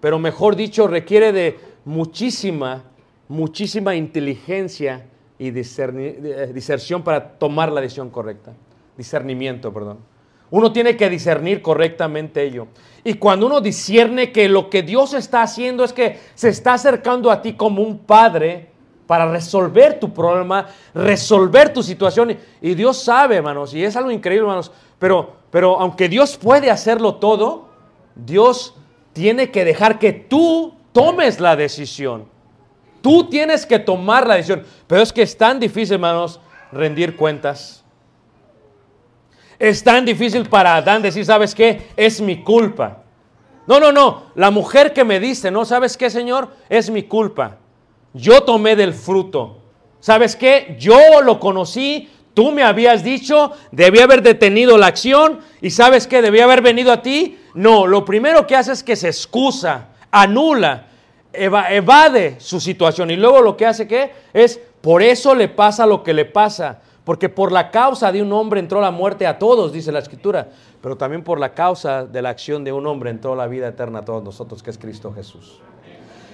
pero 0.00 0.18
mejor 0.18 0.54
dicho, 0.54 0.86
requiere 0.86 1.32
de 1.32 1.58
muchísima, 1.84 2.84
muchísima 3.26 3.96
inteligencia 3.96 5.06
y 5.38 5.50
discerni- 5.50 6.16
eh, 6.22 7.00
para 7.02 7.30
tomar 7.30 7.72
la 7.72 7.80
decisión 7.80 8.10
correcta. 8.10 8.52
Discernimiento, 8.96 9.72
perdón. 9.72 9.98
Uno 10.50 10.72
tiene 10.72 10.96
que 10.96 11.10
discernir 11.10 11.60
correctamente 11.60 12.42
ello. 12.42 12.68
Y 13.04 13.14
cuando 13.14 13.46
uno 13.46 13.60
discierne 13.60 14.32
que 14.32 14.48
lo 14.48 14.70
que 14.70 14.82
Dios 14.82 15.14
está 15.14 15.42
haciendo 15.42 15.84
es 15.84 15.92
que 15.92 16.18
se 16.34 16.48
está 16.48 16.74
acercando 16.74 17.30
a 17.30 17.42
ti 17.42 17.54
como 17.54 17.82
un 17.82 17.98
padre 17.98 18.67
para 19.08 19.26
resolver 19.26 19.98
tu 19.98 20.12
problema, 20.12 20.66
resolver 20.94 21.72
tu 21.72 21.82
situación. 21.82 22.36
Y 22.60 22.74
Dios 22.74 23.02
sabe, 23.02 23.36
hermanos, 23.36 23.72
y 23.72 23.82
es 23.82 23.96
algo 23.96 24.10
increíble, 24.10 24.42
hermanos. 24.42 24.70
Pero, 24.98 25.32
pero 25.50 25.80
aunque 25.80 26.10
Dios 26.10 26.36
puede 26.36 26.70
hacerlo 26.70 27.14
todo, 27.14 27.70
Dios 28.14 28.74
tiene 29.14 29.50
que 29.50 29.64
dejar 29.64 29.98
que 29.98 30.12
tú 30.12 30.74
tomes 30.92 31.40
la 31.40 31.56
decisión. 31.56 32.26
Tú 33.00 33.30
tienes 33.30 33.64
que 33.64 33.78
tomar 33.78 34.26
la 34.26 34.34
decisión. 34.34 34.62
Pero 34.86 35.00
es 35.00 35.10
que 35.10 35.22
es 35.22 35.38
tan 35.38 35.58
difícil, 35.58 35.94
hermanos, 35.94 36.38
rendir 36.70 37.16
cuentas. 37.16 37.82
Es 39.58 39.82
tan 39.82 40.04
difícil 40.04 40.46
para 40.50 40.76
Adán 40.76 41.00
decir, 41.00 41.24
¿sabes 41.24 41.54
qué? 41.54 41.88
Es 41.96 42.20
mi 42.20 42.42
culpa. 42.42 43.04
No, 43.66 43.80
no, 43.80 43.90
no. 43.90 44.24
La 44.34 44.50
mujer 44.50 44.92
que 44.92 45.02
me 45.02 45.18
dice, 45.18 45.50
¿no? 45.50 45.64
¿Sabes 45.64 45.96
qué, 45.96 46.10
Señor? 46.10 46.50
Es 46.68 46.90
mi 46.90 47.04
culpa. 47.04 47.56
Yo 48.18 48.42
tomé 48.42 48.74
del 48.76 48.92
fruto. 48.92 49.58
¿Sabes 50.00 50.36
qué? 50.36 50.76
Yo 50.78 50.98
lo 51.22 51.40
conocí, 51.40 52.08
tú 52.34 52.50
me 52.52 52.62
habías 52.62 53.02
dicho, 53.02 53.52
debía 53.72 54.04
haber 54.04 54.22
detenido 54.22 54.76
la 54.76 54.86
acción 54.88 55.40
y 55.60 55.70
¿sabes 55.70 56.06
qué? 56.06 56.20
Debía 56.20 56.44
haber 56.44 56.62
venido 56.62 56.92
a 56.92 57.00
ti. 57.02 57.38
No, 57.54 57.86
lo 57.86 58.04
primero 58.04 58.46
que 58.46 58.56
hace 58.56 58.72
es 58.72 58.82
que 58.82 58.94
se 58.96 59.08
excusa, 59.08 59.88
anula, 60.10 60.86
eva- 61.32 61.72
evade 61.72 62.36
su 62.38 62.60
situación 62.60 63.10
y 63.10 63.16
luego 63.16 63.40
lo 63.40 63.56
que 63.56 63.66
hace 63.66 63.88
que 63.88 64.12
es, 64.32 64.60
por 64.80 65.02
eso 65.02 65.34
le 65.34 65.48
pasa 65.48 65.86
lo 65.86 66.02
que 66.02 66.12
le 66.14 66.24
pasa. 66.24 66.80
Porque 67.04 67.30
por 67.30 67.52
la 67.52 67.70
causa 67.70 68.12
de 68.12 68.20
un 68.20 68.30
hombre 68.34 68.60
entró 68.60 68.82
la 68.82 68.90
muerte 68.90 69.26
a 69.26 69.38
todos, 69.38 69.72
dice 69.72 69.90
la 69.90 69.98
escritura. 70.00 70.50
Pero 70.82 70.96
también 70.96 71.24
por 71.24 71.40
la 71.40 71.54
causa 71.54 72.04
de 72.04 72.20
la 72.20 72.28
acción 72.28 72.64
de 72.64 72.72
un 72.72 72.86
hombre 72.86 73.08
entró 73.10 73.34
la 73.34 73.46
vida 73.46 73.66
eterna 73.68 74.00
a 74.00 74.04
todos 74.04 74.22
nosotros, 74.22 74.62
que 74.62 74.68
es 74.70 74.76
Cristo 74.76 75.10
Jesús. 75.14 75.58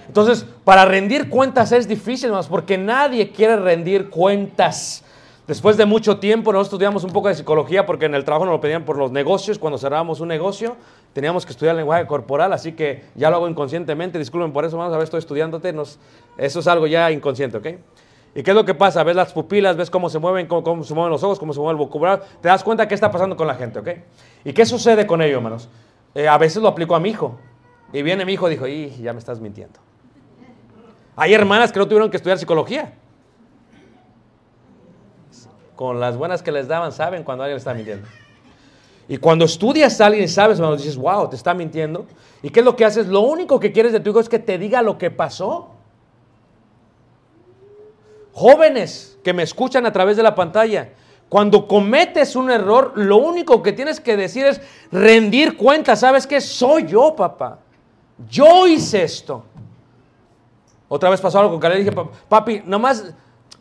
Entonces, 0.07 0.47
para 0.65 0.85
rendir 0.85 1.29
cuentas 1.31 1.73
es 1.73 1.89
difícil, 1.89 2.27
hermanos, 2.27 2.49
porque 2.49 2.77
nadie 2.79 3.31
quiere 3.31 3.57
rendir 3.57 4.11
cuentas. 4.11 5.05
Después 5.47 5.77
de 5.77 5.85
mucho 5.85 6.19
tiempo, 6.19 6.53
nosotros 6.53 6.69
estudiamos 6.75 7.05
un 7.05 7.11
poco 7.13 7.29
de 7.29 7.35
psicología 7.35 7.85
porque 7.85 8.07
en 8.07 8.15
el 8.15 8.25
trabajo 8.25 8.47
nos 8.47 8.53
lo 8.55 8.61
pedían 8.63 8.85
por 8.85 8.97
los 8.97 9.11
negocios. 9.13 9.59
Cuando 9.59 9.77
cerrábamos 9.79 10.21
un 10.21 10.29
negocio, 10.29 10.77
teníamos 11.13 11.45
que 11.45 11.53
estudiar 11.53 11.75
lenguaje 11.77 12.07
corporal, 12.07 12.53
así 12.55 12.73
que 12.73 13.05
ya 13.15 13.29
lo 13.29 13.37
hago 13.37 13.49
inconscientemente. 13.49 14.19
Disculpen 14.19 14.53
por 14.55 14.65
eso, 14.65 14.77
hermanos, 14.77 14.95
a 14.95 14.97
ver, 14.97 15.05
estoy 15.05 15.19
estudiándote. 15.19 15.73
nos- 15.75 15.99
eso 16.39 16.61
es 16.61 16.67
algo 16.67 16.87
ya 16.87 17.11
inconsciente, 17.11 17.59
¿ok? 17.59 17.67
¿Y 18.37 18.43
qué 18.43 18.51
es 18.51 18.55
lo 18.57 18.65
que 18.65 18.75
pasa? 18.75 19.05
Ves 19.05 19.15
las 19.17 19.33
pupilas, 19.35 19.77
ves 19.77 19.91
cómo 19.91 20.09
se 20.09 20.19
mueven, 20.19 20.47
cómo, 20.47 20.63
cómo 20.65 20.83
se 20.83 20.95
mueven 20.95 21.11
los 21.13 21.23
ojos, 21.23 21.39
cómo 21.39 21.53
se 21.53 21.61
mueve 21.61 21.73
el 21.73 21.77
vocabulario. 21.87 22.25
Te 22.41 22.49
das 22.49 22.65
cuenta 22.65 22.89
qué 22.89 22.95
está 22.95 23.11
pasando 23.11 23.37
con 23.37 23.47
la 23.47 23.55
gente, 23.55 23.79
¿ok? 23.79 23.89
¿Y 24.47 24.53
qué 24.55 24.65
sucede 24.67 25.07
con 25.07 25.21
ello, 25.23 25.37
hermanos? 25.37 25.69
Eh, 26.15 26.27
a 26.27 26.39
veces 26.39 26.63
lo 26.63 26.69
aplico 26.69 26.95
a 26.97 27.01
mi 27.01 27.11
hijo. 27.11 27.39
Y 27.93 28.03
viene 28.03 28.25
mi 28.25 28.33
hijo 28.33 28.49
y 28.49 28.53
dijo, 28.53 28.67
y 28.67 28.91
ya 29.03 29.13
me 29.13 29.19
estás 29.21 29.41
mintiendo. 29.41 29.79
Hay 31.17 31.33
hermanas 31.33 31.73
que 31.73 31.79
no 31.79 31.87
tuvieron 31.87 32.11
que 32.11 32.17
estudiar 32.17 32.39
psicología. 32.39 32.93
Con 35.77 36.01
las 36.01 36.17
buenas 36.17 36.43
que 36.43 36.53
les 36.53 36.69
daban, 36.69 36.93
saben 36.93 37.25
cuando 37.25 37.45
alguien 37.45 37.59
está 37.59 37.75
mintiendo. 37.75 38.07
Y 39.09 39.19
cuando 39.19 39.45
estudias 39.45 40.01
a 40.01 40.07
alguien 40.07 40.25
y 40.25 40.29
sabes, 40.29 40.59
hermano, 40.59 40.77
dices, 40.77 40.97
wow, 40.97 41.29
te 41.29 41.37
está 41.37 41.53
mintiendo. 41.53 42.07
¿Y 42.43 42.51
qué 42.51 42.61
es 42.61 42.67
lo 42.67 42.75
que 42.75 42.85
haces? 42.85 43.07
Lo 43.07 43.21
único 43.21 43.61
que 43.61 43.73
quieres 43.73 43.93
de 43.93 44.01
tu 44.01 44.11
hijo 44.11 44.21
es 44.21 44.29
que 44.29 44.39
te 44.39 44.59
diga 44.59 44.83
lo 44.83 44.97
que 44.97 45.11
pasó. 45.11 45.69
Jóvenes 48.33 49.19
que 49.23 49.33
me 49.33 49.43
escuchan 49.43 49.87
a 49.87 49.93
través 49.93 50.17
de 50.17 50.23
la 50.23 50.35
pantalla, 50.35 50.91
cuando 51.29 51.67
cometes 51.67 52.37
un 52.37 52.51
error, 52.51 52.93
lo 52.97 53.17
único 53.17 53.63
que 53.63 53.73
tienes 53.73 54.01
que 54.01 54.17
decir 54.17 54.47
es 54.47 54.61
rendir 54.91 55.57
cuenta. 55.57 55.97
¿Sabes 55.97 56.27
qué? 56.27 56.41
Soy 56.41 56.87
yo, 56.87 57.15
papá. 57.15 57.59
Yo 58.29 58.67
hice 58.67 59.03
esto. 59.03 59.45
Otra 60.89 61.11
vez 61.11 61.21
pasó 61.21 61.39
algo 61.39 61.51
con 61.53 61.61
Caleb. 61.61 61.79
Dije, 61.79 61.93
"Pa- 61.93 62.09
papi, 62.29 62.63
nomás 62.65 63.05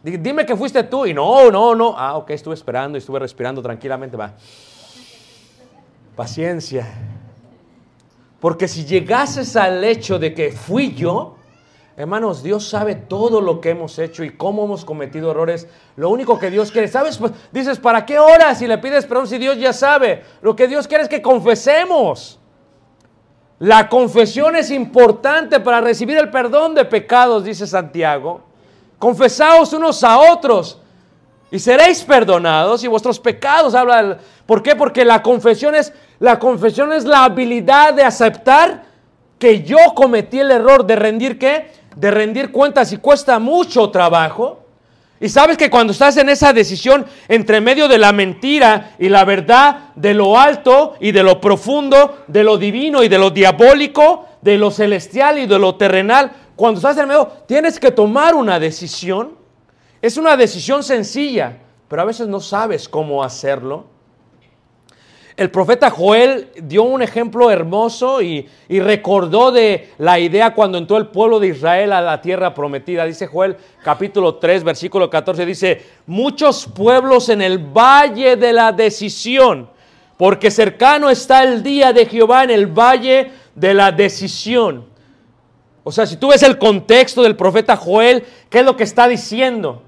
di- 0.03 0.17
dime 0.17 0.45
que 0.45 0.55
fuiste 0.55 0.83
tú. 0.83 1.05
Y 1.05 1.13
no, 1.13 1.49
no, 1.51 1.73
no. 1.75 1.95
Ah, 1.97 2.17
ok, 2.17 2.29
estuve 2.31 2.53
esperando 2.55 2.97
y 2.97 2.99
estuve 2.99 3.19
respirando 3.19 3.61
tranquilamente. 3.61 4.17
Va. 4.17 4.33
Paciencia. 6.15 6.87
Porque 8.39 8.67
si 8.67 8.85
llegases 8.85 9.55
al 9.55 9.83
hecho 9.83 10.19
de 10.19 10.33
que 10.33 10.51
fui 10.51 10.93
yo, 10.93 11.35
hermanos, 11.95 12.43
Dios 12.43 12.67
sabe 12.67 12.93
todo 12.95 13.39
lo 13.41 13.61
que 13.61 13.69
hemos 13.69 13.97
hecho 13.97 14.23
y 14.23 14.31
cómo 14.35 14.65
hemos 14.65 14.83
cometido 14.83 15.31
errores. 15.31 15.67
Lo 15.95 16.09
único 16.09 16.37
que 16.37 16.51
Dios 16.51 16.69
quiere, 16.71 16.87
¿sabes? 16.89 17.17
Pues, 17.17 17.31
dices, 17.51 17.79
¿para 17.79 18.05
qué 18.05 18.19
oras 18.19 18.59
si 18.59 18.67
le 18.67 18.77
pides 18.79 19.05
perdón 19.05 19.27
si 19.27 19.37
Dios 19.37 19.57
ya 19.57 19.71
sabe? 19.73 20.23
Lo 20.41 20.55
que 20.55 20.67
Dios 20.67 20.87
quiere 20.87 21.03
es 21.03 21.09
que 21.09 21.21
confesemos. 21.21 22.39
La 23.59 23.87
confesión 23.87 24.55
es 24.55 24.71
importante 24.71 25.59
para 25.59 25.81
recibir 25.81 26.17
el 26.17 26.29
perdón 26.29 26.75
de 26.75 26.85
pecados, 26.85 27.43
dice 27.43 27.67
Santiago. 27.67 28.41
Confesaos 28.99 29.73
unos 29.73 30.03
a 30.03 30.19
otros 30.19 30.79
y 31.51 31.59
seréis 31.59 32.03
perdonados 32.03 32.83
y 32.83 32.87
vuestros 32.87 33.19
pecados 33.19 33.75
habla 33.75 34.17
¿Por 34.45 34.63
qué? 34.63 34.75
Porque 34.75 35.05
la 35.05 35.21
confesión 35.21 35.75
es 35.75 35.93
la 36.19 36.39
confesión 36.39 36.93
es 36.93 37.05
la 37.05 37.25
habilidad 37.25 37.93
de 37.93 38.03
aceptar 38.03 38.83
que 39.37 39.61
yo 39.63 39.77
cometí 39.93 40.39
el 40.39 40.51
error 40.51 40.85
de 40.85 40.95
rendir 40.95 41.37
qué? 41.37 41.71
De 41.95 42.11
rendir 42.11 42.51
cuentas 42.51 42.91
y 42.93 42.97
cuesta 42.97 43.39
mucho 43.39 43.89
trabajo. 43.89 44.62
Y 45.19 45.29
sabes 45.29 45.57
que 45.57 45.69
cuando 45.69 45.93
estás 45.93 46.17
en 46.17 46.29
esa 46.29 46.51
decisión 46.51 47.05
entre 47.27 47.61
medio 47.61 47.87
de 47.87 47.97
la 47.97 48.11
mentira 48.11 48.95
y 48.99 49.09
la 49.09 49.23
verdad, 49.23 49.91
de 49.95 50.13
lo 50.13 50.37
alto 50.37 50.95
y 50.99 51.11
de 51.11 51.23
lo 51.23 51.39
profundo, 51.39 52.23
de 52.27 52.43
lo 52.43 52.57
divino 52.57 53.03
y 53.03 53.07
de 53.07 53.17
lo 53.17 53.29
diabólico, 53.29 54.27
de 54.41 54.57
lo 54.57 54.71
celestial 54.71 55.39
y 55.39 55.45
de 55.45 55.59
lo 55.59 55.75
terrenal, 55.75 56.31
cuando 56.55 56.79
estás 56.79 56.97
en 56.97 57.07
medio, 57.07 57.31
tienes 57.47 57.79
que 57.79 57.91
tomar 57.91 58.35
una 58.35 58.59
decisión. 58.59 59.37
Es 60.01 60.17
una 60.17 60.35
decisión 60.35 60.83
sencilla, 60.83 61.59
pero 61.87 62.01
a 62.01 62.05
veces 62.05 62.27
no 62.27 62.41
sabes 62.41 62.89
cómo 62.89 63.23
hacerlo. 63.23 63.92
El 65.35 65.49
profeta 65.49 65.89
Joel 65.89 66.49
dio 66.61 66.83
un 66.83 67.01
ejemplo 67.01 67.49
hermoso 67.49 68.21
y, 68.21 68.47
recordó 68.69 69.51
de 69.51 69.89
la 69.97 70.19
idea 70.19 70.53
cuando 70.53 70.77
entró 70.77 70.97
el 70.97 71.07
pueblo 71.07 71.39
de 71.39 71.47
Israel 71.47 71.91
a 71.91 72.01
la 72.01 72.21
tierra 72.21 72.53
prometida. 72.53 73.05
Dice 73.05 73.25
Joel 73.25 73.57
capítulo 73.83 74.35
3, 74.35 74.63
versículo 74.63 75.09
14, 75.09 75.45
dice, 75.45 75.81
muchos 76.05 76.67
pueblos 76.67 77.29
en 77.29 77.41
el 77.41 77.57
valle 77.57 78.35
de 78.35 78.53
la 78.53 78.71
decisión, 78.71 79.69
porque 80.17 80.51
cercano 80.51 81.09
está 81.09 81.43
el 81.43 81.63
día 81.63 81.93
de 81.93 82.05
Jehová 82.05 82.43
en 82.43 82.51
el 82.51 82.67
valle 82.67 83.31
de 83.55 83.73
la 83.73 83.91
decisión. 83.91 84.85
O 85.83 85.91
sea, 85.91 86.05
si 86.05 86.17
tú 86.17 86.29
ves 86.29 86.43
el 86.43 86.59
contexto 86.59 87.23
del 87.23 87.35
profeta 87.35 87.75
Joel, 87.75 88.23
¿qué 88.51 88.59
es 88.59 88.65
lo 88.65 88.77
que 88.77 88.83
está 88.83 89.07
diciendo? 89.07 89.81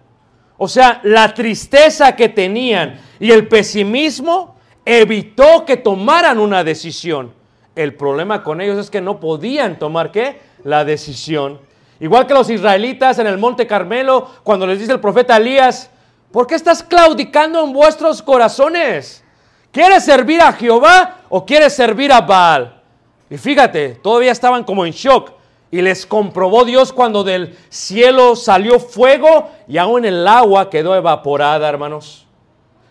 O 0.57 0.67
sea, 0.67 1.01
la 1.03 1.33
tristeza 1.35 2.15
que 2.15 2.29
tenían 2.29 2.99
y 3.19 3.29
el 3.29 3.47
pesimismo 3.47 4.54
evitó 4.85 5.65
que 5.65 5.77
tomaran 5.77 6.39
una 6.39 6.63
decisión. 6.63 7.33
El 7.75 7.95
problema 7.95 8.43
con 8.43 8.61
ellos 8.61 8.77
es 8.77 8.89
que 8.89 9.01
no 9.01 9.19
podían 9.19 9.77
tomar 9.77 10.11
qué? 10.11 10.39
La 10.63 10.85
decisión. 10.85 11.59
Igual 11.99 12.27
que 12.27 12.33
los 12.33 12.49
israelitas 12.49 13.19
en 13.19 13.27
el 13.27 13.37
monte 13.37 13.67
Carmelo, 13.67 14.29
cuando 14.43 14.67
les 14.67 14.79
dice 14.79 14.93
el 14.93 14.99
profeta 14.99 15.37
Elías, 15.37 15.89
¿por 16.31 16.45
qué 16.47 16.55
estás 16.55 16.83
claudicando 16.83 17.63
en 17.63 17.73
vuestros 17.73 18.21
corazones? 18.21 19.23
¿Quieres 19.71 20.05
servir 20.05 20.41
a 20.41 20.53
Jehová 20.53 21.21
o 21.29 21.45
quieres 21.45 21.73
servir 21.73 22.11
a 22.11 22.21
Baal? 22.21 22.81
Y 23.29 23.37
fíjate, 23.37 23.89
todavía 24.01 24.31
estaban 24.31 24.63
como 24.63 24.85
en 24.85 24.93
shock. 24.93 25.31
Y 25.71 25.81
les 25.81 26.05
comprobó 26.05 26.63
Dios 26.63 26.93
cuando 26.93 27.23
del 27.23 27.57
cielo 27.69 28.35
salió 28.37 28.79
fuego 28.79 29.49
y 29.67 29.77
aún 29.77 30.05
el 30.05 30.25
agua 30.25 30.69
quedó 30.69 30.95
evaporada, 30.95 31.67
hermanos. 31.67 32.25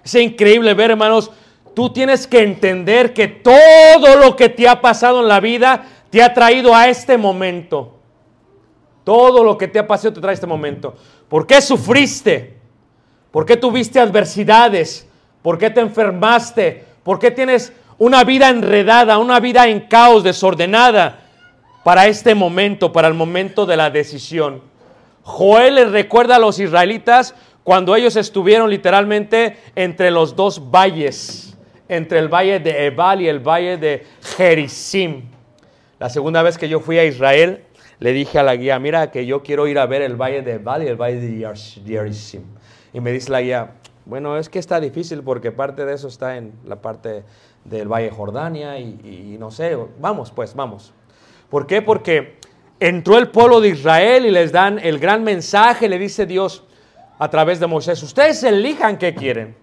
Es 0.04 0.14
increíble 0.16 0.74
ver, 0.74 0.90
hermanos. 0.90 1.30
Tú 1.74 1.90
tienes 1.90 2.26
que 2.26 2.42
entender 2.42 3.12
que 3.12 3.26
todo 3.28 4.16
lo 4.16 4.36
que 4.36 4.48
te 4.48 4.68
ha 4.68 4.80
pasado 4.80 5.20
en 5.20 5.28
la 5.28 5.40
vida 5.40 5.84
te 6.10 6.22
ha 6.22 6.32
traído 6.32 6.74
a 6.74 6.88
este 6.88 7.18
momento. 7.18 7.96
Todo 9.02 9.42
lo 9.42 9.58
que 9.58 9.68
te 9.68 9.78
ha 9.78 9.86
pasado 9.86 10.14
te 10.14 10.20
trae 10.20 10.32
a 10.32 10.34
este 10.34 10.46
momento. 10.46 10.94
¿Por 11.28 11.46
qué 11.46 11.60
sufriste? 11.60 12.58
¿Por 13.30 13.44
qué 13.44 13.56
tuviste 13.56 13.98
adversidades? 13.98 15.08
¿Por 15.42 15.58
qué 15.58 15.68
te 15.68 15.80
enfermaste? 15.80 16.84
¿Por 17.02 17.18
qué 17.18 17.30
tienes 17.30 17.72
una 17.98 18.22
vida 18.24 18.48
enredada, 18.48 19.18
una 19.18 19.40
vida 19.40 19.66
en 19.66 19.80
caos, 19.80 20.22
desordenada? 20.22 21.20
Para 21.82 22.06
este 22.06 22.34
momento, 22.34 22.92
para 22.92 23.08
el 23.08 23.14
momento 23.14 23.66
de 23.66 23.76
la 23.76 23.90
decisión. 23.90 24.62
Joel 25.24 25.74
les 25.74 25.90
recuerda 25.90 26.36
a 26.36 26.38
los 26.38 26.58
israelitas 26.60 27.34
cuando 27.64 27.96
ellos 27.96 28.14
estuvieron 28.16 28.70
literalmente 28.70 29.56
entre 29.74 30.10
los 30.10 30.36
dos 30.36 30.70
valles, 30.70 31.53
entre 31.96 32.18
el 32.18 32.28
valle 32.28 32.60
de 32.60 32.86
Ebal 32.86 33.20
y 33.20 33.28
el 33.28 33.40
valle 33.40 33.76
de 33.76 34.06
Gerizim. 34.36 35.22
La 35.98 36.08
segunda 36.08 36.42
vez 36.42 36.58
que 36.58 36.68
yo 36.68 36.80
fui 36.80 36.98
a 36.98 37.04
Israel, 37.04 37.64
le 37.98 38.12
dije 38.12 38.38
a 38.38 38.42
la 38.42 38.56
guía, 38.56 38.78
mira 38.78 39.10
que 39.10 39.26
yo 39.26 39.42
quiero 39.42 39.66
ir 39.66 39.78
a 39.78 39.86
ver 39.86 40.02
el 40.02 40.16
valle 40.16 40.42
de 40.42 40.52
Ebal 40.54 40.82
y 40.82 40.86
el 40.86 40.96
valle 40.96 41.20
de 41.20 41.54
Gerizim. 41.86 42.42
Y 42.92 43.00
me 43.00 43.12
dice 43.12 43.30
la 43.30 43.40
guía, 43.40 43.72
bueno, 44.04 44.36
es 44.36 44.48
que 44.48 44.58
está 44.58 44.80
difícil 44.80 45.22
porque 45.22 45.50
parte 45.50 45.84
de 45.84 45.94
eso 45.94 46.08
está 46.08 46.36
en 46.36 46.52
la 46.66 46.76
parte 46.76 47.24
del 47.64 47.88
Valle 47.88 48.10
Jordania 48.10 48.78
y, 48.78 49.34
y 49.34 49.36
no 49.38 49.50
sé, 49.50 49.76
vamos 49.98 50.30
pues, 50.30 50.54
vamos. 50.54 50.92
¿Por 51.48 51.66
qué? 51.66 51.80
Porque 51.80 52.36
entró 52.80 53.16
el 53.18 53.28
pueblo 53.28 53.60
de 53.60 53.68
Israel 53.70 54.26
y 54.26 54.30
les 54.30 54.52
dan 54.52 54.78
el 54.78 54.98
gran 54.98 55.24
mensaje, 55.24 55.88
le 55.88 55.98
dice 55.98 56.26
Dios 56.26 56.64
a 57.18 57.30
través 57.30 57.60
de 57.60 57.66
Moisés, 57.66 58.02
ustedes 58.02 58.42
elijan 58.42 58.98
qué 58.98 59.14
quieren. 59.14 59.56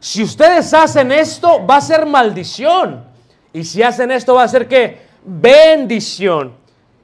Si 0.00 0.22
ustedes 0.22 0.72
hacen 0.74 1.10
esto, 1.12 1.66
va 1.66 1.76
a 1.76 1.80
ser 1.80 2.06
maldición. 2.06 3.04
Y 3.52 3.64
si 3.64 3.82
hacen 3.82 4.10
esto, 4.10 4.34
va 4.34 4.44
a 4.44 4.48
ser 4.48 4.68
qué? 4.68 4.98
Bendición. 5.24 6.52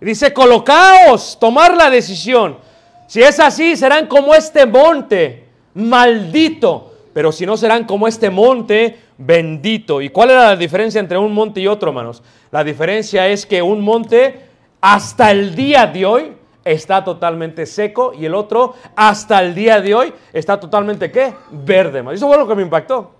Dice, 0.01 0.33
colocaos, 0.33 1.39
tomar 1.41 1.77
la 1.77 1.91
decisión. 1.91 2.59
Si 3.07 3.23
es 3.23 3.41
así, 3.41 3.77
serán 3.77 4.07
como 4.07 4.35
este 4.35 4.67
monte, 4.67 5.45
maldito. 5.75 6.93
Pero 7.13 7.33
si 7.33 7.47
no, 7.47 7.57
serán 7.57 7.85
como 7.85 8.07
este 8.07 8.31
monte, 8.31 8.99
bendito. 9.17 10.03
¿Y 10.03 10.11
cuál 10.11 10.31
era 10.31 10.47
la 10.49 10.57
diferencia 10.57 11.01
entre 11.01 11.17
un 11.19 11.33
monte 11.33 11.61
y 11.61 11.67
otro, 11.67 11.91
hermanos? 11.91 12.23
La 12.51 12.65
diferencia 12.65 13.27
es 13.29 13.47
que 13.47 13.63
un 13.63 13.81
monte, 13.81 14.41
hasta 14.81 15.31
el 15.31 15.55
día 15.55 15.87
de 15.87 16.05
hoy, 16.05 16.33
está 16.65 17.05
totalmente 17.05 17.67
seco 17.67 18.13
y 18.15 18.25
el 18.25 18.35
otro, 18.35 18.75
hasta 18.97 19.41
el 19.43 19.55
día 19.55 19.81
de 19.81 19.95
hoy, 19.95 20.13
está 20.33 20.59
totalmente, 20.59 21.11
¿qué? 21.11 21.35
Verde. 21.51 22.05
Eso 22.13 22.27
fue 22.27 22.39
lo 22.39 22.49
que 22.49 22.55
me 22.55 22.63
impactó. 22.63 23.13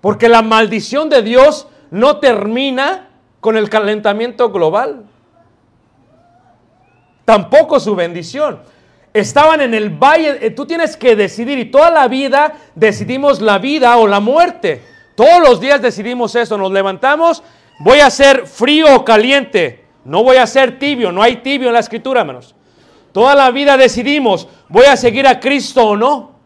Porque 0.00 0.28
la 0.28 0.42
maldición 0.42 1.08
de 1.08 1.22
Dios 1.22 1.66
no 1.90 2.18
termina 2.18 3.08
con 3.40 3.56
el 3.56 3.68
calentamiento 3.68 4.50
global. 4.50 5.04
Tampoco 7.24 7.80
su 7.80 7.96
bendición. 7.96 8.60
Estaban 9.12 9.60
en 9.62 9.74
el 9.74 9.90
valle, 9.90 10.46
eh, 10.46 10.50
tú 10.50 10.66
tienes 10.66 10.96
que 10.96 11.16
decidir 11.16 11.58
y 11.58 11.64
toda 11.70 11.90
la 11.90 12.06
vida 12.06 12.54
decidimos 12.74 13.40
la 13.40 13.58
vida 13.58 13.96
o 13.96 14.06
la 14.06 14.20
muerte. 14.20 14.82
Todos 15.14 15.40
los 15.40 15.60
días 15.60 15.80
decidimos 15.80 16.34
eso, 16.34 16.58
nos 16.58 16.70
levantamos, 16.70 17.42
voy 17.80 18.00
a 18.00 18.10
ser 18.10 18.46
frío 18.46 18.94
o 18.94 19.04
caliente, 19.04 19.85
no 20.06 20.22
voy 20.22 20.36
a 20.36 20.46
ser 20.46 20.78
tibio, 20.78 21.10
no 21.10 21.22
hay 21.22 21.36
tibio 21.38 21.68
en 21.68 21.74
la 21.74 21.80
escritura, 21.80 22.20
hermanos. 22.20 22.54
Toda 23.12 23.34
la 23.34 23.50
vida 23.50 23.76
decidimos, 23.76 24.48
voy 24.68 24.84
a 24.86 24.96
seguir 24.96 25.26
a 25.26 25.40
Cristo 25.40 25.88
o 25.88 25.96
no. 25.96 26.36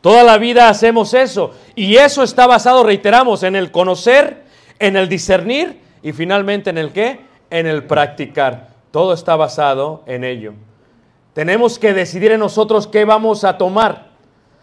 Toda 0.00 0.22
la 0.22 0.38
vida 0.38 0.68
hacemos 0.68 1.12
eso. 1.12 1.52
Y 1.74 1.96
eso 1.96 2.22
está 2.22 2.46
basado, 2.46 2.84
reiteramos, 2.84 3.42
en 3.42 3.56
el 3.56 3.70
conocer, 3.70 4.44
en 4.78 4.96
el 4.96 5.08
discernir 5.08 5.80
y 6.02 6.12
finalmente 6.12 6.70
en 6.70 6.78
el 6.78 6.92
qué? 6.92 7.20
En 7.50 7.66
el 7.66 7.84
practicar. 7.84 8.68
Todo 8.90 9.12
está 9.12 9.36
basado 9.36 10.02
en 10.06 10.24
ello. 10.24 10.54
Tenemos 11.32 11.78
que 11.78 11.94
decidir 11.94 12.32
en 12.32 12.40
nosotros 12.40 12.86
qué 12.86 13.04
vamos 13.04 13.44
a 13.44 13.58
tomar. 13.58 14.10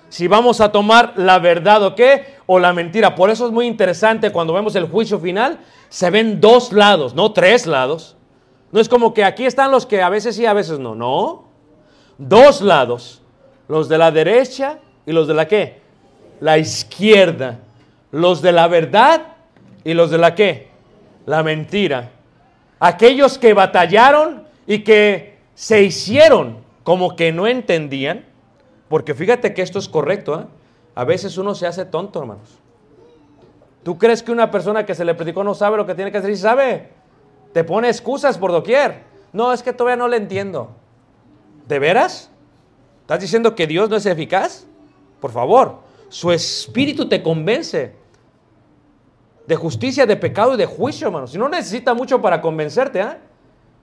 Si 0.09 0.27
vamos 0.27 0.61
a 0.61 0.71
tomar 0.71 1.13
la 1.17 1.39
verdad 1.39 1.83
o 1.83 1.95
qué, 1.95 2.37
o 2.45 2.59
la 2.59 2.73
mentira. 2.73 3.13
Por 3.15 3.29
eso 3.29 3.45
es 3.45 3.51
muy 3.51 3.67
interesante 3.67 4.31
cuando 4.31 4.53
vemos 4.53 4.75
el 4.75 4.85
juicio 4.85 5.19
final, 5.19 5.59
se 5.89 6.09
ven 6.09 6.41
dos 6.41 6.73
lados, 6.73 7.13
no 7.13 7.33
tres 7.33 7.65
lados. 7.65 8.15
No 8.71 8.79
es 8.79 8.89
como 8.89 9.13
que 9.13 9.23
aquí 9.23 9.45
están 9.45 9.71
los 9.71 9.85
que 9.85 10.01
a 10.01 10.09
veces 10.09 10.35
sí, 10.35 10.45
a 10.45 10.53
veces 10.53 10.79
no. 10.79 10.95
No. 10.95 11.45
Dos 12.17 12.61
lados. 12.61 13.21
Los 13.67 13.89
de 13.89 13.97
la 13.97 14.11
derecha 14.11 14.79
y 15.05 15.11
los 15.11 15.27
de 15.27 15.33
la 15.33 15.47
qué? 15.47 15.81
La 16.39 16.57
izquierda. 16.57 17.59
Los 18.11 18.41
de 18.41 18.51
la 18.51 18.67
verdad 18.67 19.35
y 19.83 19.93
los 19.93 20.11
de 20.11 20.17
la 20.17 20.35
qué? 20.35 20.69
La 21.25 21.43
mentira. 21.43 22.11
Aquellos 22.79 23.37
que 23.37 23.53
batallaron 23.53 24.43
y 24.65 24.79
que 24.79 25.37
se 25.55 25.83
hicieron 25.83 26.57
como 26.83 27.15
que 27.15 27.31
no 27.31 27.47
entendían. 27.47 28.25
Porque 28.89 29.13
fíjate 29.13 29.53
que 29.53 29.61
esto 29.61 29.79
es 29.79 29.87
correcto. 29.87 30.39
¿eh? 30.39 30.45
A 30.95 31.03
veces 31.03 31.37
uno 31.37 31.55
se 31.55 31.67
hace 31.67 31.85
tonto, 31.85 32.19
hermanos. 32.19 32.59
¿Tú 33.87 33.97
crees 33.97 34.21
que 34.21 34.33
una 34.33 34.51
persona 34.51 34.85
que 34.85 34.93
se 34.93 35.05
le 35.05 35.15
predicó 35.15 35.45
no 35.45 35.53
sabe 35.55 35.77
lo 35.77 35.85
que 35.85 35.95
tiene 35.95 36.11
que 36.11 36.17
hacer? 36.17 36.29
Y 36.29 36.35
sabe. 36.35 36.89
Te 37.53 37.63
pone 37.63 37.87
excusas 37.87 38.37
por 38.37 38.51
doquier. 38.51 39.03
No, 39.31 39.53
es 39.53 39.63
que 39.63 39.71
todavía 39.71 39.95
no 39.95 40.09
le 40.09 40.17
entiendo. 40.17 40.71
¿De 41.69 41.79
veras? 41.79 42.29
¿Estás 43.03 43.21
diciendo 43.21 43.55
que 43.55 43.65
Dios 43.65 43.89
no 43.89 43.95
es 43.95 44.05
eficaz? 44.05 44.67
Por 45.21 45.31
favor, 45.31 45.77
su 46.09 46.33
espíritu 46.33 47.07
te 47.07 47.23
convence 47.23 47.95
de 49.47 49.55
justicia, 49.55 50.05
de 50.05 50.17
pecado 50.17 50.55
y 50.55 50.57
de 50.57 50.65
juicio, 50.65 51.07
hermanos. 51.07 51.31
Si 51.31 51.37
no 51.37 51.47
necesita 51.47 51.93
mucho 51.93 52.21
para 52.21 52.41
convencerte, 52.41 52.99
¿eh? 52.99 53.17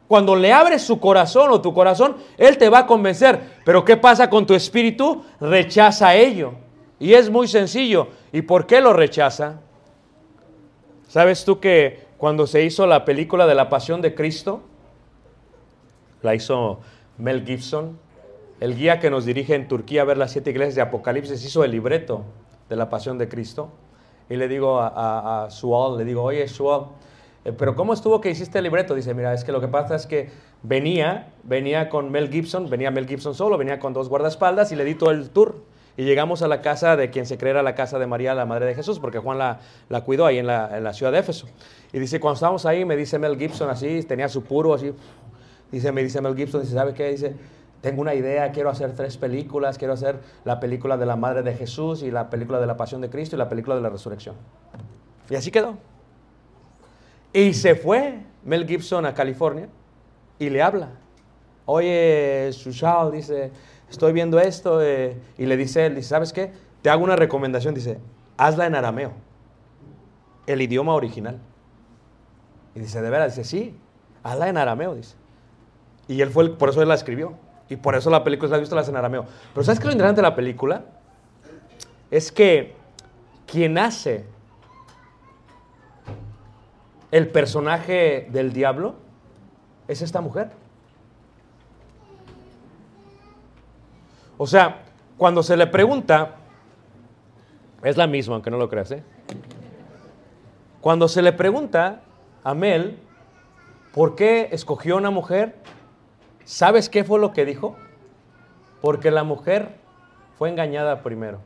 Cuando 0.07 0.37
le 0.37 0.53
abres 0.53 0.83
su 0.83 1.01
corazón 1.01 1.51
o 1.51 1.63
tu 1.63 1.73
corazón, 1.73 2.17
Él 2.37 2.59
te 2.59 2.69
va 2.69 2.81
a 2.81 2.87
convencer. 2.87 3.41
Pero 3.65 3.87
¿qué 3.87 3.97
pasa 3.97 4.29
con 4.29 4.45
tu 4.45 4.53
espíritu? 4.53 5.25
Rechaza 5.41 6.15
ello. 6.15 6.53
Y 6.99 7.15
es 7.15 7.31
muy 7.31 7.49
sencillo. 7.49 8.09
¿Y 8.33 8.43
por 8.43 8.67
qué 8.67 8.83
lo 8.83 8.93
rechaza? 8.93 9.61
¿Sabes 11.15 11.45
tú 11.45 11.61
que 11.61 12.09
cuando 12.19 12.49
se 12.49 12.65
hizo 12.65 12.89
la 12.89 13.05
película 13.05 13.47
de 13.47 13.55
la 13.55 13.69
Pasión 13.69 14.03
de 14.03 14.17
Cristo, 14.17 14.63
la 16.23 16.35
hizo 16.35 16.81
Mel 17.19 17.47
Gibson, 17.47 18.01
el 18.59 18.75
guía 18.77 18.99
que 18.99 19.11
nos 19.11 19.25
dirige 19.25 19.55
en 19.55 19.69
Turquía 19.69 20.03
a 20.03 20.07
ver 20.07 20.19
las 20.19 20.33
siete 20.33 20.51
iglesias 20.51 20.75
de 20.75 20.81
Apocalipsis, 20.81 21.45
hizo 21.45 21.63
el 21.63 21.71
libreto 21.71 22.25
de 22.69 22.75
la 22.75 22.91
Pasión 22.91 23.17
de 23.17 23.29
Cristo. 23.29 23.71
Y 24.29 24.35
le 24.35 24.49
digo 24.49 24.81
a, 24.81 24.89
a, 24.89 25.45
a 25.45 25.97
le 25.97 26.05
digo, 26.05 26.21
oye 26.21 26.49
Sual, 26.49 26.87
eh, 27.45 27.53
pero 27.53 27.77
¿cómo 27.77 27.95
estuvo 27.95 28.21
que 28.21 28.31
hiciste 28.31 28.59
el 28.59 28.65
libreto? 28.65 28.97
Dice, 28.97 29.15
mira, 29.15 29.33
es 29.35 29.45
que 29.45 29.53
lo 29.53 29.61
que 29.61 29.69
pasa 29.69 29.95
es 29.95 30.09
que 30.09 30.31
venía, 30.65 31.33
venía 31.45 31.91
con 31.91 32.11
Mel 32.11 32.29
Gibson, 32.29 32.69
venía 32.69 32.91
Mel 32.91 33.07
Gibson 33.07 33.37
solo, 33.37 33.57
venía 33.57 33.79
con 33.79 33.93
dos 33.93 34.09
guardaespaldas 34.09 34.73
y 34.73 34.75
le 34.75 34.83
di 34.83 34.97
todo 34.97 35.13
el 35.13 35.31
tour. 35.31 35.63
Y 35.97 36.05
llegamos 36.05 36.43
a 36.43 36.49
la 36.49 36.61
casa 36.61 36.97
de 36.97 37.11
quien 37.11 37.25
se 37.25 37.39
cree 37.39 37.55
la 37.63 37.75
casa 37.75 37.99
de 37.99 38.07
María, 38.07 38.35
la 38.35 38.47
madre 38.47 38.67
de 38.67 38.75
Jesús, 38.75 38.99
porque 38.99 39.19
Juan 39.19 39.39
la, 39.39 39.61
la 39.89 40.01
cuidó 40.03 40.27
ahí 40.27 40.39
en 40.39 40.47
la, 40.47 40.77
en 40.77 40.83
la, 40.83 40.93
ciudad 40.93 41.13
de 41.13 41.19
Éfeso. 41.19 41.47
Y 41.93 42.01
dice, 42.01 42.19
cuando 42.19 42.35
estábamos 42.35 42.67
ahí, 42.67 42.85
me 42.85 42.97
dice 42.97 43.19
Mel 43.19 43.39
Gibson 43.39 43.71
así, 43.71 44.03
tenía 44.03 44.29
su 44.29 44.43
puro 44.43 44.75
así. 44.75 44.93
Dice, 45.71 45.93
me 45.93 46.03
dice 46.03 46.21
Mel 46.21 46.35
Gibson, 46.35 46.63
dice, 46.63 46.75
¿sabe 46.75 46.95
qué? 46.95 47.11
Dice, 47.11 47.37
tengo 47.81 48.01
una 48.01 48.15
idea, 48.15 48.51
quiero 48.51 48.71
hacer 48.71 48.95
tres 48.95 49.17
películas, 49.17 49.79
quiero 49.79 49.95
hacer 49.95 50.19
la 50.45 50.59
película 50.59 50.97
de 50.97 51.07
la 51.07 51.17
madre 51.17 51.43
de 51.43 51.55
Jesús 51.55 52.03
y 52.03 52.11
la 52.11 52.31
película 52.31 52.59
de 52.59 52.67
la 52.67 52.77
pasión 52.77 53.01
de 53.01 53.11
Cristo 53.11 53.37
y 53.37 53.39
la 53.39 53.49
película 53.49 53.77
de 53.77 53.83
la 53.83 53.91
resurrección. 53.91 54.35
Y 55.31 55.35
así 55.35 55.51
quedó. 55.51 55.77
Y 57.33 57.53
se 57.53 57.75
fue 57.75 58.21
Mel 58.45 58.67
Gibson 58.67 59.07
a 59.07 59.15
California 59.15 59.69
y 60.39 60.51
le 60.51 60.63
habla. 60.63 60.89
Oye, 61.67 62.51
Sushao, 62.53 63.11
dice, 63.11 63.51
estoy 63.91 64.13
viendo 64.13 64.39
esto. 64.41 64.83
Eh, 64.83 65.17
y 65.39 65.47
le 65.47 65.57
dice 65.57 65.87
él, 65.87 65.95
dice, 65.95 66.09
¿sabes 66.09 66.33
qué? 66.33 66.53
Te 66.83 66.91
hago 66.91 67.05
una 67.05 67.17
recomendación. 67.17 67.75
Dice, 67.75 67.99
hazla 68.37 68.67
en 68.67 68.75
arameo, 68.75 69.13
el 70.47 70.63
idioma 70.63 70.95
original. 70.95 71.39
Y 72.75 72.81
dice, 72.81 73.01
¿de 73.01 73.11
veras? 73.11 73.37
Dice, 73.37 73.49
sí, 73.49 73.77
hazla 74.23 74.49
en 74.49 74.57
arameo, 74.57 74.95
dice. 74.95 75.17
Y 76.09 76.21
él 76.21 76.31
fue, 76.31 76.57
por 76.57 76.71
eso 76.71 76.83
él 76.83 76.89
la 76.89 76.95
escribió. 76.95 77.35
Y 77.69 77.77
por 77.77 77.95
eso 77.95 78.11
la 78.11 78.25
película, 78.25 78.51
la 78.51 78.57
ha 78.57 78.61
visto, 78.61 78.75
la 78.75 78.83
en 78.83 78.97
arameo. 78.97 79.27
Pero 79.53 79.65
¿sabes 79.65 79.81
qué 79.81 79.87
lo 79.87 79.93
interesante 79.93 80.21
de 80.21 80.29
la 80.29 80.35
película? 80.35 80.85
Es 82.11 82.31
que 82.31 82.75
quien 83.47 83.79
hace 83.79 84.27
el 87.11 87.29
personaje 87.29 88.29
del 88.31 88.53
diablo 88.53 88.97
es 89.89 90.03
esta 90.03 90.21
mujer. 90.21 90.51
O 94.37 94.47
sea, 94.47 94.83
cuando 95.17 95.43
se 95.43 95.57
le 95.57 95.67
pregunta, 95.67 96.37
es 97.83 97.97
la 97.97 98.07
misma, 98.07 98.35
aunque 98.35 98.51
no 98.51 98.59
lo 98.59 98.69
creas, 98.69 98.91
¿eh? 98.91 99.03
Cuando 100.81 101.09
se 101.09 101.23
le 101.23 101.33
pregunta 101.33 102.03
a 102.43 102.55
Mel 102.55 102.99
por 103.95 104.17
qué 104.17 104.49
escogió 104.53 104.97
una 104.97 105.11
mujer, 105.11 105.57
¿sabes 106.45 106.89
qué 106.89 107.05
fue 107.05 107.19
lo 107.19 107.33
que 107.33 107.45
dijo? 107.45 107.77
Porque 108.81 109.11
la 109.11 109.25
mujer 109.25 109.77
fue 110.37 110.51
engañada 110.51 111.03
primero. 111.03 111.39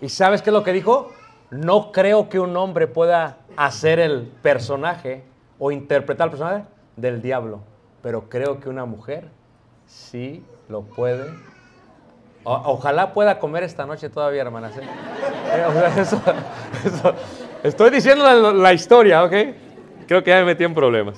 ¿Y 0.00 0.10
sabes 0.10 0.42
qué 0.42 0.50
es 0.50 0.54
lo 0.54 0.62
que 0.64 0.72
dijo? 0.72 1.10
No 1.50 1.92
creo 1.92 2.28
que 2.28 2.38
un 2.38 2.56
hombre 2.56 2.86
pueda 2.86 3.38
hacer 3.56 3.98
el 3.98 4.30
personaje 4.42 5.24
o 5.58 5.70
interpretar 5.70 6.26
el 6.26 6.30
personaje 6.30 6.64
del 6.96 7.22
diablo, 7.22 7.60
pero 8.02 8.28
creo 8.28 8.60
que 8.60 8.68
una 8.68 8.84
mujer 8.84 9.30
sí 9.86 10.44
lo 10.68 10.82
puede. 10.82 11.32
Ojalá 12.44 13.12
pueda 13.12 13.38
comer 13.38 13.62
esta 13.62 13.86
noche 13.86 14.10
todavía, 14.10 14.42
hermanas. 14.42 14.74
¿eh? 14.76 14.82
Estoy 17.62 17.90
diciendo 17.90 18.22
la, 18.24 18.52
la, 18.52 18.72
historia, 18.74 19.24
¿ok? 19.24 19.32
Creo 20.06 20.22
que 20.22 20.30
ya 20.30 20.36
me 20.40 20.44
metí 20.44 20.64
en 20.64 20.74
problemas. 20.74 21.16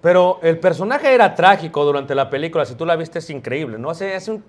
Pero 0.00 0.38
el 0.42 0.58
personaje 0.58 1.12
era 1.12 1.34
trágico 1.34 1.84
durante 1.84 2.14
la 2.14 2.30
película. 2.30 2.64
Si 2.64 2.74
tú 2.74 2.86
la 2.86 2.96
viste, 2.96 3.18
es 3.18 3.28
increíble, 3.28 3.78
¿no? 3.78 3.90
Hace, 3.90 4.14
hace 4.14 4.30
un 4.30 4.44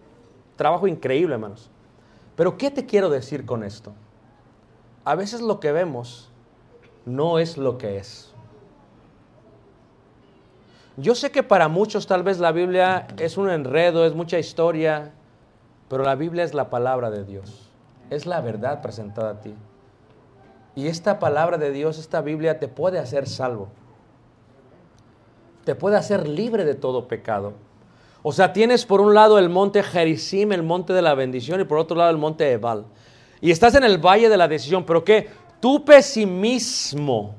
trabajo 0.56 0.88
increíble, 0.88 1.34
hermanos. 1.34 1.70
Pero 2.36 2.58
¿qué 2.58 2.72
te 2.72 2.86
quiero 2.86 3.10
decir 3.10 3.46
con 3.46 3.64
esto? 3.64 3.92
A 5.04 5.16
veces 5.16 5.42
lo 5.42 5.60
que 5.60 5.72
vemos 5.72 6.32
no 7.06 7.40
es 7.40 7.58
lo 7.58 7.78
que 7.78 7.98
es. 7.98 8.34
Yo 10.98 11.14
sé 11.14 11.30
que 11.30 11.44
para 11.44 11.68
muchos 11.68 12.08
tal 12.08 12.24
vez 12.24 12.40
la 12.40 12.52
Biblia 12.52 13.06
es 13.20 13.38
un 13.38 13.52
enredo, 13.52 14.06
es 14.06 14.16
mucha 14.16 14.40
historia, 14.40 15.14
Pero 15.90 16.04
la 16.04 16.16
Biblia 16.16 16.44
es 16.44 16.54
la 16.54 16.70
palabra 16.70 17.10
de 17.10 17.24
Dios. 17.24 17.70
Es 18.10 18.26
la 18.26 18.42
verdad 18.42 18.82
presentada 18.82 19.30
a 19.30 19.40
ti. 19.40 19.54
Y 20.76 20.88
esta 20.88 21.18
palabra 21.18 21.58
de 21.58 21.72
Dios, 21.72 21.98
esta 21.98 22.22
Biblia, 22.22 22.60
te 22.60 22.68
puede 22.68 23.00
hacer 23.00 23.26
salvo. 23.28 23.70
Te 25.64 25.76
puede 25.76 25.96
hacer 25.96 26.28
libre 26.28 26.66
de 26.66 26.76
todo 26.76 27.08
pecado. 27.08 27.54
O 28.22 28.34
sea, 28.34 28.52
tienes 28.52 28.86
por 28.86 29.00
un 29.00 29.14
lado 29.14 29.40
el 29.40 29.48
monte 29.50 29.82
Gerizim, 29.82 30.52
el 30.52 30.64
monte 30.64 30.92
de 30.92 31.02
la 31.02 31.14
bendición, 31.14 31.62
y 31.62 31.64
por 31.64 31.78
otro 31.78 31.96
lado 31.96 32.10
el 32.10 32.18
monte 32.18 32.52
Ebal. 32.52 32.86
Y 33.40 33.52
estás 33.52 33.76
en 33.76 33.84
el 33.84 33.98
valle 33.98 34.28
de 34.28 34.38
la 34.38 34.48
decisión, 34.48 34.86
pero 34.86 35.06
¿qué? 35.06 35.30
Tu 35.62 35.86
pesimismo 35.86 37.34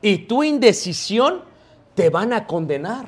y 0.00 0.18
tu 0.18 0.42
indecisión 0.42 1.49
te 2.00 2.08
van 2.08 2.32
a 2.32 2.46
condenar. 2.46 3.04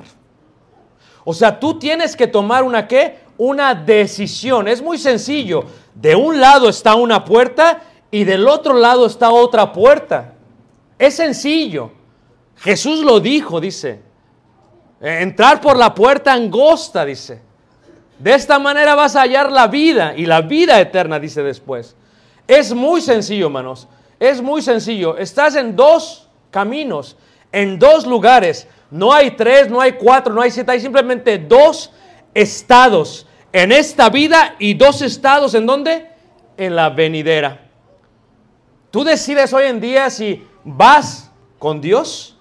O 1.23 1.33
sea, 1.33 1.59
tú 1.59 1.79
tienes 1.79 2.15
que 2.15 2.27
tomar 2.27 2.63
una 2.63 2.87
qué? 2.87 3.17
Una 3.39 3.73
decisión. 3.73 4.67
Es 4.67 4.83
muy 4.83 4.99
sencillo. 4.99 5.63
De 5.95 6.15
un 6.15 6.39
lado 6.39 6.69
está 6.69 6.93
una 6.93 7.25
puerta 7.25 7.81
y 8.11 8.23
del 8.23 8.47
otro 8.47 8.75
lado 8.75 9.07
está 9.07 9.31
otra 9.31 9.71
puerta. 9.73 10.35
Es 10.99 11.15
sencillo. 11.15 11.91
Jesús 12.57 12.99
lo 12.99 13.19
dijo, 13.19 13.59
dice. 13.59 13.99
Entrar 15.01 15.59
por 15.59 15.75
la 15.75 15.95
puerta 15.95 16.31
angosta, 16.31 17.03
dice. 17.03 17.41
De 18.19 18.35
esta 18.35 18.59
manera 18.59 18.93
vas 18.93 19.15
a 19.15 19.21
hallar 19.21 19.51
la 19.51 19.65
vida 19.65 20.13
y 20.15 20.27
la 20.27 20.41
vida 20.41 20.79
eterna, 20.79 21.19
dice 21.19 21.41
después. 21.41 21.95
Es 22.47 22.75
muy 22.75 23.01
sencillo, 23.01 23.47
hermanos. 23.47 23.87
Es 24.19 24.39
muy 24.39 24.61
sencillo. 24.61 25.17
Estás 25.17 25.55
en 25.55 25.75
dos 25.75 26.29
caminos, 26.51 27.17
en 27.53 27.79
dos 27.79 28.05
lugares. 28.05 28.67
No 28.91 29.13
hay 29.13 29.31
tres, 29.31 29.69
no 29.69 29.79
hay 29.79 29.93
cuatro, 29.93 30.33
no 30.33 30.41
hay 30.41 30.51
siete, 30.51 30.73
hay 30.73 30.81
simplemente 30.81 31.37
dos 31.37 31.93
estados 32.33 33.25
en 33.53 33.71
esta 33.71 34.09
vida 34.09 34.55
y 34.59 34.73
dos 34.73 35.01
estados 35.01 35.53
en 35.53 35.65
dónde? 35.65 36.09
En 36.57 36.75
la 36.75 36.89
venidera. 36.89 37.61
Tú 38.91 39.03
decides 39.03 39.53
hoy 39.53 39.65
en 39.65 39.79
día 39.79 40.09
si 40.09 40.45
vas 40.63 41.31
con 41.59 41.79
Dios 41.79 42.37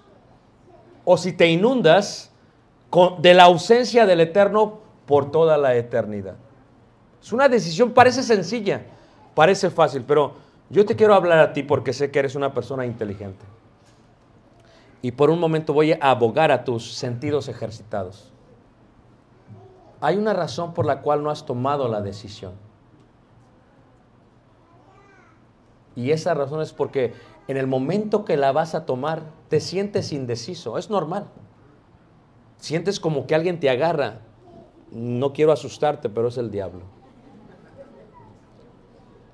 o 1.05 1.17
si 1.17 1.33
te 1.33 1.47
inundas 1.47 2.31
con, 2.91 3.23
de 3.23 3.35
la 3.35 3.45
ausencia 3.45 4.07
del 4.07 4.21
eterno 4.21 4.81
por 5.07 5.31
toda 5.31 5.57
la 5.57 5.75
eternidad. 5.75 6.37
Es 7.23 7.33
una 7.33 7.49
decisión, 7.49 7.93
parece 7.93 8.23
sencilla, 8.23 8.83
parece 9.35 9.71
fácil, 9.71 10.05
pero 10.07 10.35
yo 10.71 10.85
te 10.85 10.97
quiero 10.97 11.15
hablar 11.15 11.39
a 11.39 11.53
ti 11.53 11.63
porque 11.63 11.93
sé 11.93 12.11
que 12.11 12.19
eres 12.19 12.35
una 12.35 12.53
persona 12.53 12.85
inteligente. 12.85 13.45
Y 15.03 15.13
por 15.13 15.31
un 15.31 15.41
momento 15.41 15.75
voy 15.75 15.93
a 15.93 15.99
abogar 16.01 16.53
a 16.53 16.65
tus 16.65 16.95
sentidos 16.95 17.49
ejercitados. 17.49 18.33
Hay 20.01 20.17
una 20.17 20.33
razón 20.33 20.75
por 20.75 20.87
la 20.87 21.03
cual 21.03 21.23
no 21.23 21.31
has 21.31 21.45
tomado 21.45 21.89
la 21.89 22.01
decisión. 22.01 22.53
Y 25.95 26.13
esa 26.13 26.35
razón 26.35 26.63
es 26.63 26.73
porque 26.73 27.13
en 27.49 27.57
el 27.57 27.67
momento 27.67 28.25
que 28.25 28.37
la 28.37 28.53
vas 28.53 28.75
a 28.75 28.87
tomar, 28.87 29.23
te 29.49 29.61
sientes 29.61 30.13
indeciso. 30.13 30.79
Es 30.79 30.89
normal. 30.89 31.27
Sientes 32.57 33.01
como 33.01 33.27
que 33.27 33.35
alguien 33.35 33.61
te 33.61 33.69
agarra. 33.69 34.21
No 34.93 35.33
quiero 35.33 35.53
asustarte, 35.53 36.09
pero 36.09 36.29
es 36.29 36.39
el 36.39 36.51
diablo. 36.51 36.83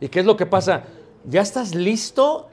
¿Y 0.01 0.09
qué 0.09 0.21
es 0.21 0.27
lo 0.27 0.37
que 0.37 0.47
pasa? 0.47 0.85
¿Ya 1.25 1.43
estás 1.43 1.75
listo? 1.75 2.48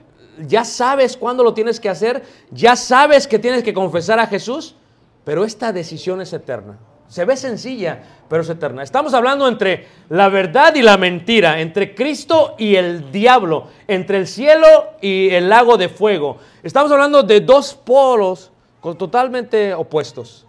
¿Ya 0.47 0.63
sabes 0.65 1.17
cuándo 1.17 1.43
lo 1.43 1.53
tienes 1.53 1.79
que 1.79 1.89
hacer? 1.89 2.23
¿Ya 2.51 2.75
sabes 2.75 3.27
que 3.27 3.39
tienes 3.39 3.63
que 3.63 3.73
confesar 3.73 4.19
a 4.19 4.27
Jesús? 4.27 4.75
Pero 5.23 5.43
esta 5.43 5.73
decisión 5.73 6.21
es 6.21 6.33
eterna. 6.33 6.77
Se 7.07 7.23
ve 7.23 7.37
sencilla, 7.37 8.01
pero 8.27 8.41
es 8.41 8.49
eterna. 8.49 8.83
Estamos 8.83 9.13
hablando 9.13 9.47
entre 9.47 9.87
la 10.09 10.29
verdad 10.29 10.73
y 10.75 10.81
la 10.81 10.97
mentira, 10.97 11.61
entre 11.61 11.93
Cristo 11.93 12.55
y 12.57 12.75
el 12.75 13.11
diablo, 13.11 13.67
entre 13.87 14.17
el 14.17 14.27
cielo 14.27 14.67
y 15.01 15.29
el 15.29 15.49
lago 15.49 15.77
de 15.77 15.89
fuego. 15.89 16.37
Estamos 16.63 16.91
hablando 16.91 17.21
de 17.23 17.41
dos 17.41 17.75
polos 17.75 18.51
totalmente 18.93 19.73
opuestos. 19.73 20.45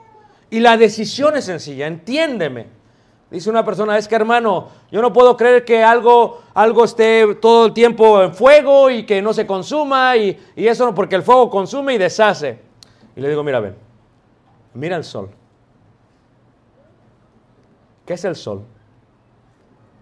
Y 0.51 0.61
la 0.61 0.77
decisión 0.77 1.37
es 1.37 1.45
sencilla, 1.45 1.87
entiéndeme. 1.87 2.76
Dice 3.31 3.51
una 3.51 3.65
persona, 3.65 3.99
es 3.99 4.07
que 4.07 4.15
hermano, 4.15 4.69
yo 4.91 5.03
no 5.03 5.13
puedo 5.13 5.37
creer 5.37 5.65
que 5.65 5.83
algo, 5.83 6.43
algo 6.55 6.85
esté 6.85 7.35
todo 7.37 7.67
el 7.67 7.73
tiempo 7.73 8.23
en 8.23 8.33
fuego 8.33 8.89
y 8.89 9.05
que 9.05 9.21
no 9.21 9.33
se 9.33 9.47
consuma 9.47 10.17
y, 10.17 10.39
y 10.55 10.69
eso 10.69 10.87
no, 10.87 10.95
porque 10.95 11.17
el 11.17 11.23
fuego 11.23 11.51
consume 11.51 11.95
y 11.95 11.99
deshace. 11.99 12.61
Y 13.17 13.21
le 13.21 13.29
digo, 13.29 13.43
mira, 13.43 13.59
ven, 13.59 13.75
mira 14.75 14.97
el 14.97 15.03
sol. 15.03 15.31
¿Qué 18.05 18.15
es 18.15 18.25
el 18.25 18.37
sol? 18.37 18.63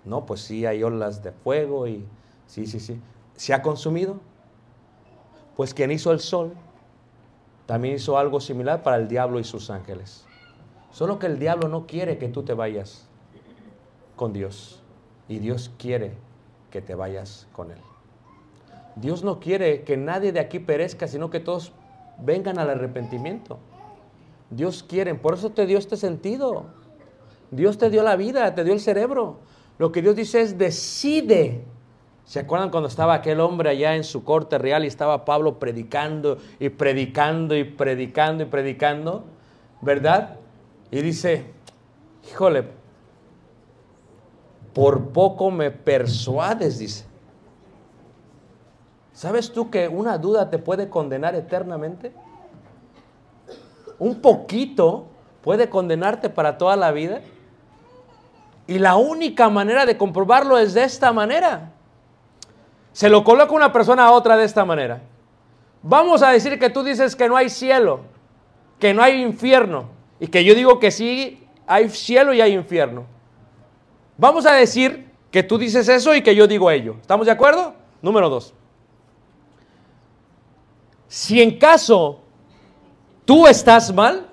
No, 0.05 0.27
pues 0.27 0.43
sí, 0.43 0.67
hay 0.67 0.83
olas 0.83 1.23
de 1.23 1.33
fuego 1.33 1.87
y 1.87 2.05
sí, 2.47 2.67
sí, 2.67 2.79
sí. 2.79 3.01
¿Se 3.37 3.55
ha 3.55 3.63
consumido? 3.63 4.21
Pues 5.57 5.73
quien 5.73 5.91
hizo 5.91 6.13
el 6.13 6.21
sol 6.21 6.53
también 7.65 7.95
hizo 7.95 8.19
algo 8.19 8.39
similar 8.39 8.83
para 8.83 8.99
el 8.99 9.09
diablo 9.09 9.41
y 9.41 9.45
sus 9.45 9.71
ángeles. 9.71 10.27
Solo 10.91 11.19
que 11.19 11.27
el 11.27 11.39
diablo 11.39 11.69
no 11.69 11.87
quiere 11.87 12.19
que 12.19 12.29
tú 12.29 12.43
te 12.43 12.53
vayas 12.53 13.09
con 14.17 14.33
Dios 14.33 14.83
y 15.29 15.39
Dios 15.39 15.71
quiere 15.79 16.13
que 16.71 16.81
te 16.83 16.95
vayas 16.95 17.47
con 17.53 17.71
Él. 17.71 17.79
Dios 18.97 19.25
no 19.25 19.41
quiere 19.41 19.83
que 19.83 19.97
nadie 19.97 20.33
de 20.33 20.41
aquí 20.41 20.59
perezca, 20.59 21.09
sino 21.09 21.31
que 21.31 21.41
todos 21.41 21.73
vengan 22.19 22.59
al 22.59 22.71
arrepentimiento. 22.71 23.59
Dios 24.51 24.85
quiere, 24.87 25.15
por 25.15 25.35
eso 25.35 25.51
te 25.51 25.67
dio 25.67 25.79
este 25.79 25.97
sentido. 25.97 26.67
Dios 27.51 27.79
te 27.79 27.91
dio 27.91 28.03
la 28.03 28.17
vida, 28.17 28.55
te 28.55 28.65
dio 28.65 28.73
el 28.73 28.81
cerebro. 28.81 29.39
Lo 29.79 29.91
que 29.91 30.03
Dios 30.03 30.15
dice 30.17 30.41
es 30.41 30.59
decide. 30.59 31.65
¿Se 32.25 32.41
acuerdan 32.41 32.71
cuando 32.71 32.89
estaba 32.89 33.15
aquel 33.15 33.41
hombre 33.41 33.69
allá 33.69 33.97
en 33.97 34.05
su 34.05 34.25
corte 34.25 34.57
real 34.57 34.85
y 34.85 34.87
estaba 34.87 35.25
Pablo 35.25 35.59
predicando 35.59 36.39
y 36.59 36.71
predicando 36.71 37.55
y 37.57 37.65
predicando 37.65 38.45
y 38.45 38.47
predicando? 38.47 39.25
¿Verdad? 39.83 40.37
Y 40.91 41.03
dice, 41.03 41.45
híjole, 42.31 42.65
por 44.75 45.11
poco 45.11 45.51
me 45.51 45.71
persuades, 45.71 46.79
dice. 46.79 47.05
¿Sabes 49.13 49.53
tú 49.53 49.71
que 49.71 49.87
una 49.87 50.19
duda 50.19 50.51
te 50.51 50.59
puede 50.59 50.91
condenar 50.91 51.37
eternamente? 51.37 52.13
Un 53.99 54.21
poquito 54.21 55.07
puede 55.43 55.71
condenarte 55.71 56.29
para 56.29 56.59
toda 56.59 56.75
la 56.75 56.91
vida. 56.91 57.21
Y 58.67 58.79
la 58.81 58.97
única 58.97 59.49
manera 59.49 59.87
de 59.87 59.97
comprobarlo 59.97 60.59
es 60.59 60.75
de 60.75 60.83
esta 60.83 61.13
manera. 61.13 61.71
Se 62.93 63.09
lo 63.09 63.23
coloca 63.23 63.55
una 63.55 63.73
persona 63.73 64.07
a 64.07 64.11
otra 64.11 64.37
de 64.37 64.45
esta 64.45 64.65
manera. 64.65 65.01
Vamos 65.83 66.23
a 66.23 66.31
decir 66.31 66.59
que 66.59 66.71
tú 66.71 66.83
dices 66.83 67.15
que 67.15 67.29
no 67.29 67.37
hay 67.37 67.51
cielo, 67.51 68.01
que 68.81 68.95
no 68.95 69.03
hay 69.03 69.23
infierno, 69.23 69.91
y 70.19 70.29
que 70.29 70.45
yo 70.45 70.55
digo 70.55 70.81
que 70.81 70.91
sí 70.91 71.47
hay 71.67 71.89
cielo 71.91 72.33
y 72.33 72.41
hay 72.41 72.55
infierno. 72.55 73.14
Vamos 74.17 74.47
a 74.47 74.53
decir 74.53 75.11
que 75.31 75.43
tú 75.43 75.59
dices 75.59 75.89
eso 75.89 76.15
y 76.15 76.23
que 76.23 76.35
yo 76.35 76.47
digo 76.47 76.71
ello. 76.71 76.97
¿Estamos 77.01 77.27
de 77.27 77.33
acuerdo? 77.33 77.75
Número 78.01 78.29
dos. 78.29 78.55
Si 81.09 81.43
en 81.43 81.59
caso 81.59 82.21
tú 83.25 83.47
estás 83.47 83.93
mal, 83.93 84.29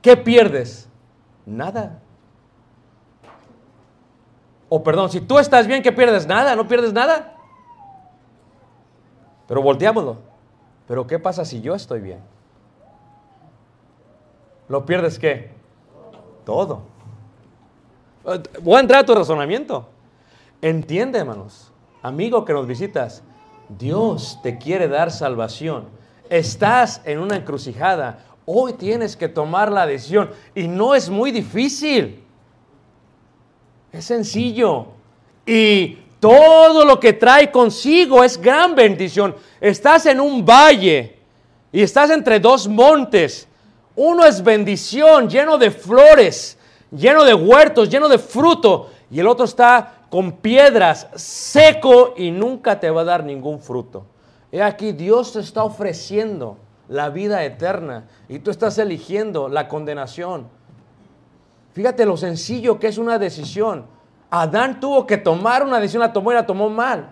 ¿qué 0.00 0.16
pierdes? 0.16 0.88
Nada. 1.46 2.00
O 4.68 4.82
perdón, 4.82 5.10
si 5.10 5.20
tú 5.20 5.38
estás 5.38 5.66
bien, 5.66 5.82
¿qué 5.82 5.92
pierdes? 5.92 6.26
Nada, 6.26 6.56
no 6.56 6.66
pierdes 6.66 6.92
nada. 6.92 7.34
Pero 9.46 9.60
volteámoslo. 9.60 10.16
Pero 10.88 11.06
¿qué 11.06 11.18
pasa 11.18 11.44
si 11.44 11.60
yo 11.60 11.74
estoy 11.74 12.00
bien? 12.00 12.20
¿Lo 14.68 14.86
pierdes 14.86 15.18
qué? 15.18 15.50
Todo. 16.44 16.91
Voy 18.24 18.76
a 18.76 18.80
entrar 18.80 19.00
a 19.00 19.06
tu 19.06 19.14
razonamiento. 19.14 19.88
Entiende, 20.60 21.18
hermanos, 21.18 21.72
amigo 22.02 22.44
que 22.44 22.52
nos 22.52 22.66
visitas, 22.66 23.22
Dios 23.68 24.38
te 24.42 24.58
quiere 24.58 24.88
dar 24.88 25.10
salvación. 25.10 25.86
Estás 26.30 27.00
en 27.04 27.18
una 27.18 27.36
encrucijada. 27.36 28.24
Hoy 28.44 28.74
tienes 28.74 29.16
que 29.16 29.28
tomar 29.28 29.70
la 29.70 29.86
decisión. 29.86 30.30
Y 30.54 30.68
no 30.68 30.94
es 30.94 31.10
muy 31.10 31.30
difícil. 31.30 32.22
Es 33.92 34.04
sencillo. 34.04 34.86
Y 35.44 35.98
todo 36.20 36.84
lo 36.84 37.00
que 37.00 37.12
trae 37.12 37.50
consigo 37.50 38.22
es 38.22 38.40
gran 38.40 38.74
bendición. 38.74 39.34
Estás 39.60 40.06
en 40.06 40.20
un 40.20 40.44
valle 40.44 41.18
y 41.72 41.82
estás 41.82 42.10
entre 42.10 42.38
dos 42.38 42.68
montes. 42.68 43.48
Uno 43.96 44.24
es 44.24 44.42
bendición, 44.42 45.28
lleno 45.28 45.58
de 45.58 45.70
flores, 45.70 46.56
lleno 46.92 47.24
de 47.24 47.34
huertos, 47.34 47.88
lleno 47.88 48.08
de 48.08 48.18
fruto. 48.18 48.90
Y 49.10 49.20
el 49.20 49.26
otro 49.26 49.44
está 49.44 49.94
con 50.08 50.32
piedras, 50.32 51.08
seco 51.14 52.14
y 52.16 52.30
nunca 52.30 52.78
te 52.78 52.90
va 52.90 53.00
a 53.00 53.04
dar 53.04 53.24
ningún 53.24 53.60
fruto. 53.60 54.04
He 54.50 54.62
aquí, 54.62 54.92
Dios 54.92 55.32
te 55.32 55.40
está 55.40 55.64
ofreciendo 55.64 56.58
la 56.88 57.08
vida 57.08 57.42
eterna 57.44 58.04
y 58.28 58.38
tú 58.38 58.50
estás 58.50 58.76
eligiendo 58.78 59.48
la 59.48 59.68
condenación. 59.68 60.46
Fíjate 61.72 62.04
lo 62.04 62.16
sencillo 62.16 62.78
que 62.78 62.88
es 62.88 62.98
una 62.98 63.18
decisión. 63.18 63.86
Adán 64.30 64.80
tuvo 64.80 65.06
que 65.06 65.16
tomar 65.16 65.62
una 65.62 65.80
decisión, 65.80 66.00
la 66.00 66.12
tomó 66.12 66.32
y 66.32 66.34
la 66.34 66.46
tomó 66.46 66.68
mal. 66.68 67.08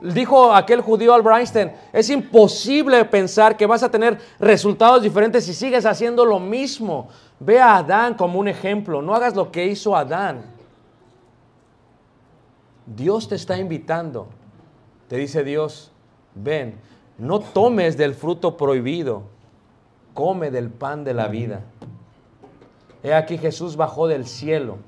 Dijo 0.00 0.52
aquel 0.52 0.80
judío 0.80 1.14
Albert 1.14 1.38
Einstein, 1.38 1.72
es 1.92 2.10
imposible 2.10 3.04
pensar 3.06 3.56
que 3.56 3.66
vas 3.66 3.82
a 3.82 3.90
tener 3.90 4.18
resultados 4.38 5.02
diferentes 5.02 5.44
si 5.44 5.54
sigues 5.54 5.86
haciendo 5.86 6.24
lo 6.24 6.38
mismo. 6.38 7.08
Ve 7.38 7.60
a 7.60 7.76
Adán 7.76 8.14
como 8.14 8.38
un 8.38 8.48
ejemplo, 8.48 9.02
no 9.02 9.14
hagas 9.14 9.34
lo 9.34 9.52
que 9.52 9.66
hizo 9.66 9.94
Adán. 9.94 10.44
Dios 12.86 13.28
te 13.28 13.34
está 13.34 13.58
invitando. 13.58 14.28
Te 15.08 15.16
dice 15.16 15.44
Dios, 15.44 15.92
ven, 16.34 16.78
no 17.18 17.40
tomes 17.40 17.96
del 17.96 18.14
fruto 18.14 18.56
prohibido, 18.56 19.24
come 20.14 20.50
del 20.50 20.70
pan 20.70 21.04
de 21.04 21.14
la 21.14 21.28
vida. 21.28 21.62
He 23.02 23.12
aquí 23.14 23.38
Jesús 23.38 23.76
bajó 23.76 24.08
del 24.08 24.26
cielo 24.26 24.78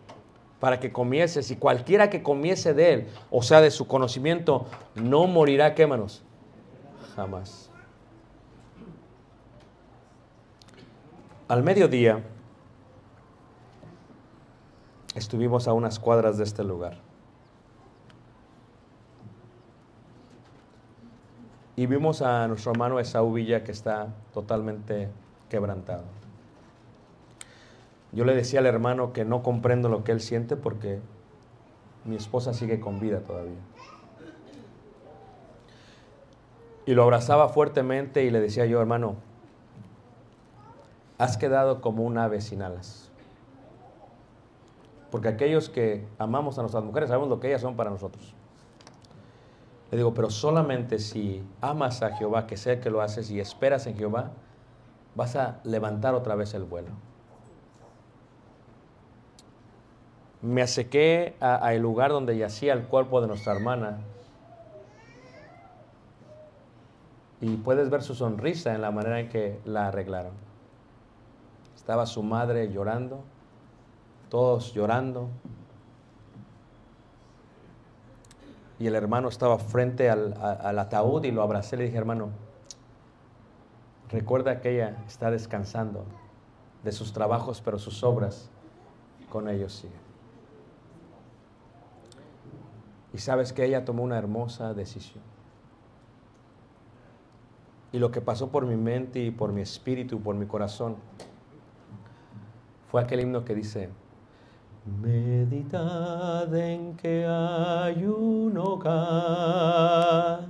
para 0.58 0.80
que 0.80 0.90
comieses 0.90 1.50
y 1.50 1.56
cualquiera 1.56 2.10
que 2.10 2.22
comiese 2.22 2.74
de 2.74 2.92
él, 2.92 3.08
o 3.30 3.42
sea, 3.42 3.60
de 3.60 3.70
su 3.70 3.86
conocimiento, 3.86 4.66
no 4.96 5.26
morirá, 5.26 5.74
¿qué 5.74 5.86
manos? 5.86 6.22
Jamás. 7.14 7.70
Al 11.46 11.62
mediodía 11.62 12.22
estuvimos 15.18 15.68
a 15.68 15.72
unas 15.72 15.98
cuadras 15.98 16.38
de 16.38 16.44
este 16.44 16.64
lugar. 16.64 16.98
Y 21.76 21.86
vimos 21.86 22.22
a 22.22 22.48
nuestro 22.48 22.72
hermano 22.72 22.98
Esaú 22.98 23.32
Villa 23.32 23.62
que 23.62 23.70
está 23.70 24.08
totalmente 24.32 25.08
quebrantado. 25.48 26.04
Yo 28.12 28.24
le 28.24 28.34
decía 28.34 28.60
al 28.60 28.66
hermano 28.66 29.12
que 29.12 29.24
no 29.24 29.42
comprendo 29.42 29.88
lo 29.88 30.02
que 30.02 30.12
él 30.12 30.20
siente 30.20 30.56
porque 30.56 31.00
mi 32.04 32.16
esposa 32.16 32.54
sigue 32.54 32.80
con 32.80 32.98
vida 32.98 33.20
todavía. 33.20 33.58
Y 36.86 36.94
lo 36.94 37.02
abrazaba 37.02 37.48
fuertemente 37.50 38.24
y 38.24 38.30
le 38.30 38.40
decía 38.40 38.64
yo, 38.64 38.80
hermano, 38.80 39.16
has 41.18 41.36
quedado 41.36 41.80
como 41.80 42.02
un 42.02 42.16
ave 42.16 42.40
sin 42.40 42.62
alas. 42.62 43.07
Porque 45.10 45.28
aquellos 45.28 45.68
que 45.68 46.06
amamos 46.18 46.58
a 46.58 46.62
nuestras 46.62 46.84
mujeres 46.84 47.08
sabemos 47.08 47.28
lo 47.28 47.40
que 47.40 47.48
ellas 47.48 47.62
son 47.62 47.76
para 47.76 47.90
nosotros. 47.90 48.34
Le 49.90 49.96
digo, 49.96 50.12
pero 50.12 50.28
solamente 50.30 50.98
si 50.98 51.42
amas 51.60 52.02
a 52.02 52.14
Jehová, 52.16 52.46
que 52.46 52.56
sé 52.56 52.78
que 52.78 52.90
lo 52.90 53.00
haces 53.00 53.30
y 53.30 53.40
esperas 53.40 53.86
en 53.86 53.96
Jehová, 53.96 54.32
vas 55.14 55.34
a 55.36 55.60
levantar 55.64 56.14
otra 56.14 56.34
vez 56.34 56.52
el 56.52 56.64
vuelo. 56.64 56.90
Me 60.42 60.62
acerqué 60.62 61.34
al 61.40 61.78
lugar 61.78 62.10
donde 62.10 62.36
yacía 62.36 62.74
el 62.74 62.84
cuerpo 62.84 63.20
de 63.20 63.26
nuestra 63.26 63.54
hermana 63.54 63.98
y 67.40 67.56
puedes 67.56 67.88
ver 67.90 68.02
su 68.02 68.14
sonrisa 68.14 68.74
en 68.74 68.82
la 68.82 68.90
manera 68.90 69.20
en 69.20 69.28
que 69.28 69.58
la 69.64 69.88
arreglaron. 69.88 70.32
Estaba 71.74 72.06
su 72.06 72.22
madre 72.22 72.70
llorando, 72.70 73.24
todos 74.28 74.74
llorando, 74.74 75.28
y 78.78 78.86
el 78.86 78.94
hermano 78.94 79.28
estaba 79.28 79.58
frente 79.58 80.08
al, 80.08 80.34
al, 80.40 80.78
ataúd 80.78 81.24
y 81.24 81.32
lo 81.32 81.42
abracé 81.42 81.76
y 81.76 81.78
le 81.80 81.84
dije, 81.86 81.98
hermano, 81.98 82.28
recuerda 84.08 84.60
que 84.60 84.74
ella 84.74 85.02
está 85.06 85.30
descansando 85.30 86.04
de 86.84 86.92
sus 86.92 87.12
trabajos, 87.12 87.60
pero 87.60 87.78
sus 87.78 88.04
obras 88.04 88.50
con 89.30 89.48
ellos 89.48 89.72
siguen. 89.72 90.08
Y 93.12 93.18
sabes 93.18 93.52
que 93.52 93.64
ella 93.64 93.84
tomó 93.84 94.04
una 94.04 94.16
hermosa 94.16 94.74
decisión. 94.74 95.24
Y 97.90 97.98
lo 97.98 98.10
que 98.10 98.20
pasó 98.20 98.50
por 98.50 98.66
mi 98.66 98.76
mente 98.76 99.20
y 99.20 99.30
por 99.30 99.52
mi 99.52 99.62
espíritu, 99.62 100.20
por 100.20 100.36
mi 100.36 100.46
corazón, 100.46 100.96
fue 102.90 103.02
aquel 103.02 103.20
himno 103.20 103.44
que 103.44 103.54
dice, 103.54 103.88
Meditad 105.00 106.52
en 106.54 106.96
que 106.96 107.24
hay 107.26 108.04
un 108.04 108.56
hogar 108.56 110.40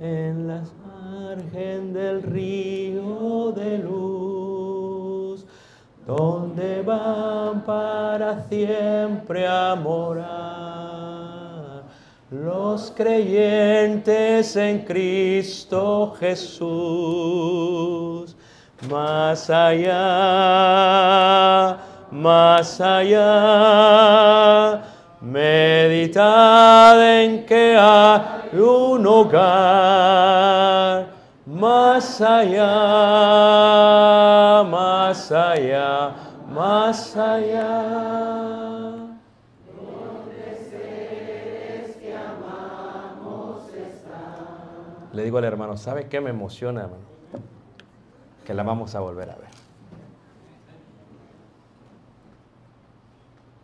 en 0.00 0.48
la 0.48 0.62
margen 0.84 1.92
del 1.92 2.22
río 2.22 3.52
de 3.52 3.78
luz, 3.78 5.44
donde 6.06 6.82
van 6.82 7.62
para 7.62 8.42
siempre 8.48 9.46
a 9.46 9.76
morar 9.76 10.62
los 12.30 12.90
creyentes 12.96 14.56
en 14.56 14.80
Cristo 14.84 16.14
Jesús. 16.18 17.62
Más 18.90 19.48
allá 19.50 19.92
más 22.12 22.80
allá. 22.80 24.82
Meditad 25.20 27.22
en 27.22 27.44
que 27.46 27.76
hay 27.78 28.58
un 28.58 29.06
hogar 29.06 31.06
más 31.46 32.20
allá, 32.20 32.64
más 34.64 35.32
allá, 35.32 36.10
más 36.52 37.16
allá. 37.16 38.32
Le 45.12 45.24
digo 45.24 45.38
al 45.38 45.44
hermano, 45.44 45.76
¿sabe 45.76 46.08
qué 46.08 46.22
me 46.22 46.30
emociona, 46.30 46.80
hermano? 46.82 47.02
Que 48.46 48.54
la 48.54 48.62
vamos 48.62 48.94
a 48.94 49.00
volver 49.00 49.28
a 49.30 49.34
ver. 49.36 49.51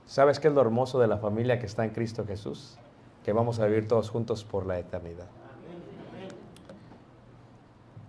¿Sabes 0.08 0.40
qué 0.40 0.48
es 0.48 0.54
lo 0.54 0.62
hermoso 0.62 0.98
de 0.98 1.06
la 1.06 1.18
familia 1.18 1.58
que 1.58 1.66
está 1.66 1.84
en 1.84 1.90
Cristo 1.90 2.24
Jesús? 2.26 2.78
Que 3.26 3.34
vamos 3.34 3.60
a 3.60 3.66
vivir 3.66 3.86
todos 3.86 4.08
juntos 4.08 4.42
por 4.42 4.64
la 4.64 4.78
eternidad. 4.78 5.26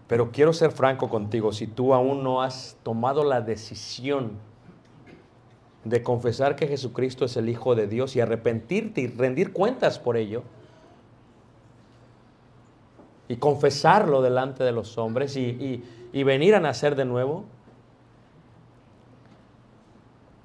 Pero 0.08 0.32
quiero 0.32 0.54
ser 0.54 0.72
franco 0.72 1.10
contigo, 1.10 1.52
si 1.52 1.68
tú 1.68 1.94
aún 1.94 2.24
no 2.24 2.42
has 2.42 2.78
tomado 2.84 3.26
la 3.26 3.42
decisión 3.42 4.32
de 5.84 6.02
confesar 6.02 6.56
que 6.56 6.68
Jesucristo 6.68 7.26
es 7.26 7.36
el 7.36 7.50
Hijo 7.50 7.76
de 7.76 7.88
Dios 7.88 8.16
y 8.16 8.22
arrepentirte 8.22 9.02
y 9.02 9.08
rendir 9.08 9.52
cuentas 9.52 10.00
por 10.00 10.16
ello, 10.16 10.44
y 13.28 13.36
confesarlo 13.36 14.22
delante 14.22 14.64
de 14.64 14.72
los 14.72 14.98
hombres 14.98 15.36
y, 15.36 15.42
y, 15.42 16.10
y 16.14 16.24
venir 16.24 16.56
a 16.56 16.62
nacer 16.62 16.96
de 16.96 17.04
nuevo, 17.04 17.44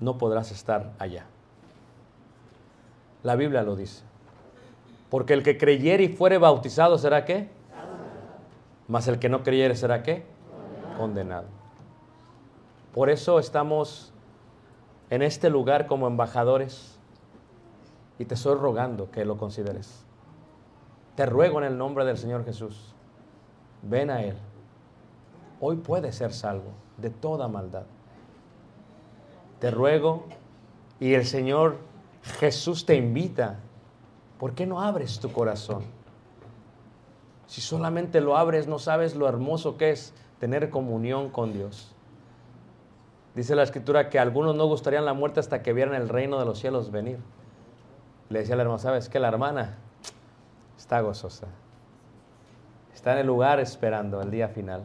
no 0.00 0.18
podrás 0.18 0.50
estar 0.50 0.92
allá. 0.98 1.26
La 3.24 3.34
Biblia 3.34 3.62
lo 3.62 3.74
dice. 3.74 4.04
Porque 5.10 5.32
el 5.32 5.42
que 5.42 5.58
creyere 5.58 6.04
y 6.04 6.08
fuere 6.08 6.38
bautizado 6.38 6.98
será 6.98 7.24
qué? 7.24 7.48
Mas 8.86 9.08
el 9.08 9.18
que 9.18 9.28
no 9.28 9.42
creyere 9.42 9.74
será 9.74 10.02
qué? 10.02 10.24
Condenado. 10.96 11.46
Por 12.92 13.10
eso 13.10 13.38
estamos 13.38 14.12
en 15.10 15.22
este 15.22 15.50
lugar 15.50 15.86
como 15.86 16.06
embajadores 16.06 16.98
y 18.18 18.26
te 18.26 18.34
estoy 18.34 18.56
rogando 18.56 19.10
que 19.10 19.24
lo 19.24 19.38
consideres. 19.38 20.04
Te 21.16 21.26
ruego 21.26 21.58
en 21.58 21.64
el 21.64 21.78
nombre 21.78 22.04
del 22.04 22.18
Señor 22.18 22.44
Jesús, 22.44 22.94
ven 23.82 24.10
a 24.10 24.22
Él. 24.22 24.36
Hoy 25.60 25.76
puedes 25.76 26.16
ser 26.16 26.32
salvo 26.32 26.72
de 26.98 27.08
toda 27.08 27.48
maldad. 27.48 27.84
Te 29.60 29.70
ruego 29.70 30.26
y 31.00 31.14
el 31.14 31.24
Señor 31.24 31.78
Jesús 32.24 32.86
te 32.86 32.96
invita. 32.96 33.60
¿Por 34.38 34.54
qué 34.54 34.66
no 34.66 34.80
abres 34.80 35.20
tu 35.20 35.30
corazón? 35.30 35.84
Si 37.46 37.60
solamente 37.60 38.20
lo 38.20 38.36
abres, 38.36 38.66
no 38.66 38.78
sabes 38.78 39.14
lo 39.14 39.28
hermoso 39.28 39.76
que 39.76 39.90
es 39.90 40.14
tener 40.40 40.70
comunión 40.70 41.28
con 41.28 41.52
Dios. 41.52 41.94
Dice 43.34 43.54
la 43.54 43.62
escritura 43.62 44.08
que 44.08 44.18
algunos 44.18 44.56
no 44.56 44.66
gustarían 44.66 45.04
la 45.04 45.12
muerte 45.12 45.40
hasta 45.40 45.62
que 45.62 45.72
vieran 45.72 45.94
el 45.94 46.08
reino 46.08 46.38
de 46.38 46.46
los 46.46 46.58
cielos 46.58 46.90
venir. 46.90 47.18
Le 48.30 48.40
decía 48.40 48.54
al 48.54 48.60
hermano, 48.60 48.78
¿sabes 48.78 49.08
qué? 49.08 49.20
La 49.20 49.28
hermana 49.28 49.76
está 50.78 51.00
gozosa. 51.00 51.48
Está 52.94 53.12
en 53.12 53.18
el 53.18 53.26
lugar 53.26 53.60
esperando 53.60 54.22
el 54.22 54.30
día 54.30 54.48
final. 54.48 54.82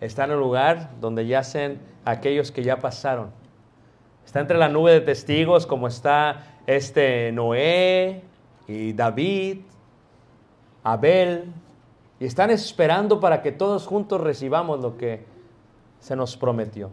Está 0.00 0.24
en 0.24 0.32
el 0.32 0.38
lugar 0.38 0.90
donde 1.00 1.26
yacen 1.26 1.80
aquellos 2.04 2.52
que 2.52 2.62
ya 2.62 2.78
pasaron 2.78 3.30
Está 4.24 4.40
entre 4.40 4.58
la 4.58 4.68
nube 4.68 4.92
de 4.92 5.00
testigos 5.00 5.66
como 5.66 5.86
está 5.86 6.58
este 6.66 7.30
Noé 7.32 8.22
y 8.66 8.92
David, 8.92 9.58
Abel, 10.82 11.52
y 12.18 12.24
están 12.24 12.50
esperando 12.50 13.20
para 13.20 13.42
que 13.42 13.52
todos 13.52 13.86
juntos 13.86 14.20
recibamos 14.20 14.80
lo 14.80 14.96
que 14.96 15.24
se 16.00 16.16
nos 16.16 16.36
prometió. 16.36 16.90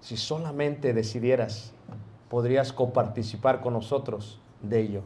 Si 0.00 0.16
solamente 0.16 0.94
decidieras 0.94 1.74
podrías 2.28 2.72
coparticipar 2.72 3.60
con 3.60 3.72
nosotros 3.72 4.40
de 4.62 4.80
ello. 4.80 5.02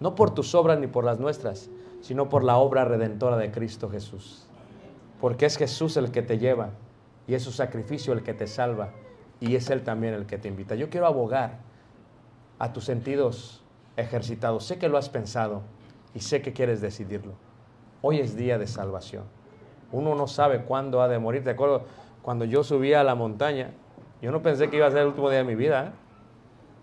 No 0.00 0.14
por 0.14 0.34
tus 0.34 0.54
obras 0.54 0.78
ni 0.78 0.86
por 0.86 1.04
las 1.04 1.18
nuestras, 1.18 1.70
sino 2.00 2.28
por 2.28 2.44
la 2.44 2.56
obra 2.56 2.84
redentora 2.84 3.36
de 3.36 3.50
Cristo 3.50 3.88
Jesús. 3.88 4.46
Porque 5.20 5.46
es 5.46 5.56
Jesús 5.56 5.96
el 5.96 6.10
que 6.10 6.22
te 6.22 6.38
lleva 6.38 6.70
y 7.26 7.34
es 7.34 7.42
su 7.42 7.52
sacrificio 7.52 8.12
el 8.12 8.22
que 8.22 8.34
te 8.34 8.46
salva 8.46 8.90
y 9.40 9.56
es 9.56 9.70
Él 9.70 9.82
también 9.82 10.14
el 10.14 10.26
que 10.26 10.38
te 10.38 10.48
invita. 10.48 10.74
Yo 10.74 10.90
quiero 10.90 11.06
abogar 11.06 11.58
a 12.58 12.72
tus 12.72 12.84
sentidos 12.84 13.62
ejercitados. 13.96 14.64
Sé 14.64 14.78
que 14.78 14.88
lo 14.88 14.98
has 14.98 15.08
pensado 15.08 15.62
y 16.14 16.20
sé 16.20 16.42
que 16.42 16.52
quieres 16.52 16.80
decidirlo. 16.80 17.34
Hoy 18.02 18.20
es 18.20 18.36
día 18.36 18.58
de 18.58 18.66
salvación. 18.66 19.24
Uno 19.92 20.14
no 20.14 20.26
sabe 20.26 20.62
cuándo 20.62 21.02
ha 21.02 21.08
de 21.08 21.18
morir. 21.18 21.44
Te 21.44 21.50
acuerdo 21.50 21.84
cuando 22.22 22.44
yo 22.44 22.64
subía 22.64 23.00
a 23.00 23.04
la 23.04 23.14
montaña, 23.14 23.70
yo 24.20 24.32
no 24.32 24.42
pensé 24.42 24.68
que 24.70 24.76
iba 24.76 24.86
a 24.86 24.90
ser 24.90 25.00
el 25.00 25.08
último 25.08 25.28
día 25.28 25.38
de 25.38 25.44
mi 25.44 25.54
vida. 25.54 25.86
¿eh? 25.86 25.90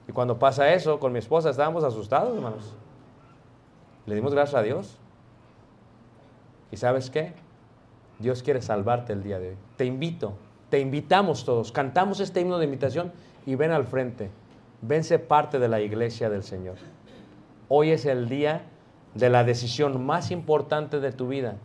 Y 0.08 0.12
cuando 0.12 0.39
pasa 0.39 0.74
eso, 0.74 0.99
con 0.99 1.12
mi 1.12 1.20
esposa 1.20 1.49
estábamos 1.49 1.84
asustados, 1.84 2.36
hermanos. 2.36 2.76
Le 4.06 4.16
dimos 4.16 4.34
gracias 4.34 4.56
a 4.56 4.64
Dios. 4.64 4.97
¿Y 6.72 6.78
sabes 6.78 7.10
qué? 7.10 7.34
Dios 8.20 8.43
quiere 8.43 8.62
salvarte 8.62 9.14
el 9.14 9.24
día 9.24 9.39
de 9.39 9.49
hoy. 9.49 9.58
Te 9.78 9.86
invito, 9.86 10.34
te 10.74 10.80
invitamos 10.80 11.45
todos, 11.45 11.71
cantamos 11.71 12.19
este 12.19 12.41
himno 12.41 12.57
de 12.57 12.65
invitación 12.65 13.11
y 13.45 13.53
ven 13.53 13.69
al 13.69 13.84
frente. 13.84 14.32
Vence 14.82 15.19
parte 15.19 15.59
de 15.59 15.67
la 15.67 15.80
iglesia 15.82 16.32
del 16.32 16.41
Señor. 16.41 16.78
Hoy 17.67 17.91
es 17.91 18.07
el 18.07 18.28
día 18.28 18.63
de 19.13 19.30
la 19.30 19.43
decisión 19.43 20.03
más 20.03 20.32
importante 20.32 20.99
de 20.99 21.11
tu 21.11 21.28
vida. 21.28 21.57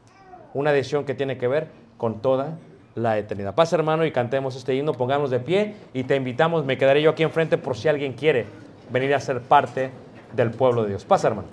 Una 0.53 0.73
decisión 0.73 1.07
que 1.07 1.15
tiene 1.15 1.39
que 1.39 1.49
ver 1.49 1.69
con 1.97 2.21
toda 2.21 2.59
la 2.97 3.17
eternidad. 3.17 3.55
Pasa 3.55 3.77
hermano 3.77 4.05
y 4.05 4.13
cantemos 4.13 4.57
este 4.57 4.75
himno, 4.75 4.93
pongamos 4.93 5.31
de 5.31 5.41
pie 5.41 5.77
y 5.95 6.05
te 6.05 6.15
invitamos, 6.15 6.67
me 6.67 6.77
quedaré 6.77 7.01
yo 7.01 7.09
aquí 7.09 7.23
enfrente 7.23 7.57
por 7.57 7.79
si 7.79 7.89
alguien 7.89 8.13
quiere 8.13 8.45
venir 8.93 9.15
a 9.15 9.21
ser 9.21 9.41
parte 9.41 9.91
del 10.37 10.51
pueblo 10.51 10.83
de 10.83 10.91
Dios. 10.91 11.07
Pasa 11.07 11.29
hermano. 11.29 11.49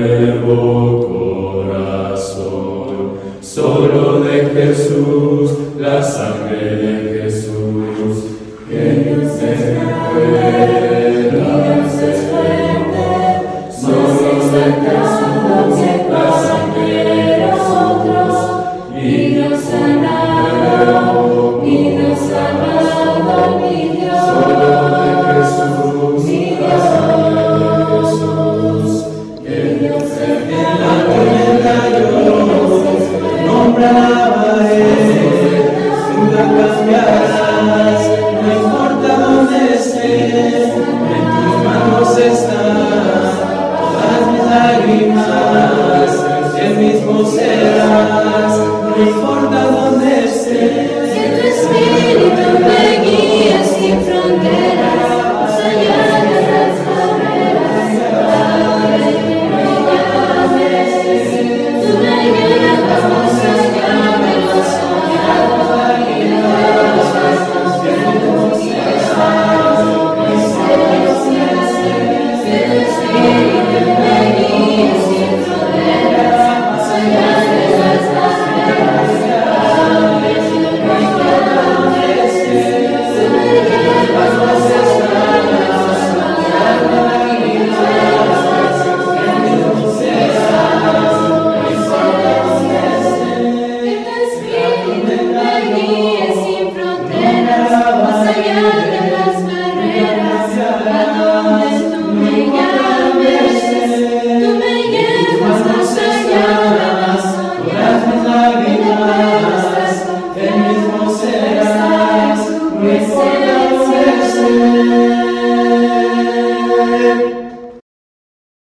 Un 0.00 0.89